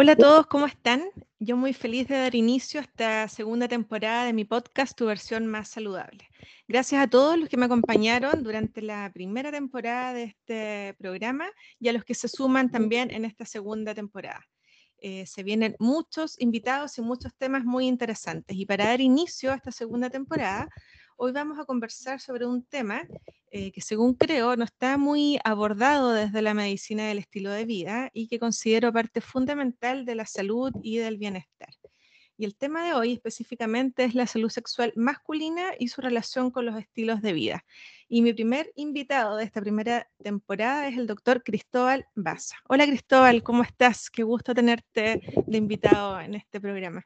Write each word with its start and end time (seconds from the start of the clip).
Hola 0.00 0.12
a 0.12 0.16
todos, 0.16 0.46
¿cómo 0.46 0.66
están? 0.66 1.02
Yo 1.40 1.56
muy 1.56 1.72
feliz 1.72 2.06
de 2.06 2.18
dar 2.18 2.36
inicio 2.36 2.78
a 2.78 2.84
esta 2.84 3.26
segunda 3.26 3.66
temporada 3.66 4.26
de 4.26 4.32
mi 4.32 4.44
podcast, 4.44 4.96
Tu 4.96 5.06
versión 5.06 5.48
más 5.48 5.70
saludable. 5.70 6.28
Gracias 6.68 7.02
a 7.02 7.08
todos 7.08 7.36
los 7.36 7.48
que 7.48 7.56
me 7.56 7.64
acompañaron 7.64 8.44
durante 8.44 8.80
la 8.80 9.10
primera 9.12 9.50
temporada 9.50 10.12
de 10.12 10.22
este 10.22 10.94
programa 11.00 11.48
y 11.80 11.88
a 11.88 11.92
los 11.92 12.04
que 12.04 12.14
se 12.14 12.28
suman 12.28 12.70
también 12.70 13.10
en 13.10 13.24
esta 13.24 13.44
segunda 13.44 13.92
temporada. 13.92 14.46
Eh, 14.98 15.26
se 15.26 15.42
vienen 15.42 15.74
muchos 15.80 16.40
invitados 16.40 16.96
y 16.98 17.02
muchos 17.02 17.34
temas 17.34 17.64
muy 17.64 17.88
interesantes. 17.88 18.56
Y 18.56 18.66
para 18.66 18.84
dar 18.84 19.00
inicio 19.00 19.50
a 19.50 19.56
esta 19.56 19.72
segunda 19.72 20.10
temporada, 20.10 20.68
hoy 21.20 21.32
vamos 21.32 21.58
a 21.58 21.64
conversar 21.64 22.20
sobre 22.20 22.46
un 22.46 22.62
tema 22.62 23.02
eh, 23.50 23.72
que 23.72 23.80
según 23.80 24.14
creo 24.14 24.54
no 24.56 24.64
está 24.64 24.96
muy 24.96 25.38
abordado 25.42 26.12
desde 26.12 26.42
la 26.42 26.54
medicina 26.54 27.08
del 27.08 27.18
estilo 27.18 27.50
de 27.50 27.64
vida 27.64 28.08
y 28.12 28.28
que 28.28 28.38
considero 28.38 28.92
parte 28.92 29.20
fundamental 29.20 30.04
de 30.04 30.14
la 30.14 30.26
salud 30.26 30.70
y 30.80 30.98
del 30.98 31.18
bienestar. 31.18 31.70
Y 32.36 32.44
el 32.44 32.54
tema 32.54 32.86
de 32.86 32.92
hoy 32.92 33.14
específicamente 33.14 34.04
es 34.04 34.14
la 34.14 34.28
salud 34.28 34.48
sexual 34.48 34.92
masculina 34.94 35.72
y 35.76 35.88
su 35.88 36.00
relación 36.00 36.52
con 36.52 36.66
los 36.66 36.78
estilos 36.78 37.20
de 37.20 37.32
vida. 37.32 37.64
Y 38.08 38.22
mi 38.22 38.32
primer 38.32 38.70
invitado 38.76 39.36
de 39.36 39.44
esta 39.44 39.60
primera 39.60 40.08
temporada 40.22 40.86
es 40.86 40.96
el 40.96 41.08
doctor 41.08 41.42
Cristóbal 41.42 42.06
Baza. 42.14 42.54
Hola 42.68 42.86
Cristóbal, 42.86 43.42
¿cómo 43.42 43.64
estás? 43.64 44.08
Qué 44.08 44.22
gusto 44.22 44.54
tenerte 44.54 45.20
de 45.48 45.58
invitado 45.58 46.20
en 46.20 46.36
este 46.36 46.60
programa. 46.60 47.04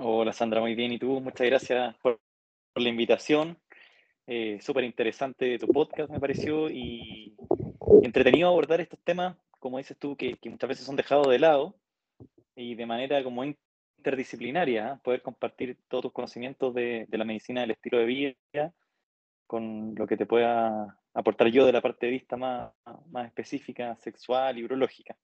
Hola 0.00 0.32
Sandra, 0.32 0.60
muy 0.60 0.76
bien. 0.76 0.92
¿Y 0.92 0.98
tú? 1.00 1.20
Muchas 1.20 1.44
gracias 1.44 1.96
por, 1.96 2.20
la 2.76 2.88
invitación. 2.88 3.58
Eh, 4.28 4.60
Súper 4.62 4.84
interesante 4.84 5.58
tu 5.58 5.66
podcast, 5.66 6.08
me 6.08 6.20
pareció, 6.20 6.70
y 6.70 7.34
entretenido 8.04 8.48
abordar 8.48 8.80
estos 8.80 9.00
temas, 9.00 9.36
como 9.58 9.78
dices 9.78 9.96
tú, 9.98 10.16
que, 10.16 10.38
muchas 10.44 10.68
veces 10.68 10.86
son 10.86 10.94
dejados 10.94 11.26
de 11.26 11.40
lado 11.40 11.74
y 12.54 12.76
de 12.76 12.86
manera 12.86 13.24
como 13.24 13.42
interdisciplinaria, 13.42 14.92
¿eh? 14.92 15.00
poder 15.02 15.20
compartir 15.20 15.76
todos 15.88 16.02
tus 16.02 16.12
conocimientos 16.12 16.72
de, 16.74 17.08
la 17.10 17.24
medicina 17.24 17.62
del 17.62 17.72
estilo 17.72 17.98
de 17.98 18.04
vida 18.04 18.72
con 19.48 19.96
lo 19.96 20.06
que 20.06 20.16
te 20.16 20.26
pueda 20.26 20.96
aportar 21.12 21.48
yo 21.48 21.66
de 21.66 21.72
la 21.72 21.82
parte 21.82 22.06
de 22.06 22.12
vista 22.12 22.36
más, 22.36 22.70
más 23.10 23.26
específica, 23.26 23.96
sexual 23.96 24.58
y 24.58 24.64
urológica. 24.64 25.16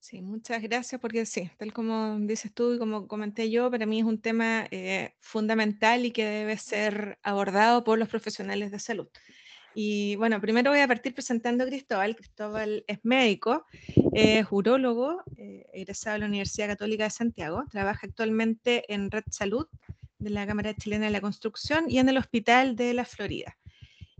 Sí, 0.00 0.22
muchas 0.22 0.62
gracias 0.62 1.00
porque 1.00 1.26
sí, 1.26 1.50
tal 1.58 1.72
como 1.72 2.18
dices 2.20 2.52
tú 2.54 2.72
y 2.74 2.78
como 2.78 3.08
comenté 3.08 3.50
yo, 3.50 3.70
para 3.70 3.84
mí 3.84 3.98
es 3.98 4.04
un 4.04 4.20
tema 4.20 4.66
eh, 4.70 5.14
fundamental 5.20 6.06
y 6.06 6.12
que 6.12 6.24
debe 6.24 6.56
ser 6.56 7.18
abordado 7.22 7.84
por 7.84 7.98
los 7.98 8.08
profesionales 8.08 8.70
de 8.70 8.78
salud. 8.78 9.08
Y 9.74 10.16
bueno, 10.16 10.40
primero 10.40 10.70
voy 10.70 10.80
a 10.80 10.88
partir 10.88 11.14
presentando 11.14 11.64
a 11.64 11.66
Cristóbal. 11.66 12.16
Cristóbal 12.16 12.84
es 12.86 12.98
médico, 13.02 13.66
es 14.12 14.46
urólogo, 14.50 15.22
eh, 15.36 15.66
egresado 15.72 16.14
de 16.14 16.20
la 16.20 16.26
Universidad 16.26 16.68
Católica 16.68 17.04
de 17.04 17.10
Santiago, 17.10 17.64
trabaja 17.70 18.06
actualmente 18.06 18.92
en 18.92 19.10
Red 19.10 19.24
Salud 19.30 19.66
de 20.18 20.30
la 20.30 20.46
Cámara 20.46 20.74
Chilena 20.74 21.06
de 21.06 21.12
la 21.12 21.20
Construcción 21.20 21.84
y 21.88 21.98
en 21.98 22.08
el 22.08 22.16
Hospital 22.16 22.76
de 22.76 22.94
la 22.94 23.04
Florida. 23.04 23.56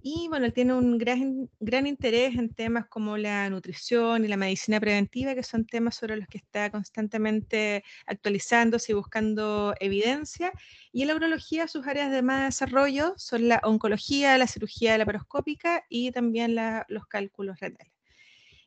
Y 0.00 0.28
bueno, 0.28 0.47
él 0.47 0.53
tiene 0.53 0.75
un 0.75 0.97
gran, 0.97 1.50
gran 1.59 1.86
interés 1.86 2.36
en 2.36 2.54
temas 2.54 2.86
como 2.86 3.16
la 3.16 3.50
nutrición 3.50 4.25
y 4.25 4.28
la 4.28 4.36
medicina 4.36 4.78
preventiva, 4.78 5.34
que 5.34 5.42
son 5.42 5.66
temas 5.66 5.97
sobre 5.97 6.16
los 6.16 6.28
que 6.28 6.38
está 6.38 6.70
constantemente 6.70 7.82
actualizándose 8.06 8.92
y 8.92 8.94
buscando 8.94 9.75
evidencia. 9.81 10.53
Y 10.92 11.03
en 11.03 11.08
la 11.08 11.16
urología, 11.16 11.66
sus 11.66 11.87
áreas 11.87 12.12
de 12.12 12.22
más 12.22 12.54
desarrollo 12.54 13.14
son 13.16 13.48
la 13.48 13.60
oncología, 13.64 14.38
la 14.38 14.47
cirugía 14.47 14.97
laparoscópica 14.98 15.84
y 15.88 16.12
también 16.12 16.54
los 16.88 17.06
cálculos 17.06 17.58
renales. 17.58 17.92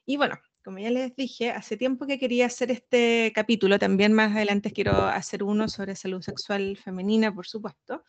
Y 0.06 0.18
bueno, 0.18 0.38
como 0.64 0.80
ya 0.80 0.92
les 0.92 1.16
dije, 1.16 1.52
hace 1.52 1.78
tiempo 1.78 2.06
que 2.08 2.20
quería 2.20 2.48
hacer 2.48 2.72
este 2.72 3.32
capítulo, 3.34 3.80
también 3.80 4.12
más 4.14 4.36
adelante 4.36 4.72
quiero 4.72 5.06
hacer 5.06 5.44
uno 5.44 5.70
sobre 5.70 5.96
salud 5.96 6.22
sexual 6.22 6.78
femenina, 6.78 7.34
por 7.34 7.48
supuesto. 7.48 8.04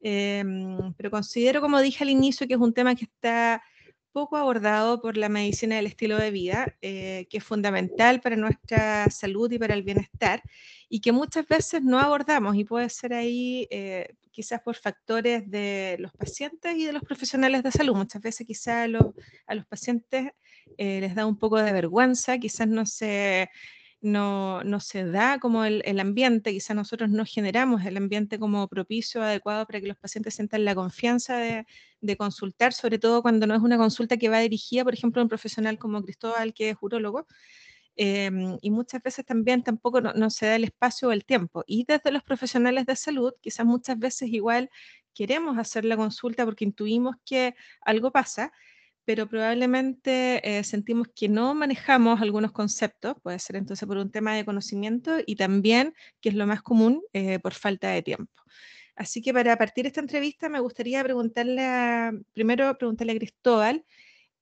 Em, 0.00 0.94
pero 0.94 1.10
considero, 1.10 1.60
como 1.60 1.80
dije 1.80 2.04
al 2.04 2.10
inicio, 2.10 2.46
que 2.46 2.54
es 2.54 2.60
un 2.60 2.72
tema 2.72 2.94
que 2.94 3.04
está 3.04 3.62
poco 4.12 4.36
abordado 4.36 5.00
por 5.00 5.16
la 5.16 5.28
medicina 5.28 5.76
del 5.76 5.86
estilo 5.86 6.16
de 6.18 6.30
vida, 6.30 6.76
eh, 6.82 7.26
que 7.30 7.38
es 7.38 7.44
fundamental 7.44 8.20
para 8.20 8.36
nuestra 8.36 9.08
salud 9.10 9.50
y 9.52 9.58
para 9.58 9.74
el 9.74 9.82
bienestar, 9.82 10.42
y 10.88 11.00
que 11.00 11.12
muchas 11.12 11.46
veces 11.46 11.82
no 11.82 11.98
abordamos 12.00 12.56
y 12.56 12.64
puede 12.64 12.88
ser 12.88 13.14
ahí 13.14 13.68
eh, 13.70 14.14
quizás 14.32 14.60
por 14.62 14.76
factores 14.76 15.48
de 15.50 15.96
los 16.00 16.12
pacientes 16.12 16.76
y 16.76 16.86
de 16.86 16.92
los 16.92 17.02
profesionales 17.02 17.62
de 17.62 17.70
salud. 17.70 17.94
Muchas 17.94 18.22
veces 18.22 18.46
quizás 18.46 18.84
a 18.84 18.88
los, 18.88 19.04
a 19.46 19.54
los 19.54 19.66
pacientes 19.66 20.32
eh, 20.76 21.00
les 21.00 21.14
da 21.14 21.26
un 21.26 21.38
poco 21.38 21.62
de 21.62 21.72
vergüenza, 21.72 22.38
quizás 22.38 22.66
no 22.68 22.86
se 22.86 23.50
no, 24.00 24.64
no 24.64 24.80
se 24.80 25.04
da 25.04 25.38
como 25.38 25.64
el, 25.64 25.82
el 25.84 26.00
ambiente, 26.00 26.52
quizás 26.52 26.74
nosotros 26.74 27.10
no 27.10 27.24
generamos 27.26 27.84
el 27.84 27.96
ambiente 27.96 28.38
como 28.38 28.66
propicio, 28.68 29.22
adecuado 29.22 29.66
para 29.66 29.80
que 29.80 29.88
los 29.88 29.98
pacientes 29.98 30.34
sientan 30.34 30.64
la 30.64 30.74
confianza 30.74 31.36
de, 31.36 31.66
de 32.00 32.16
consultar, 32.16 32.72
sobre 32.72 32.98
todo 32.98 33.22
cuando 33.22 33.46
no 33.46 33.54
es 33.54 33.60
una 33.60 33.76
consulta 33.76 34.16
que 34.16 34.28
va 34.28 34.38
dirigida, 34.40 34.84
por 34.84 34.94
ejemplo, 34.94 35.20
a 35.20 35.24
un 35.24 35.28
profesional 35.28 35.78
como 35.78 36.02
Cristóbal, 36.02 36.54
que 36.54 36.70
es 36.70 36.76
urólogo, 36.80 37.26
em, 37.96 38.58
y 38.62 38.70
muchas 38.70 39.02
veces 39.02 39.26
también 39.26 39.62
tampoco 39.62 40.00
no, 40.00 40.12
no, 40.14 40.30
se 40.30 40.46
da 40.46 40.56
el 40.56 40.64
espacio 40.64 41.08
o 41.08 41.12
el 41.12 41.24
tiempo. 41.24 41.64
Y 41.66 41.84
desde 41.84 42.10
los 42.12 42.22
profesionales 42.22 42.86
de 42.86 42.96
salud, 42.96 43.32
quizás 43.42 43.66
muchas 43.66 43.98
veces 43.98 44.30
igual 44.30 44.70
queremos 45.14 45.58
hacer 45.58 45.84
la 45.84 45.96
consulta 45.96 46.44
porque 46.44 46.64
intuimos 46.64 47.16
que 47.24 47.54
algo 47.82 48.10
pasa, 48.12 48.52
pero 49.10 49.26
probablemente 49.26 50.40
eh, 50.48 50.62
sentimos 50.62 51.08
que 51.08 51.28
no 51.28 51.52
manejamos 51.52 52.20
algunos 52.20 52.52
conceptos, 52.52 53.16
puede 53.20 53.40
ser 53.40 53.56
entonces 53.56 53.84
por 53.88 53.96
un 53.96 54.12
tema 54.12 54.36
de 54.36 54.44
conocimiento 54.44 55.16
y 55.26 55.34
también, 55.34 55.96
que 56.20 56.28
es 56.28 56.36
lo 56.36 56.46
más 56.46 56.62
común, 56.62 57.02
eh, 57.12 57.40
por 57.40 57.52
falta 57.52 57.88
de 57.88 58.02
tiempo. 58.02 58.32
Así 58.94 59.20
que 59.20 59.34
para 59.34 59.56
partir 59.56 59.84
esta 59.84 59.98
entrevista 59.98 60.48
me 60.48 60.60
gustaría 60.60 61.02
preguntarle 61.02 61.66
a, 61.66 62.12
primero 62.34 62.72
preguntarle 62.78 63.14
a 63.14 63.16
Cristóbal, 63.16 63.84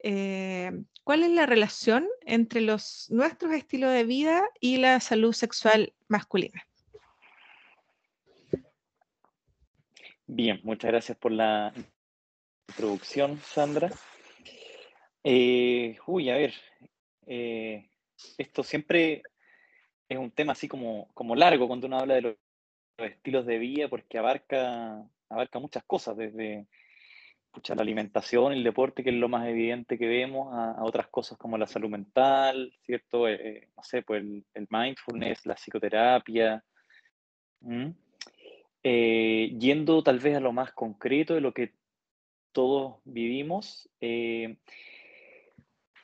eh, 0.00 0.70
¿cuál 1.02 1.22
es 1.22 1.30
la 1.30 1.46
relación 1.46 2.06
entre 2.26 2.60
los, 2.60 3.06
nuestros 3.08 3.54
estilos 3.54 3.90
de 3.94 4.04
vida 4.04 4.44
y 4.60 4.76
la 4.76 5.00
salud 5.00 5.32
sexual 5.32 5.94
masculina? 6.08 6.62
Bien, 10.26 10.60
muchas 10.62 10.90
gracias 10.90 11.16
por 11.16 11.32
la 11.32 11.72
introducción, 12.68 13.40
Sandra. 13.42 13.90
Eh, 15.30 15.98
uy, 16.06 16.30
a 16.30 16.36
ver, 16.36 16.54
eh, 17.26 17.90
esto 18.38 18.62
siempre 18.62 19.22
es 20.08 20.16
un 20.16 20.30
tema 20.30 20.52
así 20.52 20.68
como, 20.68 21.10
como 21.12 21.36
largo 21.36 21.68
cuando 21.68 21.86
uno 21.86 21.98
habla 21.98 22.14
de 22.14 22.20
los, 22.22 22.36
estilos 22.96 23.44
de 23.44 23.58
vida, 23.58 23.88
porque 23.88 24.16
abarca, 24.16 25.06
abarca 25.28 25.58
muchas 25.58 25.84
cosas, 25.84 26.16
desde 26.16 26.66
la 27.52 27.82
alimentación, 27.82 28.54
el 28.54 28.64
deporte, 28.64 29.04
que 29.04 29.10
es 29.10 29.16
lo 29.16 29.28
más 29.28 29.46
evidente 29.46 29.98
que 29.98 30.06
vemos, 30.06 30.48
a, 30.54 30.82
otras 30.82 31.08
cosas 31.08 31.36
como 31.36 31.58
la 31.58 31.66
salud 31.66 31.90
mental, 31.90 32.72
¿cierto? 32.86 33.28
Eh, 33.28 33.68
no 33.76 33.82
sé, 33.82 34.00
pues 34.00 34.22
el, 34.22 34.66
mindfulness, 34.70 35.44
la 35.44 35.56
psicoterapia. 35.56 36.64
yendo 38.82 40.02
tal 40.02 40.20
vez 40.20 40.36
a 40.38 40.40
lo 40.40 40.52
más 40.52 40.72
concreto 40.72 41.34
de 41.34 41.42
lo 41.42 41.52
que 41.52 41.74
todos 42.52 43.02
vivimos, 43.04 43.90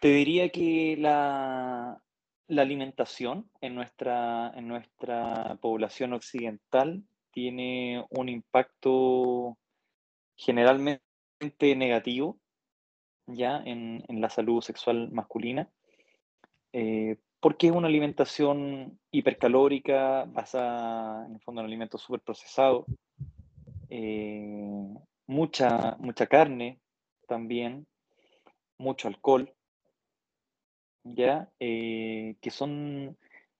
te 0.05 0.11
diría 0.11 0.51
que 0.51 0.99
la, 0.99 1.99
alimentación 2.51 3.49
en 3.63 3.75
nuestra, 3.75 4.53
en 4.55 4.69
nuestra 4.69 5.57
población 5.63 6.13
occidental 6.13 7.03
tiene 7.31 8.05
un 8.11 8.29
impacto 8.29 9.57
generalmente 10.37 11.01
negativo 11.75 12.39
ya 13.27 13.63
en, 13.65 14.05
la 14.09 14.29
salud 14.29 14.61
sexual 14.61 15.11
masculina, 15.11 15.71
eh, 16.75 17.17
porque 17.41 17.69
es 17.69 17.73
una 17.73 17.89
alimentación 17.89 19.01
hipercalórica, 19.11 20.27
basada 20.27 21.25
en 21.25 21.37
el 21.37 21.41
fondo 21.41 21.63
en 21.63 21.69
alimentos 21.69 22.03
súper 22.03 22.21
procesados, 22.21 22.85
eh, 23.89 24.87
mucha, 25.27 25.97
mucha 25.99 26.27
carne 26.27 26.79
también, 27.27 27.87
mucho 28.77 29.09
alcohol, 29.09 29.51
¿ya? 31.05 31.49
Eh, 31.61 32.37
que 32.41 32.51
son 32.51 33.17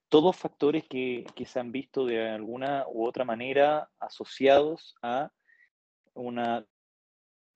todos 0.09 0.37
factores 0.37 0.85
que, 0.85 1.27
que, 1.35 1.45
se 1.45 1.61
han 1.61 1.73
visto 1.73 2.07
de 2.07 2.29
alguna 2.29 2.85
u 2.89 3.07
otra 3.07 3.25
manera 3.25 3.89
asociados 3.99 4.95
a 5.03 5.31
una 6.15 6.67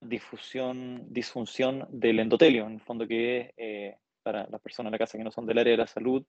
difusión, 0.01 1.05
disfunción 1.09 1.87
del 1.89 2.19
endotelio, 2.19 2.65
en 2.67 2.73
el 2.73 2.81
fondo 2.81 3.07
que 3.07 3.39
es, 3.39 3.53
eh, 3.57 3.97
para 4.23 4.47
las 4.47 4.61
personas 4.61 4.89
en 4.89 4.93
la 4.93 4.97
casa 4.99 5.17
que 5.17 5.23
no 5.23 5.31
son 5.31 5.45
del 5.45 5.57
área 5.57 5.71
de 5.71 5.77
la 5.77 5.87
salud, 5.87 6.25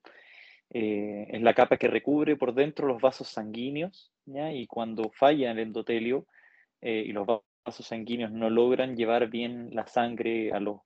eh, 0.69 1.27
es 1.29 1.41
la 1.41 1.53
capa 1.53 1.77
que 1.77 1.87
recubre 1.87 2.35
por 2.37 2.53
dentro 2.53 2.87
los 2.87 3.01
vasos 3.01 3.27
sanguíneos, 3.27 4.11
¿ya? 4.25 4.51
y 4.53 4.67
cuando 4.67 5.11
falla 5.11 5.51
el 5.51 5.59
endotelio 5.59 6.25
y 6.83 7.11
los 7.11 7.27
vasos 7.63 7.85
sanguíneos 7.85 8.31
no 8.31 8.49
logran 8.49 8.95
llevar 8.95 9.29
bien 9.29 9.69
la 9.71 9.85
sangre 9.85 10.51
a 10.51 10.59
los, 10.59 10.81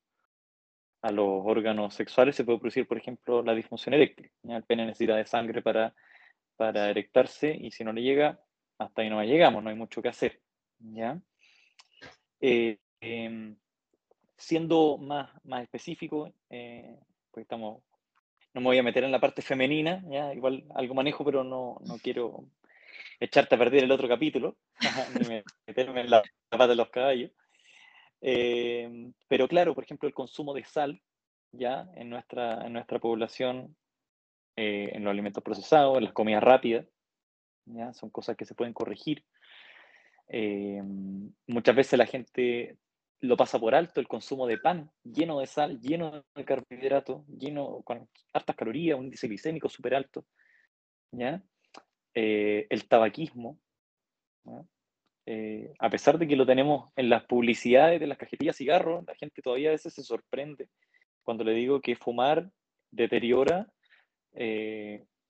a 1.06 1.12
los 1.12 1.44
órganos 1.46 1.94
sexuales, 1.94 2.36
se 2.36 2.44
puede 2.44 2.58
producir, 2.58 2.88
por 2.88 2.98
ejemplo, 2.98 3.44
la 3.44 3.54
disfunción 3.54 3.94
eréctil. 3.94 4.32
El 4.44 4.64
pene 4.64 4.88
necesita 4.88 5.16
de 5.16 5.28
sangre 5.28 5.62
para, 5.62 5.94
para 6.56 6.90
erectarse 6.90 7.56
y 7.56 7.70
si 7.70 7.84
no 7.84 7.94
le 7.94 8.02
llega, 8.02 8.40
hasta 8.80 9.04
ahí 9.04 9.10
no 9.12 9.24
llegamos, 9.24 9.64
no 9.64 9.70
hay 9.70 9.76
mucho 9.76 10.02
que 10.02 10.10
hacer. 10.10 10.42
¿ya? 10.80 11.20
Eh, 12.42 12.80
em, 13.02 13.56
siendo 14.36 14.98
más, 14.98 15.30
más 15.44 15.62
específico, 15.62 16.34
eh, 16.50 16.98
pues 17.30 17.44
estamos, 17.44 17.84
no 18.56 18.62
me 18.62 18.66
voy 18.66 18.80
a 18.80 18.84
meter 18.84 19.04
en 19.04 19.12
la 19.12 19.22
parte 19.22 19.44
femenina, 19.44 20.04
¿ya? 20.10 20.34
igual 20.34 20.64
algo 20.74 20.96
manejo, 20.96 21.24
pero 21.24 21.44
no, 21.44 21.78
no 21.86 22.00
quiero 22.00 22.46
echarte 23.20 23.54
a 23.54 23.60
perder 23.60 23.84
el 23.84 23.92
otro 23.92 24.08
capítulo, 24.08 24.58
ni 25.22 25.44
meterme 25.68 26.02
en 26.02 26.10
la 26.10 26.24
pata 26.50 26.70
de 26.70 26.76
los 26.76 26.90
caballos. 26.90 27.30
Em, 28.22 29.14
pero 29.28 29.48
claro, 29.48 29.76
por 29.76 29.84
ejemplo, 29.84 30.08
el 30.08 30.14
consumo 30.14 30.54
de 30.54 30.64
sal, 30.64 31.02
ya 31.52 31.90
en 31.96 32.10
nuestra, 32.10 32.66
en 32.66 32.74
nuestra 32.74 33.00
población, 33.00 33.76
eh, 34.56 34.90
en 34.94 35.04
los 35.04 35.12
alimentos 35.12 35.44
procesados, 35.44 35.98
en 35.98 36.06
las 36.06 36.14
comidas 36.14 36.44
rápidas, 36.44 36.86
ya 37.66 37.94
son 37.94 38.10
cosas 38.10 38.36
que 38.38 38.46
se 38.46 38.56
pueden 38.56 38.74
corregir. 38.74 39.24
Eh, 40.28 40.82
muchas 41.48 41.76
veces 41.76 42.00
la 42.00 42.06
gente 42.06 42.78
lo 43.22 43.38
pasa 43.38 43.60
por 43.60 43.76
alto, 43.76 44.00
el 44.00 44.08
consumo 44.08 44.48
de 44.48 44.58
pan 44.58 44.92
lleno 45.04 45.40
de 45.40 45.48
sal, 45.48 45.80
lleno 45.82 46.24
de 46.36 46.46
carbohidratos, 46.46 47.26
lleno 47.28 47.82
con 47.84 48.08
hartas 48.34 48.56
calorías, 48.56 48.98
un 48.98 49.06
índice 49.06 49.28
glicémico 49.28 49.70
súper 49.70 49.96
alto. 49.96 50.26
¿ya? 51.12 51.44
Eh, 52.14 52.68
el 52.70 52.88
tabaquismo, 52.88 53.60
eh, 55.26 55.74
a 55.80 55.90
pesar 55.90 56.18
de 56.18 56.28
que 56.28 56.36
lo 56.36 56.46
tenemos 56.46 56.92
en 56.96 57.10
las 57.10 57.26
publicidades 57.26 58.00
de 58.00 58.08
las 58.08 58.18
cajetillas 58.18 58.56
de 58.56 58.64
cigarros, 58.64 59.06
la 59.06 59.16
gente 59.16 59.42
todavía 59.42 59.70
a 59.70 59.74
veces 59.74 59.94
se 59.94 60.04
sorprende 60.04 60.70
cuando 61.24 61.44
le 61.44 61.54
digo 61.54 61.82
que 61.82 61.96
fumar 61.96 62.50
deteriora 62.92 63.68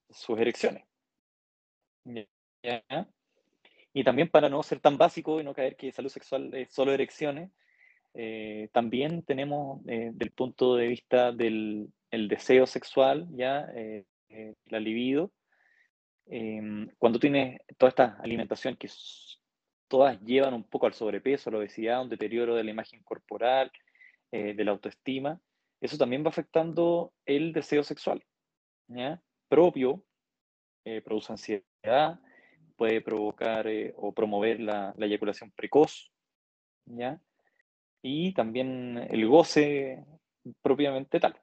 sus 0.09 0.39
erecciones. 0.39 0.83
Y 3.93 4.03
también 4.03 4.29
para 4.29 4.49
no 4.49 4.61
ser 4.61 4.81
tan 4.81 4.97
básico 4.97 5.39
y 5.39 5.43
no 5.43 5.53
caer 5.53 5.77
que 5.77 5.91
salud 5.91 6.09
sexual 6.09 6.53
es 6.53 6.73
solo 6.73 6.91
erecciones, 6.91 7.49
eh, 8.13 8.69
también 8.71 9.23
tenemos 9.23 9.81
eh, 9.87 10.11
del 10.13 10.31
punto 10.31 10.75
de 10.75 10.87
vista 10.87 11.31
del 11.31 11.87
el 12.11 12.27
deseo 12.27 12.65
sexual, 12.65 13.27
ya 13.31 13.67
eh, 13.75 14.05
la 14.67 14.79
libido, 14.79 15.31
em, 16.27 16.89
cuando 16.97 17.19
tienes 17.19 17.59
toda 17.77 17.89
esta 17.89 18.17
alimentación 18.21 18.75
que 18.75 18.89
todas 19.87 20.19
llevan 20.21 20.53
un 20.53 20.63
poco 20.63 20.87
al 20.87 20.93
sobrepeso, 20.93 21.49
a 21.49 21.53
la 21.53 21.59
obesidad, 21.59 22.01
un 22.01 22.09
deterioro 22.09 22.55
de 22.55 22.63
la 22.63 22.71
imagen 22.71 23.01
corporal, 23.03 23.71
de 24.31 24.65
la 24.65 24.71
autoestima, 24.71 25.39
eso 25.79 25.97
también 25.97 26.25
va 26.25 26.29
afectando 26.29 27.13
el 27.25 27.53
deseo 27.53 27.83
sexual, 27.83 28.21
¿ya? 28.87 29.21
propio, 29.47 30.03
produce 31.05 31.31
ansiedad, 31.31 32.19
puede 32.75 33.01
provocar 33.01 33.67
eh, 33.67 33.93
o 33.97 34.13
promover 34.13 34.59
la, 34.59 34.93
eyaculación 34.99 35.51
precoz, 35.51 36.11
¿ya? 36.85 37.19
Y 38.01 38.33
también 38.33 38.97
el 39.09 39.27
goce 39.27 40.03
propiamente 40.61 41.19
tal. 41.19 41.39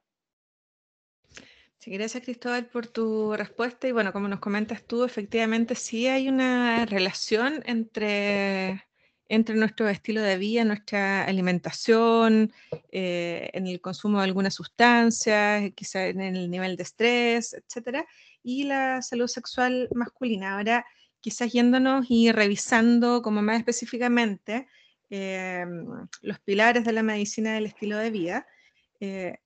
Gracias 1.85 2.23
Cristóbal 2.23 2.65
por 2.67 2.87
tu 2.87 3.33
respuesta. 3.35 3.87
Y 3.87 3.91
bueno, 3.91 4.13
como 4.13 4.27
nos 4.27 4.39
comentas 4.39 4.83
tú, 4.83 5.03
efectivamente 5.03 5.75
sí 5.75 6.07
hay 6.07 6.29
una 6.29 6.85
relación 6.85 7.61
entre, 7.65 8.85
entre 9.27 9.55
nuestro 9.55 9.89
estilo 9.89 10.21
de 10.21 10.37
vida, 10.37 10.63
nuestra 10.63 11.25
alimentación, 11.25 12.53
eh, 12.91 13.49
en 13.53 13.67
el 13.67 13.81
consumo 13.81 14.19
de 14.19 14.25
algunas 14.25 14.53
sustancias, 14.53 15.71
quizá 15.75 16.07
en 16.07 16.21
el 16.21 16.49
nivel 16.49 16.77
de 16.77 16.83
estrés, 16.83 17.53
etcétera, 17.53 18.05
y 18.43 18.63
la 18.63 19.01
salud 19.01 19.27
sexual 19.27 19.89
masculina. 19.93 20.57
Ahora, 20.57 20.85
quizás 21.19 21.51
yéndonos 21.51 22.05
y 22.09 22.31
revisando 22.31 23.21
como 23.21 23.41
más 23.41 23.57
específicamente 23.57 24.67
em, 25.09 25.85
los 26.21 26.39
pilares 26.39 26.85
de 26.85 26.93
la 26.93 27.03
medicina 27.03 27.53
del 27.53 27.65
estilo 27.65 27.97
de 27.97 28.09
vida, 28.09 28.47
eh, 28.99 29.37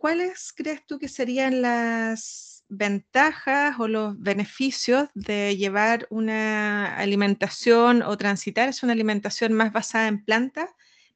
¿cuáles 0.00 0.54
crees 0.54 0.86
tú 0.86 0.98
que 0.98 1.08
serían 1.08 1.60
las 1.60 2.64
ventajas 2.70 3.78
o 3.78 3.86
los 3.86 4.18
beneficios 4.18 5.10
de 5.14 5.58
llevar 5.58 6.06
una 6.08 6.96
alimentación 6.96 8.02
o 8.02 8.16
transitar 8.16 8.70
hacia 8.70 8.86
una 8.86 8.94
alimentación 8.94 9.52
más 9.52 9.72
basada 9.72 10.08
en 10.08 10.24
plantas 10.24 10.70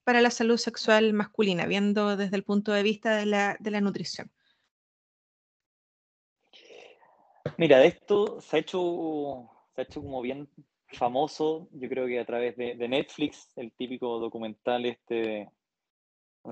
para 0.05 0.21
la 0.21 0.31
salud 0.31 0.59
sexual 0.59 1.15
masculina, 1.15 1.65
viendo 1.65 2.19
desde 2.19 2.37
el 2.37 2.45
punto 2.45 2.73
de 2.73 2.83
vista 2.83 3.17
de 3.17 3.25
la, 3.25 3.57
de 3.59 3.71
la 3.71 3.81
nutrición? 3.81 4.31
Mira, 7.57 7.79
de 7.79 7.87
esto 7.87 8.39
se 8.43 8.57
ha 8.57 8.61
hecho 8.61 9.49
se 9.75 9.81
ha 9.81 9.85
hecho 9.85 10.03
como 10.03 10.21
bien 10.21 10.47
famoso, 10.89 11.69
yo 11.73 11.89
creo 11.89 12.07
que 12.07 12.21
a 12.21 12.27
través 12.27 12.55
de, 12.57 12.77
Netflix, 12.87 13.49
el 13.57 13.73
típico 13.73 14.19
documental 14.21 14.85
este 14.85 15.49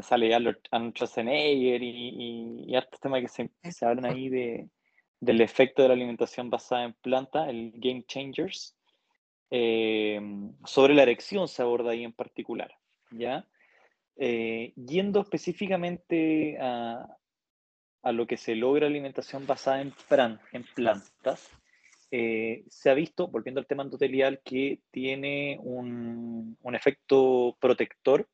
sale 0.00 0.34
Arnold 0.34 0.94
Schwarzenegger 0.94 1.82
y, 1.82 2.66
y, 2.66 2.76
estos 2.76 3.00
temas 3.00 3.20
que 3.20 3.28
se, 3.28 3.50
se 3.70 3.84
hablan 3.84 4.06
ahí 4.06 4.28
de, 4.28 4.68
del 5.20 5.40
efecto 5.40 5.82
de 5.82 5.88
la 5.88 5.94
alimentación 5.94 6.50
basada 6.50 6.84
en 6.84 6.94
planta, 6.94 7.48
el 7.50 7.72
Game 7.76 8.04
Changers. 8.06 8.76
Eh, 9.50 10.20
sobre 10.64 10.94
la 10.94 11.02
erección 11.02 11.46
se 11.46 11.62
aborda 11.62 11.90
ahí 11.90 12.04
en 12.04 12.12
particular, 12.12 12.74
¿ya? 13.10 13.46
Eh, 14.16 14.72
yendo 14.76 15.20
específicamente 15.20 16.58
a, 16.58 17.06
a, 18.02 18.12
lo 18.12 18.26
que 18.26 18.36
se 18.36 18.54
logra 18.54 18.86
alimentación 18.86 19.46
basada 19.46 19.82
en, 19.82 19.92
en 20.52 20.64
plantas, 20.74 21.50
eh, 22.14 22.64
se 22.68 22.90
ha 22.90 22.94
visto, 22.94 23.28
volviendo 23.28 23.58
al 23.58 23.66
tema 23.66 23.82
endotelial, 23.82 24.42
que 24.44 24.80
tiene 24.90 25.58
un, 25.62 26.58
efecto 26.74 27.56
protector 27.58 28.28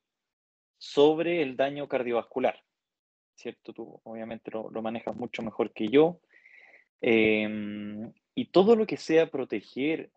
sobre 0.79 1.43
el 1.43 1.55
daño 1.55 1.87
cardiovascular. 1.87 2.63
¿Cierto? 3.35 3.73
Tú 3.73 4.01
obviamente 4.03 4.49
lo, 4.49 4.69
manejas 4.81 5.15
mucho 5.15 5.43
mejor 5.43 5.71
que 5.71 5.89
yo. 5.89 6.19
Em, 7.01 8.11
y 8.33 8.45
todo 8.45 8.75
lo 8.75 8.87
que 8.87 8.97
sea 8.97 9.29
proteger 9.29 10.09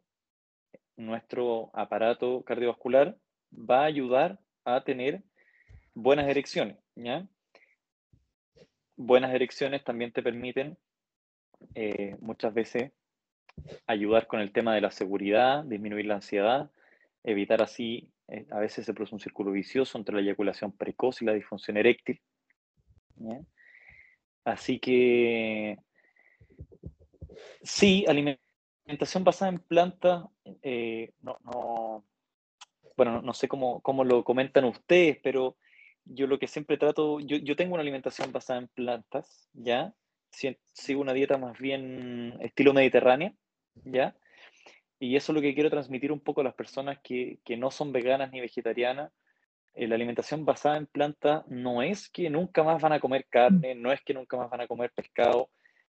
nuestro 0.97 1.71
aparato 1.75 2.43
cardiovascular 2.43 3.17
va 3.53 3.83
a 3.83 3.87
ayudar 3.87 4.41
a 4.65 4.83
tener 4.83 5.23
buenas 5.95 6.29
erecciones. 6.29 6.79
Buenas 8.97 9.35
erecciones 9.35 9.85
también 9.85 10.13
te 10.13 10.23
permiten 10.23 10.77
eh, 11.75 12.17
muchas 12.21 12.55
veces 12.55 12.93
ayudar 13.87 14.27
con 14.27 14.41
el 14.41 14.53
tema 14.53 14.75
de 14.75 14.81
la 14.81 14.91
seguridad, 14.91 15.65
disminuir 15.65 16.07
la 16.07 16.15
ansiedad, 16.15 16.71
evitar 17.25 17.63
así, 17.63 18.11
eh, 18.33 18.47
a 18.51 18.59
veces 18.59 18.87
se 18.87 18.95
produce 18.95 19.15
un 19.15 19.21
círculo 19.21 19.53
vicioso 19.53 19.99
entre 19.99 20.15
la 20.15 20.23
eyaculación 20.23 20.73
precoz 20.73 21.21
y 21.21 21.27
la 21.27 21.35
disfunción 21.35 21.77
eréctil. 21.77 22.19
Así 24.43 24.79
que, 24.79 25.77
sí, 27.63 28.07
alimentación 28.09 29.23
basada 29.23 29.53
en 29.53 29.59
plantas, 29.59 30.25
eh, 30.63 31.13
no, 31.21 32.05
bueno, 32.97 33.21
no 33.21 33.35
sé 33.35 33.49
cómo, 33.49 33.83
cómo, 33.83 34.03
lo 34.03 34.25
comentan 34.25 34.65
ustedes, 34.65 35.19
pero 35.23 35.59
yo 36.07 36.27
lo 36.27 36.39
que 36.39 36.49
siempre 36.49 36.79
trato, 36.79 37.21
yo, 37.21 37.37
yo 37.37 37.55
tengo 37.55 37.75
una 37.75 37.83
alimentación 37.83 38.33
basada 38.33 38.61
en 38.61 38.69
plantas, 38.69 39.51
¿ya? 39.53 39.95
Sigo 40.31 41.03
una 41.03 41.13
dieta 41.13 41.37
más 41.37 41.59
bien 41.59 42.39
estilo 42.41 42.73
mediterránea, 42.73 43.35
¿ya? 43.85 44.17
Y 45.03 45.17
eso 45.17 45.33
es 45.33 45.35
lo 45.35 45.43
que 45.43 45.53
quiero 45.53 45.69
transmitir 45.69 46.13
un 46.13 46.21
poco 46.21 46.43
a 46.43 46.45
las 46.45 46.55
personas 46.55 47.01
que, 47.03 47.41
no 47.59 47.73
son 47.73 47.91
veganas 47.91 48.31
ni 48.31 48.41
vegetarianas. 48.41 49.11
Eh, 49.75 49.89
la 49.89 49.97
alimentación 49.97 50.45
basada 50.45 50.77
en 50.77 50.87
plantas 50.87 51.45
no 51.49 51.83
es 51.83 52.09
que 52.09 52.31
nunca 52.31 52.63
más 52.63 52.81
van 52.81 52.93
a 52.93 53.01
comer 53.01 53.27
carne, 53.29 53.75
no 53.75 53.91
es 53.91 54.01
que 54.03 54.15
nunca 54.15 54.37
más 54.37 54.49
van 54.49 54.61
a 54.61 54.69
comer 54.69 54.93
pescado. 54.95 55.51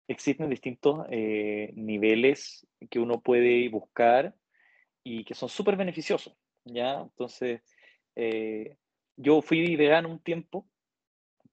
existen 0.09 0.49
distintos 0.49 1.05
eh, 1.09 1.71
niveles 1.75 2.67
que 2.89 2.99
uno 2.99 3.21
puede 3.21 3.69
buscar 3.69 4.35
y 5.05 5.23
que 5.23 5.35
son 5.35 5.47
súper 5.47 5.77
beneficiosos, 5.77 6.35
¿ya? 6.65 6.99
Entonces, 6.99 7.61
eh, 8.17 8.75
yo 9.15 9.41
fui 9.41 9.77
vegano 9.77 10.09
un 10.09 10.19
tiempo, 10.19 10.67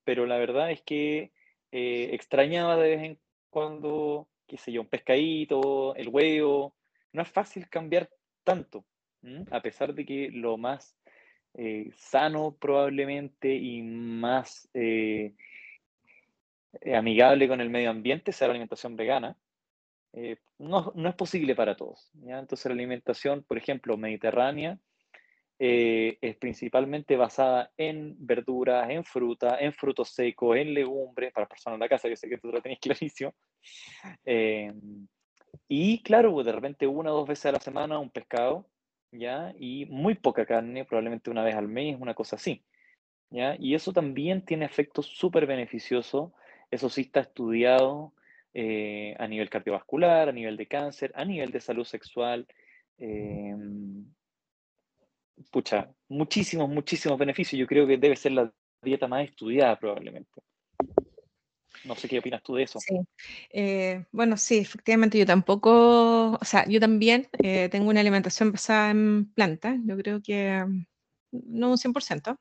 pero 0.02 0.26
la 0.26 0.38
verdad 0.38 0.72
es 0.72 0.82
que 0.82 1.30
eh, 1.70 2.10
extrañaba 2.14 2.76
de 2.76 2.96
vez 2.96 3.02
en 3.04 3.18
cuando, 3.48 4.28
qué 4.48 4.56
sé 4.58 4.72
yo, 4.72 4.80
un 4.80 4.88
pescadito, 4.88 5.94
el 5.94 6.08
huevo. 6.08 6.74
No 7.14 7.22
es 7.22 7.28
fácil 7.28 7.68
cambiar 7.70 8.10
tanto, 8.44 8.84
a 9.50 9.62
pesar 9.62 9.94
de 9.94 10.04
que 10.04 10.30
lo 10.30 10.58
más 10.58 10.98
sano 11.96 12.56
probablemente 12.60 13.54
y 13.54 13.80
más 13.82 14.68
eh, 16.80 16.96
amigable 16.96 17.48
con 17.48 17.60
el 17.60 17.70
medio 17.70 17.90
ambiente 17.90 18.32
sea 18.32 18.48
la 18.48 18.52
alimentación 18.52 18.96
vegana, 18.96 19.36
eh, 20.12 20.36
no, 20.58 20.92
no, 20.94 21.08
es 21.08 21.14
posible 21.14 21.54
para 21.54 21.76
todos. 21.76 22.10
¿ya? 22.14 22.38
Entonces 22.38 22.66
la 22.66 22.74
alimentación, 22.74 23.44
por 23.44 23.58
ejemplo, 23.58 23.96
mediterránea, 23.96 24.78
eh, 25.58 26.18
es 26.20 26.36
principalmente 26.36 27.16
basada 27.16 27.70
en 27.76 28.14
verduras, 28.18 28.90
en 28.90 29.04
fruta, 29.04 29.58
en 29.60 29.72
frutos 29.72 30.10
secos, 30.10 30.56
en 30.56 30.74
legumbres, 30.74 31.32
para 31.32 31.46
personas 31.46 31.76
en 31.76 31.80
la 31.80 31.88
casa, 31.88 32.08
yo 32.08 32.16
sé 32.16 32.28
que 32.28 32.38
tú 32.38 32.50
lo 32.50 32.60
tenés 32.60 32.78
clarísimo. 32.80 33.34
Y 35.68 36.02
claro, 36.02 36.32
pues, 36.32 36.46
de 36.46 36.52
repente 36.52 36.86
una 36.86 37.12
o 37.12 37.18
dos 37.18 37.28
veces 37.28 37.46
a 37.46 37.52
la 37.52 37.60
semana 37.60 37.98
un 37.98 38.10
pescado, 38.10 38.68
¿ya? 39.12 39.54
Y 39.58 39.86
muy 39.86 40.14
poca 40.14 40.46
carne, 40.46 40.84
probablemente 40.84 41.30
una 41.30 41.44
vez 41.44 41.54
al 41.54 41.68
mes, 41.68 41.96
una 42.00 42.14
cosa 42.14 42.36
así. 42.36 42.64
¿ya? 43.30 43.56
Y 43.58 43.74
eso 43.74 43.92
también 43.92 44.44
tiene 44.44 44.64
efectos 44.64 45.06
súper 45.06 45.46
beneficiosos 45.46 46.32
eso 46.74 46.88
sí 46.88 47.02
está 47.02 47.20
estudiado 47.20 48.12
eh, 48.52 49.14
a 49.18 49.28
nivel 49.28 49.48
cardiovascular, 49.48 50.28
a 50.28 50.32
nivel 50.32 50.56
de 50.56 50.66
cáncer, 50.66 51.12
a 51.14 51.24
nivel 51.24 51.52
de 51.52 51.60
salud 51.60 51.84
sexual. 51.84 52.46
Em, 52.98 54.04
pucha, 55.50 55.88
muchísimos, 56.08 56.68
muchísimos 56.68 57.18
beneficios. 57.18 57.58
Yo 57.58 57.66
creo 57.66 57.86
que 57.86 57.96
debe 57.96 58.16
ser 58.16 58.32
la 58.32 58.52
dieta 58.82 59.06
más 59.06 59.24
estudiada 59.24 59.78
probablemente. 59.78 60.42
No 61.84 61.94
sé 61.94 62.08
qué 62.08 62.18
opinas 62.18 62.42
tú 62.42 62.54
de 62.54 62.62
eso. 62.64 62.78
Eh, 63.50 64.04
bueno, 64.10 64.36
sí, 64.36 64.58
efectivamente 64.58 65.18
yo 65.18 65.26
tampoco, 65.26 66.32
o 66.32 66.44
sea, 66.44 66.66
yo 66.66 66.80
también 66.80 67.28
eh, 67.42 67.68
tengo 67.70 67.90
una 67.90 68.00
alimentación 68.00 68.52
basada 68.52 68.90
en 68.90 69.32
plantas, 69.32 69.76
yo 69.84 69.96
creo 69.96 70.22
que 70.22 70.64
mm, 70.66 70.86
no 71.30 71.70
un 71.70 71.78
100%, 71.78 72.38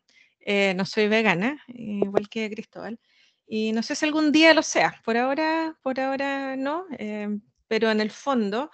no 0.76 0.86
soy 0.86 1.08
vegana, 1.08 1.64
igual 1.68 2.30
que 2.30 2.50
Cristóbal, 2.50 3.00
y 3.48 3.72
no 3.72 3.84
sé 3.84 3.96
si 3.96 4.06
algún 4.06 4.32
día 4.32 4.54
lo 4.54 4.64
sea, 4.64 5.02
por 5.04 5.18
ahora, 5.18 5.78
por 5.82 6.00
ahora 6.00 6.56
no, 6.56 6.86
eh, 6.98 7.28
pero 7.68 7.92
en 7.92 8.02
el 8.02 8.12
fondo 8.12 8.72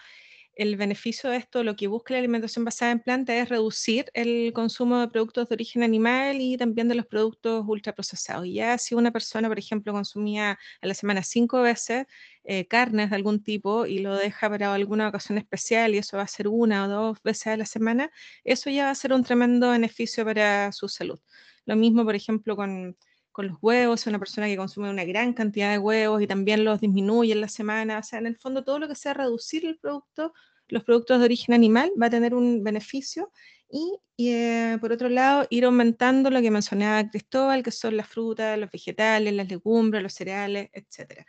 el 0.60 0.76
beneficio 0.76 1.30
de 1.30 1.38
esto, 1.38 1.64
lo 1.64 1.78
que 1.78 1.88
busca 1.88 2.14
la 2.14 2.20
alimentación 2.20 2.66
basada 2.66 2.92
en 2.92 3.00
plantas 3.00 3.38
es 3.38 3.48
reducir 3.48 4.12
el 4.14 4.52
consumo 4.52 5.00
de 5.00 5.08
productos 5.08 5.48
de 5.48 5.56
origen 5.56 5.84
animal 5.84 6.42
y 6.42 6.58
también 6.58 6.90
de 6.90 6.96
los 6.96 7.06
productos 7.06 7.64
ultraprocesados. 7.66 8.46
Y 8.46 8.56
ya 8.56 8.78
si 8.78 8.94
una 8.94 9.12
persona, 9.12 9.48
por 9.48 9.58
ejemplo, 9.58 9.94
consumía 9.94 10.60
a 10.82 10.88
la 10.88 10.94
semana 10.94 11.24
cinco 11.24 11.62
veces 11.62 12.08
eh, 12.44 12.68
carnes 12.68 13.10
de 13.10 13.16
algún 13.16 13.42
tipo 13.42 13.86
y 13.86 14.00
lo 14.00 14.18
deja 14.18 14.50
para 14.50 14.74
alguna 14.74 15.08
ocasión 15.08 15.38
especial 15.38 15.96
y 15.96 16.00
eso 16.00 16.18
va 16.18 16.24
a 16.24 16.28
ser 16.28 16.50
una 16.50 16.86
o 16.86 16.88
dos 16.90 17.24
veces 17.24 17.48
a 17.48 17.58
la 17.58 17.66
semana, 17.66 18.12
eso 18.44 18.70
ya 18.70 18.86
va 18.86 18.92
a 18.92 18.96
ser 18.96 19.14
un 19.14 19.24
tremendo 19.24 19.70
beneficio 19.72 20.26
para 20.26 20.74
su 20.74 20.90
salud. 20.90 21.20
Lo 21.66 21.78
mismo, 21.78 22.04
por 22.04 22.16
ejemplo, 22.16 22.58
con 22.58 22.98
con 23.40 23.48
los 23.48 23.58
huevos, 23.62 24.06
una 24.06 24.20
persona 24.20 24.48
que 24.48 24.58
consume 24.58 24.90
una 24.90 25.06
gran 25.06 25.32
cantidad 25.32 25.72
de 25.72 25.78
huevos 25.78 26.22
y 26.22 26.28
también 26.28 26.66
los 26.66 26.82
disminuye 26.82 27.32
en 27.32 27.40
la 27.40 27.48
semana, 27.48 28.00
o 28.00 28.04
sea, 28.04 28.20
en 28.20 28.26
el 28.28 28.36
fondo 28.36 28.66
todo 28.66 28.80
lo 28.80 28.90
que 28.90 28.96
sea 28.96 29.14
reducir 29.14 29.66
el 29.66 29.78
producto, 29.78 30.34
los 30.68 30.84
productos 30.84 31.20
de 31.20 31.24
origen 31.24 31.56
animal, 31.56 31.90
va 32.02 32.08
a 32.08 32.10
tener 32.10 32.34
un 32.34 32.66
beneficio 32.66 33.32
y, 33.72 33.98
eh, 34.18 34.78
por 34.82 34.92
otro 34.92 35.08
lado, 35.08 35.48
ir 35.50 35.64
aumentando 35.64 36.30
lo 36.30 36.42
que 36.42 36.52
mencionaba 36.52 37.10
Cristóbal, 37.10 37.64
que 37.64 37.72
son 37.72 37.96
las 37.96 38.10
frutas, 38.10 38.60
los 38.60 38.70
vegetales, 38.70 39.34
las 39.34 39.48
legumbres, 39.48 40.04
los 40.04 40.14
cereales, 40.14 40.70
etc. 40.74 41.26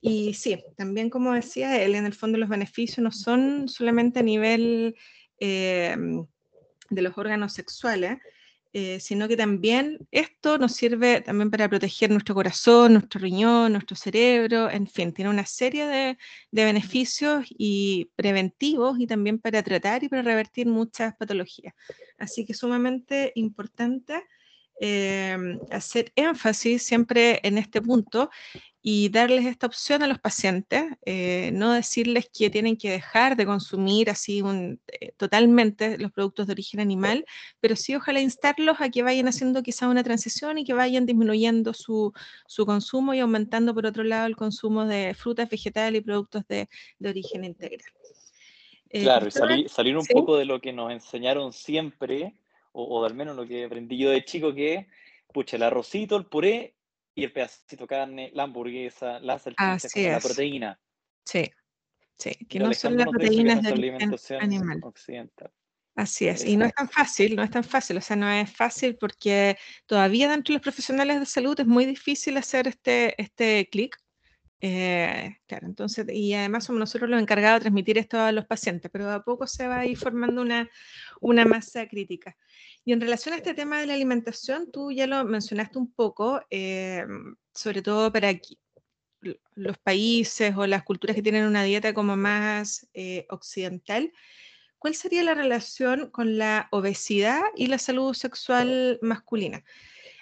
Y 0.00 0.32
sí, 0.32 0.64
también 0.78 1.10
como 1.10 1.34
decía 1.34 1.82
él, 1.82 1.94
en 1.94 2.06
el 2.06 2.14
fondo 2.14 2.38
los 2.38 2.48
beneficios 2.48 3.04
no 3.04 3.12
son 3.12 3.68
solamente 3.68 4.20
a 4.20 4.22
nivel 4.22 4.96
eh, 5.38 5.94
de 6.88 7.02
los 7.02 7.18
órganos 7.18 7.52
sexuales, 7.52 8.16
eh, 8.72 9.00
sino 9.00 9.26
que 9.26 9.36
también 9.36 9.98
esto 10.12 10.56
nos 10.56 10.76
sirve 10.76 11.20
también 11.22 11.50
para 11.50 11.68
proteger 11.68 12.10
nuestro 12.10 12.36
corazón, 12.36 12.92
nuestro 12.92 13.20
riñón, 13.20 13.72
nuestro 13.72 13.96
cerebro, 13.96 14.70
en 14.70 14.86
fin, 14.86 15.12
tiene 15.12 15.28
una 15.28 15.44
serie 15.44 15.86
de, 15.86 16.18
beneficios 16.52 17.46
y 17.50 18.10
preventivos 18.14 19.00
y 19.00 19.08
también 19.08 19.40
para 19.40 19.62
tratar 19.64 20.04
y 20.04 20.08
para 20.08 20.22
revertir 20.22 20.68
muchas 20.68 21.16
patologías. 21.16 21.74
Así 22.16 22.46
que 22.46 22.54
sumamente 22.54 23.32
importante 23.34 24.22
eh, 24.80 25.36
hacer 25.70 26.10
énfasis 26.16 26.82
siempre 26.82 27.38
en 27.42 27.58
este 27.58 27.82
punto 27.82 28.30
y 28.82 29.10
darles 29.10 29.44
esta 29.44 29.66
opción 29.66 30.02
a 30.02 30.06
los 30.06 30.18
pacientes, 30.18 30.84
eh, 31.04 31.50
no 31.52 31.72
decirles 31.72 32.30
que 32.32 32.48
tienen 32.48 32.78
que 32.78 32.90
dejar 32.90 33.36
de 33.36 33.44
consumir 33.44 34.08
así 34.08 34.40
un, 34.40 34.80
eh, 34.88 35.12
totalmente 35.18 35.98
los 35.98 36.10
productos 36.12 36.46
de 36.46 36.52
origen 36.52 36.80
animal, 36.80 37.26
pero 37.60 37.76
sí 37.76 37.94
ojalá 37.94 38.20
instarlos 38.20 38.80
a 38.80 38.88
que 38.88 39.02
vayan 39.02 39.28
haciendo 39.28 39.62
quizá 39.62 39.86
una 39.86 40.02
transición 40.02 40.56
y 40.56 40.64
que 40.64 40.72
vayan 40.72 41.04
disminuyendo 41.04 41.74
su, 41.74 42.14
su 42.46 42.64
consumo 42.64 43.12
y 43.12 43.20
aumentando 43.20 43.74
por 43.74 43.84
otro 43.84 44.02
lado 44.02 44.26
el 44.26 44.36
consumo 44.36 44.86
de 44.86 45.12
frutas, 45.12 45.50
vegetales 45.50 46.00
y 46.00 46.04
productos 46.04 46.48
de, 46.48 46.68
de 46.98 47.10
origen 47.10 47.44
integral. 47.44 47.92
Eh, 48.88 49.02
claro, 49.02 49.28
y 49.28 49.30
salir, 49.30 49.68
salir 49.68 49.96
un 49.96 50.06
poco 50.06 50.38
de 50.38 50.46
lo 50.46 50.60
que 50.60 50.72
nos 50.72 50.90
enseñaron 50.90 51.52
siempre, 51.52 52.34
o, 52.72 52.84
o 52.84 53.04
al 53.04 53.14
menos 53.14 53.36
lo 53.36 53.46
que 53.46 53.64
aprendí 53.64 53.98
yo 53.98 54.10
de 54.10 54.24
chico, 54.24 54.54
que 54.54 54.86
pucha, 55.32 55.56
el 55.56 55.62
arrocito, 55.62 56.16
el 56.16 56.26
puré 56.26 56.76
y 57.14 57.24
el 57.24 57.32
pedacito 57.32 57.84
de 57.84 57.88
carne, 57.88 58.30
la 58.34 58.44
hamburguesa, 58.44 59.20
la 59.20 59.38
salchicha, 59.38 60.12
la 60.12 60.20
proteína. 60.20 60.80
Sí, 61.24 61.50
sí, 62.18 62.30
que 62.48 62.58
no 62.58 62.72
son 62.72 62.96
las 62.96 63.08
proteínas 63.08 63.62
del 63.62 64.00
animal. 64.40 64.80
Occidental. 64.82 65.50
Así 65.96 66.28
es, 66.28 66.46
y 66.46 66.56
no 66.56 66.64
es 66.64 66.72
tan 66.72 66.88
fácil, 66.88 67.36
no 67.36 67.42
es 67.42 67.50
tan 67.50 67.64
fácil, 67.64 67.96
o 67.98 68.00
sea, 68.00 68.16
no 68.16 68.30
es 68.30 68.50
fácil 68.50 68.96
porque 68.96 69.58
todavía 69.86 70.30
dentro 70.30 70.52
de 70.52 70.58
los 70.58 70.62
profesionales 70.62 71.18
de 71.20 71.26
salud 71.26 71.58
es 71.58 71.66
muy 71.66 71.84
difícil 71.84 72.36
hacer 72.36 72.68
este, 72.68 73.20
este 73.20 73.68
clic. 73.70 73.98
Eh, 74.62 75.36
claro, 75.46 75.66
entonces, 75.66 76.06
y 76.10 76.32
además 76.34 76.64
somos 76.64 76.80
nosotros 76.80 77.10
los 77.10 77.20
encargados 77.20 77.60
de 77.60 77.64
transmitir 77.64 77.98
esto 77.98 78.20
a 78.20 78.30
los 78.30 78.46
pacientes, 78.46 78.90
pero 78.90 79.10
a 79.10 79.22
poco 79.22 79.46
se 79.46 79.66
va 79.66 79.80
a 79.80 79.86
ir 79.86 79.96
formando 79.96 80.42
una, 80.42 80.70
una 81.20 81.44
masa 81.44 81.86
crítica. 81.88 82.36
Y 82.84 82.92
en 82.92 83.00
relación 83.00 83.34
a 83.34 83.38
este 83.38 83.54
tema 83.54 83.80
de 83.80 83.86
la 83.86 83.94
alimentación, 83.94 84.70
tú 84.72 84.90
ya 84.90 85.06
lo 85.06 85.24
mencionaste 85.24 85.78
un 85.78 85.92
poco, 85.92 86.40
eh, 86.50 87.04
sobre 87.54 87.82
todo 87.82 88.10
para 88.12 88.32
los 89.54 89.78
países 89.78 90.54
o 90.56 90.66
las 90.66 90.82
culturas 90.82 91.14
que 91.14 91.22
tienen 91.22 91.46
una 91.46 91.62
dieta 91.62 91.92
como 91.92 92.16
más 92.16 92.88
eh, 92.94 93.26
occidental. 93.28 94.12
¿Cuál 94.78 94.94
sería 94.94 95.22
la 95.22 95.34
relación 95.34 96.10
con 96.10 96.38
la 96.38 96.68
obesidad 96.72 97.42
y 97.54 97.66
la 97.66 97.76
salud 97.76 98.14
sexual 98.14 98.98
masculina? 99.02 99.62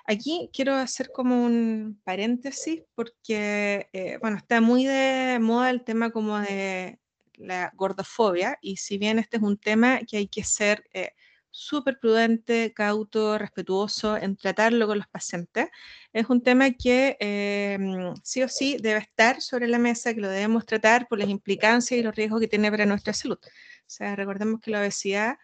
Aquí 0.05 0.51
quiero 0.53 0.75
hacer 0.75 1.13
como 1.13 1.45
un 1.45 2.01
paréntesis 2.03 2.83
porque, 2.97 3.89
eh, 3.93 4.19
bueno, 4.21 4.39
está 4.39 4.61
muy 4.61 4.85
de 4.85 5.39
moda 5.41 5.71
el 5.71 5.85
tema 5.85 6.11
como 6.11 6.41
de 6.41 6.99
la 7.35 7.71
gordofobia 7.77 8.59
y 8.61 8.79
si 8.79 8.99
bien 8.99 9.21
este 9.21 9.37
es 9.37 9.43
un 9.45 9.59
tema 9.59 10.01
que 10.01 10.17
hay 10.17 10.27
que 10.27 10.43
ser 10.43 10.83
súper 11.59 11.99
prudente, 11.99 12.73
cauto, 12.73 13.37
respetuoso 13.37 14.17
en 14.17 14.37
tratarlo 14.37 14.87
con 14.87 14.99
los 14.99 15.09
pacientes. 15.09 15.69
Es 16.13 16.31
un 16.31 16.43
tema 16.43 16.71
que 16.71 17.17
em, 17.19 18.15
sí 18.23 18.43
o 18.43 18.49
sí 18.49 18.77
debe 18.81 19.01
estar 19.01 19.41
sobre 19.41 19.67
la 19.67 19.79
mesa, 19.79 20.15
que 20.15 20.21
lo 20.21 20.29
debemos 20.29 20.65
tratar 20.67 21.09
por 21.09 21.19
las 21.19 21.29
implicancias 21.29 21.99
y 21.99 22.03
los 22.03 22.15
riesgos 22.15 22.41
que 22.41 22.49
tiene 22.49 22.71
para 22.71 22.87
nuestra 22.87 23.13
salud. 23.13 23.39
O 23.43 23.91
sea, 23.91 24.15
recordemos 24.15 24.61
que 24.61 24.71
la 24.71 24.81
obesidad, 24.81 25.37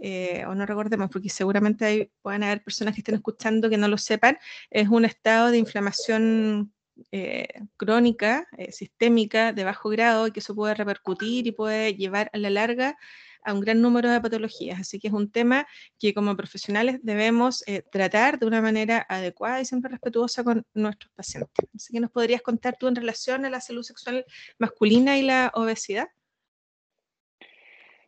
eh, 0.00 0.44
o 0.46 0.54
no 0.54 0.64
recordemos, 0.64 1.10
porque 1.10 1.28
seguramente 1.28 1.84
hay, 1.84 2.10
pueden 2.22 2.44
haber 2.44 2.62
personas 2.64 2.94
que 2.94 3.02
estén 3.02 3.16
escuchando 3.16 3.68
que 3.68 3.76
no 3.76 3.88
lo 3.88 3.98
sepan, 3.98 4.38
es 4.70 4.88
un 4.88 5.04
estado 5.04 5.50
de 5.50 5.58
inflamación 5.58 6.72
eh, 7.12 7.46
crónica, 7.76 8.48
eh, 8.56 8.72
sistémica, 8.72 9.52
de 9.52 9.64
bajo 9.64 9.90
grado, 9.90 10.26
y 10.28 10.32
que 10.32 10.40
eso 10.40 10.54
puede 10.54 10.74
repercutir 10.74 11.46
y 11.46 11.52
puede 11.52 11.94
llevar 11.94 12.30
a 12.32 12.38
la 12.38 12.50
larga 12.50 12.96
a 13.44 13.54
un 13.54 13.60
gran 13.60 13.80
número 13.80 14.10
de 14.10 14.20
patologías. 14.20 14.80
Así 14.80 14.98
que 14.98 15.08
es 15.08 15.14
un 15.14 15.30
tema 15.30 15.66
que 15.98 16.14
como 16.14 16.36
profesionales 16.36 17.00
debemos 17.02 17.62
eh, 17.66 17.82
tratar 17.90 18.38
de 18.38 18.46
una 18.46 18.60
manera 18.60 19.06
adecuada 19.08 19.60
y 19.60 19.64
siempre 19.64 19.90
respetuosa 19.90 20.44
con 20.44 20.64
nuestros 20.74 21.12
pacientes. 21.14 21.68
Así 21.74 21.92
que 21.92 22.00
nos 22.00 22.10
podrías 22.10 22.42
contar 22.42 22.76
tú 22.78 22.88
en 22.88 22.96
relación 22.96 23.44
a 23.44 23.50
la 23.50 23.60
salud 23.60 23.82
sexual 23.82 24.24
masculina 24.58 25.18
y 25.18 25.22
la 25.22 25.50
obesidad. 25.54 26.08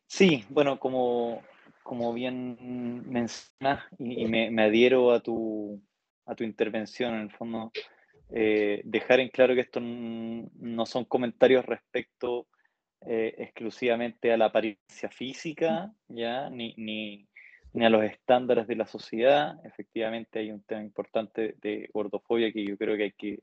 Sí, 0.06 0.44
bueno, 0.48 0.80
como, 0.80 1.42
como 1.84 2.12
bien 2.12 3.08
mencionas 3.08 3.84
y, 3.98 4.26
me, 4.26 4.62
adhiero 4.62 5.12
a 5.12 5.20
tu, 5.20 5.80
a 6.26 6.34
tu 6.34 6.42
intervención, 6.42 7.14
en 7.14 7.20
el 7.20 7.30
fondo, 7.30 7.70
eh, 8.30 8.82
dejar 8.84 9.20
en 9.20 9.28
claro 9.28 9.54
que 9.54 9.60
estos 9.60 9.82
no 9.82 10.84
son 10.86 11.04
comentarios 11.04 11.64
respecto 11.64 12.48
eh, 13.06 13.34
exclusivamente 13.38 14.32
a 14.32 14.36
la 14.36 14.46
apariencia 14.46 15.08
física, 15.10 15.92
¿ya? 16.08 16.50
Ni, 16.50 16.74
ni, 16.76 17.26
ni, 17.72 17.84
a 17.84 17.90
los 17.90 18.04
estándares 18.04 18.66
de 18.66 18.76
la 18.76 18.86
sociedad. 18.86 19.54
Efectivamente 19.64 20.38
hay 20.38 20.50
un 20.50 20.62
tema 20.62 20.82
importante 20.82 21.56
de 21.62 21.88
gordofobia 21.94 22.52
que 22.52 22.64
yo 22.64 22.76
creo 22.76 22.96
que 22.96 23.04
hay 23.04 23.12
que 23.12 23.40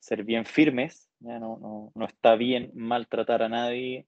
ser 0.00 0.24
bien 0.24 0.44
firmes, 0.44 1.10
¿ya? 1.20 1.38
No, 1.38 1.58
no, 1.58 1.92
no 1.94 2.06
está 2.06 2.34
bien 2.34 2.70
maltratar 2.74 3.42
a 3.42 3.48
nadie 3.48 4.06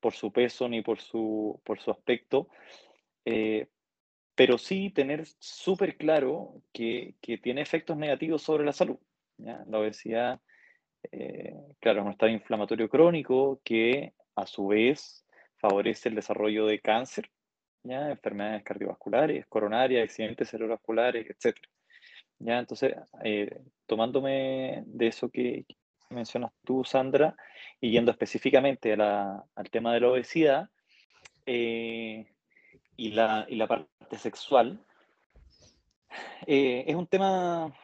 por 0.00 0.14
su 0.14 0.32
peso 0.32 0.68
ni 0.68 0.82
por 0.82 1.00
su, 1.00 1.60
por 1.64 1.80
su 1.80 1.90
aspecto, 1.90 2.48
eh, 3.24 3.66
pero 4.34 4.56
sí 4.58 4.90
tener 4.90 5.26
súper 5.40 5.96
claro 5.96 6.62
que, 6.72 7.16
que, 7.20 7.38
tiene 7.38 7.60
efectos 7.60 7.96
negativos 7.96 8.42
sobre 8.42 8.64
la 8.64 8.72
salud. 8.72 8.98
¿ya? 9.36 9.64
La 9.66 9.80
obesidad, 9.80 10.40
eh, 11.10 11.54
claro, 11.80 12.00
es 12.00 12.06
un 12.06 12.12
estado 12.12 12.30
inflamatorio 12.30 12.88
crónico 12.88 13.60
que 13.64 14.12
a 14.38 14.46
su 14.46 14.68
vez 14.68 15.24
favorece 15.56 16.08
el 16.08 16.14
desarrollo 16.14 16.66
de 16.66 16.80
cáncer, 16.80 17.30
¿ya? 17.82 18.10
enfermedades 18.10 18.62
cardiovasculares, 18.62 19.46
coronarias, 19.46 20.04
accidentes 20.04 20.50
cerebrovasculares, 20.50 21.26
etc. 21.28 21.56
¿ya? 22.38 22.58
Entonces, 22.58 22.94
eh, 23.24 23.62
tomándome 23.86 24.84
de 24.86 25.06
eso 25.08 25.28
que 25.30 25.66
mencionas 26.10 26.52
tú, 26.64 26.84
Sandra, 26.84 27.36
y 27.80 27.90
yendo 27.90 28.10
específicamente 28.10 28.92
al 28.92 29.70
tema 29.70 29.92
de 29.92 30.00
la 30.00 30.08
obesidad 30.08 30.68
eh, 31.44 32.32
y, 32.96 33.10
la, 33.10 33.46
y, 33.48 33.56
la, 33.56 33.66
parte 33.66 34.18
sexual, 34.18 34.84
eh, 36.46 36.84
es 36.86 36.94
un 36.94 37.06
tema 37.06 37.74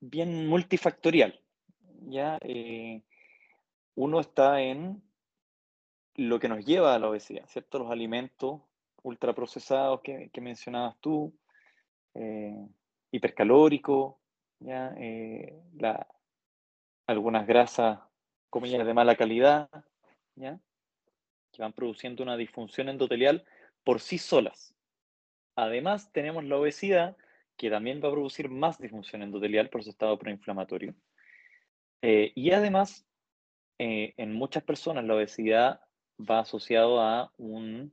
bien 0.00 0.48
multifactorial. 0.48 1.38
¿ya? 2.06 2.38
uno 3.94 4.20
está 4.20 4.62
en 4.62 5.02
lo 6.16 6.38
que 6.38 6.48
nos 6.48 6.64
lleva 6.64 6.94
a 6.94 6.98
la 6.98 7.08
obesidad, 7.08 7.46
¿cierto? 7.46 7.78
Los 7.78 7.90
alimentos 7.90 8.60
ultraprocesados 9.02 10.00
que, 10.02 10.30
que 10.32 10.40
mencionabas 10.40 10.96
tú, 11.00 11.34
eh, 12.14 12.68
hipercalóricos, 13.10 14.16
¿ya? 14.60 14.94
Eh, 14.98 15.58
algunas 17.06 17.46
grasas, 17.46 17.98
comillas, 18.48 18.86
de 18.86 18.94
mala 18.94 19.16
calidad, 19.16 19.68
¿ya? 20.36 20.60
que 21.52 21.62
van 21.62 21.72
produciendo 21.72 22.22
una 22.22 22.36
disfunción 22.36 22.88
endotelial 22.88 23.44
por 23.82 24.00
sí 24.00 24.18
solas. 24.18 24.74
Además, 25.56 26.12
tenemos 26.12 26.44
la 26.44 26.56
obesidad, 26.56 27.16
que 27.56 27.70
también 27.70 28.00
va 28.02 28.08
a 28.08 28.12
producir 28.12 28.48
más 28.48 28.78
disfunción 28.78 29.22
endotelial 29.22 29.68
por 29.68 29.82
su 29.82 29.90
estado 29.90 30.18
proinflamatorio. 30.18 30.94
Eh, 32.02 32.32
y 32.34 32.52
además, 32.52 33.06
en 33.78 34.34
muchas 34.34 34.62
personas 34.62 35.04
la 35.04 35.14
obesidad 35.14 35.80
va 36.28 36.40
asociado 36.40 37.00
a 37.00 37.32
un 37.36 37.92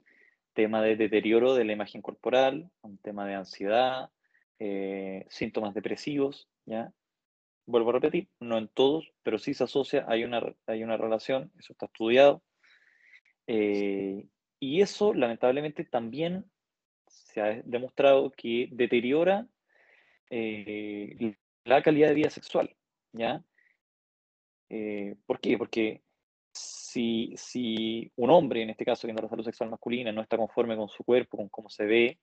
tema 0.54 0.82
de 0.82 0.96
deterioro 0.96 1.54
de 1.54 1.66
la 1.66 1.74
imagen 1.74 2.02
corporal, 2.02 2.70
un 2.82 2.98
tema 2.98 3.28
de 3.28 3.36
ansiedad, 3.36 4.10
eh, 4.60 5.26
síntomas 5.30 5.74
depresivos, 5.74 6.50
¿ya? 6.66 6.92
Vuelvo 7.68 7.92
a 7.92 7.94
repetir, 7.94 8.30
no 8.40 8.58
en 8.58 8.68
todos, 8.70 9.14
pero 9.24 9.38
sí 9.38 9.54
se 9.54 9.66
asocia, 9.66 10.06
hay 10.08 10.24
una, 10.24 10.42
hay 10.66 10.84
una 10.84 10.98
relación, 10.98 11.52
eso 11.60 11.74
está 11.74 11.86
estudiado. 11.86 12.42
Eh, 13.46 14.26
y 14.60 14.82
eso, 14.82 15.14
lamentablemente, 15.14 15.84
también 15.84 16.50
se 17.06 17.42
ha 17.42 17.62
demostrado 17.64 18.32
que 18.32 18.70
deteriora 18.72 19.48
eh, 20.30 21.36
la 21.66 21.84
calidad 21.84 22.08
de 22.08 22.16
vida 22.16 22.30
sexual, 22.30 22.76
¿ya? 23.12 23.44
¿Por 25.26 25.40
qué? 25.40 25.58
Porque 25.58 26.02
si, 26.58 28.12
un 28.16 28.30
hombre, 28.30 28.64
en 28.64 28.70
este 28.70 28.86
caso, 28.86 29.08
viendo 29.08 29.22
la 29.22 29.30
salud 29.30 29.44
sexual 29.44 29.70
masculina, 29.70 30.12
no 30.12 30.22
está 30.22 30.38
conforme 30.38 30.76
con 30.76 30.90
su 30.90 31.04
cuerpo, 31.04 31.38
con 31.38 31.50
cómo 31.50 31.70
se 31.70 31.86
ve, 31.86 32.20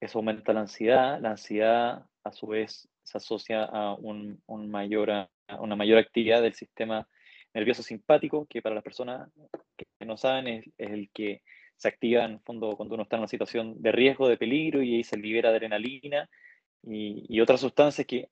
eso 0.00 0.18
aumenta 0.18 0.52
la 0.52 0.60
ansiedad. 0.60 1.20
La 1.20 1.30
ansiedad, 1.30 2.06
a 2.24 2.32
su 2.32 2.46
vez, 2.46 2.88
se 3.02 3.18
asocia 3.18 3.64
a, 3.64 3.94
un, 3.94 4.40
mayor, 4.70 5.28
una 5.58 5.76
mayor 5.76 5.98
actividad 5.98 6.42
del 6.42 6.54
sistema 6.54 7.08
nervioso 7.54 7.82
simpático, 7.82 8.46
que 8.46 8.62
para 8.62 8.74
las 8.74 8.84
personas 8.84 9.30
que 9.76 9.86
no 10.06 10.16
saben 10.16 10.46
es, 10.46 10.64
el 10.78 11.10
que 11.12 11.42
se 11.76 11.88
activa 11.88 12.24
en 12.24 12.32
el 12.32 12.40
fondo 12.40 12.76
cuando 12.76 12.94
uno 12.94 13.04
está 13.04 13.16
en 13.16 13.20
una 13.20 13.28
situación 13.28 13.80
de 13.80 13.92
riesgo, 13.92 14.28
de 14.28 14.36
peligro, 14.36 14.82
y 14.82 14.96
ahí 14.96 15.04
se 15.04 15.16
libera 15.16 15.50
adrenalina 15.50 16.28
y, 16.82 17.24
y 17.28 17.40
otras 17.40 17.60
sustancias 17.60 18.06
que 18.06 18.28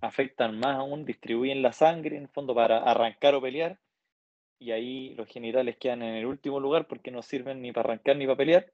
afectan 0.00 0.58
más 0.58 0.76
aún, 0.76 1.04
distribuyen 1.04 1.62
la 1.62 1.72
sangre 1.72 2.16
en 2.16 2.22
el 2.22 2.28
fondo 2.28 2.54
para 2.54 2.78
arrancar 2.78 3.34
o 3.34 3.40
pelear, 3.40 3.78
y 4.58 4.70
ahí 4.70 5.14
los 5.14 5.28
genitales 5.28 5.76
quedan 5.76 6.02
en 6.02 6.14
el 6.14 6.26
último 6.26 6.60
lugar 6.60 6.86
porque 6.86 7.10
no 7.10 7.22
sirven 7.22 7.60
ni 7.60 7.72
para 7.72 7.90
arrancar 7.90 8.16
ni 8.16 8.26
para 8.26 8.36
pelear. 8.36 8.72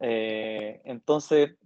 Eh, 0.00 0.80
entonces, 0.84 1.56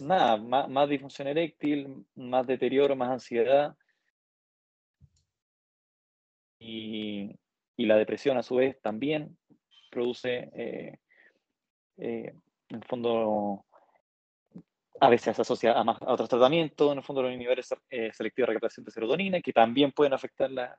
nada, 0.00 0.36
más, 0.36 0.88
disfunción 0.88 1.28
eréctil, 1.28 2.06
más 2.14 2.46
deterioro, 2.46 2.96
más 2.96 3.10
ansiedad. 3.10 3.76
Y, 6.60 7.34
la 7.76 7.96
depresión 7.96 8.36
a 8.36 8.42
su 8.42 8.56
vez 8.56 8.78
también 8.82 9.38
produce, 9.90 10.50
eh, 10.54 10.98
eh, 11.96 12.34
en 12.68 12.76
el 12.76 12.84
fondo, 12.84 13.64
a 15.00 15.08
veces 15.08 15.36
se 15.36 15.42
asocia 15.42 15.72
a, 15.72 16.12
otros 16.12 16.28
tratamientos, 16.28 16.92
en 16.92 16.98
el 16.98 17.04
fondo 17.04 17.22
los 17.22 17.32
inhibidores 17.32 17.68
selectivos 17.88 18.46
de 18.48 18.54
recaptación 18.54 18.84
de 18.84 18.90
serotonina, 18.92 19.40
que 19.40 19.52
también 19.52 19.92
pueden 19.92 20.12
afectar 20.12 20.50
la, 20.50 20.78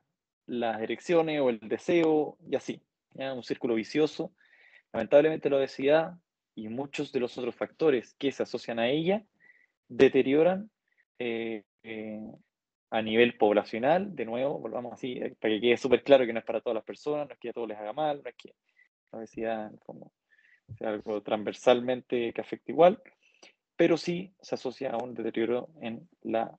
las 0.50 0.82
erecciones 0.82 1.40
o 1.40 1.50
el 1.50 1.60
deseo 1.60 2.38
y 2.50 2.56
así. 2.56 2.82
Un 3.14 3.44
círculo 3.44 3.76
vicioso. 3.76 4.34
Lamentablemente 4.92 5.50
la 5.50 5.58
obesidad 5.58 6.14
y 6.56 6.68
muchos 6.68 7.12
de 7.12 7.20
los 7.20 7.38
otros 7.38 7.56
factores 7.56 8.16
que 8.16 8.32
se 8.32 8.44
asocian 8.44 8.80
a 8.80 8.90
ella 8.90 9.24
deterioran 9.88 10.70
eh, 11.20 11.64
eh, 11.84 12.20
a 12.90 13.02
nivel 13.02 13.38
poblacional. 13.38 14.16
De 14.16 14.26
nuevo, 14.26 14.60
volvamos 14.60 14.94
así, 14.94 15.14
eh, 15.14 15.36
para 15.40 15.54
que 15.54 15.62
quede 15.62 15.78
súper 15.78 16.04
claro 16.04 16.26
que 16.26 16.34
no 16.34 16.40
es 16.40 16.46
para 16.46 16.62
todas 16.62 16.76
las 16.76 16.84
personas, 16.84 17.28
no 17.28 17.34
es 17.34 17.40
que 17.40 17.50
a 17.50 17.54
todos 17.54 17.68
les 17.68 17.78
haga 17.78 17.94
mal, 17.94 18.22
no 18.24 18.30
es 18.30 18.36
que 18.36 18.54
la 19.12 19.20
obesidad 19.20 19.72
como 19.86 20.12
sea 20.78 20.90
algo 20.90 21.22
transversalmente 21.22 22.32
que 22.34 22.42
afecte 22.42 22.72
igual, 22.72 23.02
pero 23.80 23.96
sí 23.96 24.36
se 24.42 24.56
asocia 24.56 24.92
a 24.92 24.98
un 24.98 25.14
deterioro 25.14 25.70
en 25.80 26.06
la 26.24 26.54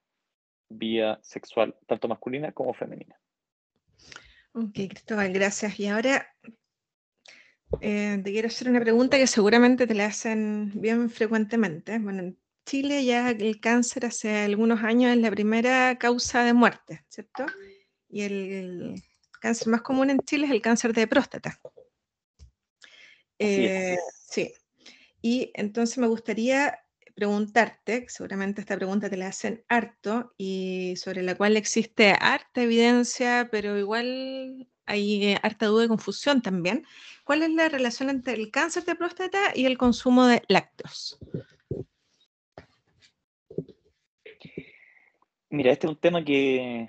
vía 0.71 1.21
sexual, 1.23 1.77
tanto 1.87 2.09
masculina 2.09 2.51
como 2.53 2.73
femenina. 2.73 3.21
Ok, 4.55 4.73
Cristóbal, 4.73 5.31
gracias. 5.31 5.79
Y 5.79 5.89
ahora 5.89 6.35
eh, 7.83 8.19
te 8.25 8.33
quiero 8.33 8.49
hacer 8.49 8.71
una 8.71 8.81
pregunta 8.81 9.19
que 9.19 9.27
seguramente 9.27 9.87
te 9.87 9.95
la 9.95 10.07
hacen 10.07 10.73
bien 10.81 11.11
frecuentemente. 11.11 11.99
Bueno, 11.99 12.23
en 12.23 12.39
Chile 12.65 13.05
ya 13.05 13.29
el 13.29 13.61
cáncer 13.61 14.07
hace 14.07 14.45
algunos 14.45 14.83
años 14.83 15.15
es 15.15 15.19
la 15.19 15.31
primera 15.31 15.99
causa 15.99 16.43
de 16.43 16.55
muerte, 16.55 17.05
¿cierto? 17.11 17.45
Y 18.09 18.23
el, 18.23 18.95
cáncer 19.43 19.69
más 19.69 19.83
común 19.83 20.09
en 20.09 20.21
Chile 20.21 20.47
es 20.47 20.53
el 20.53 20.63
cáncer 20.63 20.95
de 20.95 21.07
próstata. 21.07 21.61
Eh, 23.39 23.99
sí. 24.09 24.55
Y 25.21 25.51
entonces 25.53 25.99
me 25.99 26.07
gustaría 26.07 26.79
preguntarte, 27.21 28.07
seguramente 28.09 28.63
esta 28.63 28.77
pregunta 28.77 29.11
te 29.11 29.19
la 29.19 29.29
hacen 29.29 29.63
harto 29.69 30.33
y 30.39 30.95
sobre 30.97 31.23
la 31.23 31.35
cual 31.35 31.59
existe 31.59 32.15
harta 32.19 32.63
evidencia, 32.63 33.51
pero 33.53 33.79
igual 33.79 34.67
hay 34.87 35.25
eh, 35.27 35.39
harta 35.43 35.67
duda 35.67 35.85
y 35.85 35.89
confusión 35.89 36.41
también. 36.41 36.87
¿Cuál 37.25 37.43
es 37.43 37.51
la 37.51 37.69
relación 37.69 38.09
entre 38.09 38.33
el 38.33 38.51
cáncer 38.51 38.87
de 38.87 38.95
próstata 38.95 39.39
y 39.55 39.67
el 39.67 39.77
consumo 39.77 40.27
de 40.27 40.43
lácteos? 40.49 41.19
Mira, 45.51 45.73
este 45.73 45.87
es 45.89 45.91
un 45.91 46.01
tema 46.01 46.25
que 46.25 46.89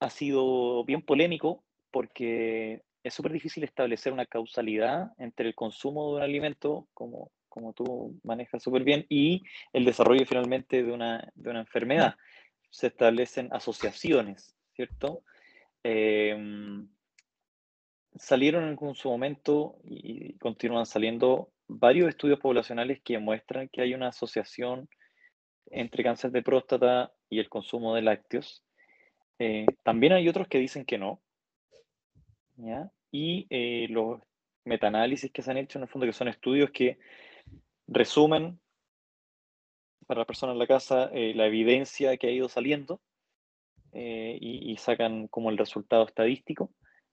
ha 0.00 0.10
sido 0.10 0.84
bien 0.84 1.00
polémico 1.00 1.64
porque 1.90 2.82
es 3.02 3.14
súper 3.14 3.32
difícil 3.32 3.64
establecer 3.64 4.12
una 4.12 4.26
causalidad 4.26 5.12
entre 5.16 5.48
el 5.48 5.54
consumo 5.54 6.10
de 6.10 6.16
un 6.16 6.22
alimento 6.22 6.88
como 6.92 7.32
como 7.52 7.74
tú 7.74 8.18
manejas 8.24 8.62
súper 8.62 8.82
bien, 8.82 9.04
y 9.08 9.42
el 9.72 9.84
desarrollo 9.84 10.24
finalmente 10.26 10.82
de 10.82 10.90
una, 10.90 11.30
de 11.34 11.50
una 11.50 11.60
enfermedad. 11.60 12.16
Se 12.70 12.86
establecen 12.86 13.48
asociaciones, 13.52 14.56
¿cierto? 14.74 15.22
Em, 15.82 16.88
salieron 18.16 18.64
en 18.64 18.94
su 18.94 19.10
momento 19.10 19.78
y 19.84 20.38
continúan 20.38 20.86
saliendo 20.86 21.50
varios 21.68 22.08
estudios 22.08 22.40
poblacionales 22.40 23.00
que 23.02 23.18
muestran 23.18 23.68
que 23.68 23.82
hay 23.82 23.92
una 23.94 24.08
asociación 24.08 24.88
entre 25.66 26.02
cáncer 26.02 26.30
de 26.30 26.42
próstata 26.42 27.12
y 27.28 27.38
el 27.38 27.50
consumo 27.50 27.94
de 27.94 28.02
lácteos. 28.02 28.64
Eh, 29.38 29.66
también 29.82 30.14
hay 30.14 30.28
otros 30.28 30.48
que 30.48 30.58
dicen 30.58 30.84
que 30.86 30.98
no. 30.98 31.20
¿ya? 32.56 32.90
Y 33.10 33.46
eh, 33.50 33.86
los 33.90 34.20
metaanálisis 34.64 35.30
que 35.30 35.42
se 35.42 35.50
han 35.50 35.58
hecho, 35.58 35.78
en 35.78 35.84
el 35.84 35.88
fondo, 35.88 36.06
que 36.06 36.12
son 36.12 36.28
estudios 36.28 36.70
que 36.70 36.98
resumen 37.94 38.60
para 40.06 40.20
la 40.20 40.24
persona 40.26 40.52
en 40.52 40.58
la 40.58 40.66
casa 40.66 41.10
eh, 41.12 41.32
la 41.34 41.46
evidencia 41.46 42.16
que 42.16 42.26
ha 42.26 42.30
ido 42.30 42.48
saliendo 42.48 43.00
eh, 43.92 44.38
y, 44.40 44.76
sacan 44.78 45.28
como 45.28 45.50
el 45.50 45.58
resultado 45.58 46.04
estadístico, 46.06 46.72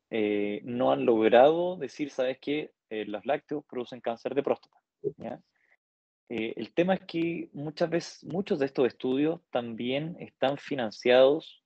eh, 0.10 0.62
no 0.64 0.92
han 0.92 1.06
logrado 1.06 1.76
decir, 1.76 2.10
¿sabes 2.10 2.38
qué? 2.40 2.72
los 2.90 3.24
lácteos 3.26 3.64
producen 3.66 4.02
cáncer 4.02 4.34
de 4.34 4.42
próstata. 4.42 4.76
el 6.28 6.74
tema 6.74 6.96
es 6.96 7.02
que 7.02 7.50
muchas 7.54 7.88
veces, 7.88 8.24
muchos 8.24 8.58
de 8.58 8.66
estos 8.66 8.88
estudios 8.88 9.42
también 9.52 10.16
están 10.20 10.58
financiados 10.58 11.64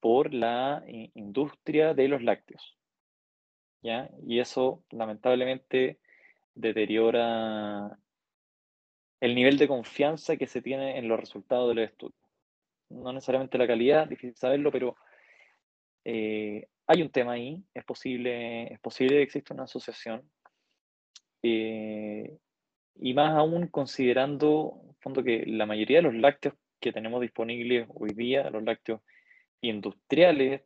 por 0.00 0.32
la 0.32 0.82
industria 0.86 1.92
de 1.92 2.08
los 2.08 2.22
lácteos. 2.22 2.78
¿ya? 3.82 4.08
Y 4.26 4.40
eso 4.40 4.82
lamentablemente 4.90 5.98
deteriora 6.54 7.98
el 9.20 9.34
nivel 9.34 9.56
de 9.58 9.68
confianza 9.68 10.36
que 10.36 10.46
se 10.46 10.62
tiene 10.62 10.98
en 10.98 11.08
los 11.08 11.18
resultados 11.18 11.68
de 11.68 11.74
los 11.74 11.90
estudios. 11.90 12.20
No 12.90 13.12
necesariamente 13.12 13.58
la 13.58 13.66
calidad, 13.66 14.06
difícil 14.06 14.36
saberlo, 14.36 14.70
pero 14.70 14.96
eh, 16.04 16.68
hay 16.86 17.02
un 17.02 17.10
tema 17.10 17.32
ahí, 17.32 17.64
es 17.72 17.84
posible, 17.84 18.72
es 18.72 18.80
posible 18.80 19.16
que 19.16 19.22
exista 19.22 19.54
una 19.54 19.64
asociación. 19.64 20.28
Eh, 21.42 22.38
y 22.96 23.14
más 23.14 23.34
aún 23.34 23.68
considerando 23.68 24.94
que 25.24 25.44
la 25.46 25.66
mayoría 25.66 25.98
de 25.98 26.02
los 26.02 26.14
lácteos 26.14 26.54
que 26.80 26.92
tenemos 26.92 27.20
disponibles 27.20 27.86
hoy 27.94 28.10
día, 28.14 28.48
los 28.50 28.62
lácteos 28.62 29.00
industriales, 29.60 30.62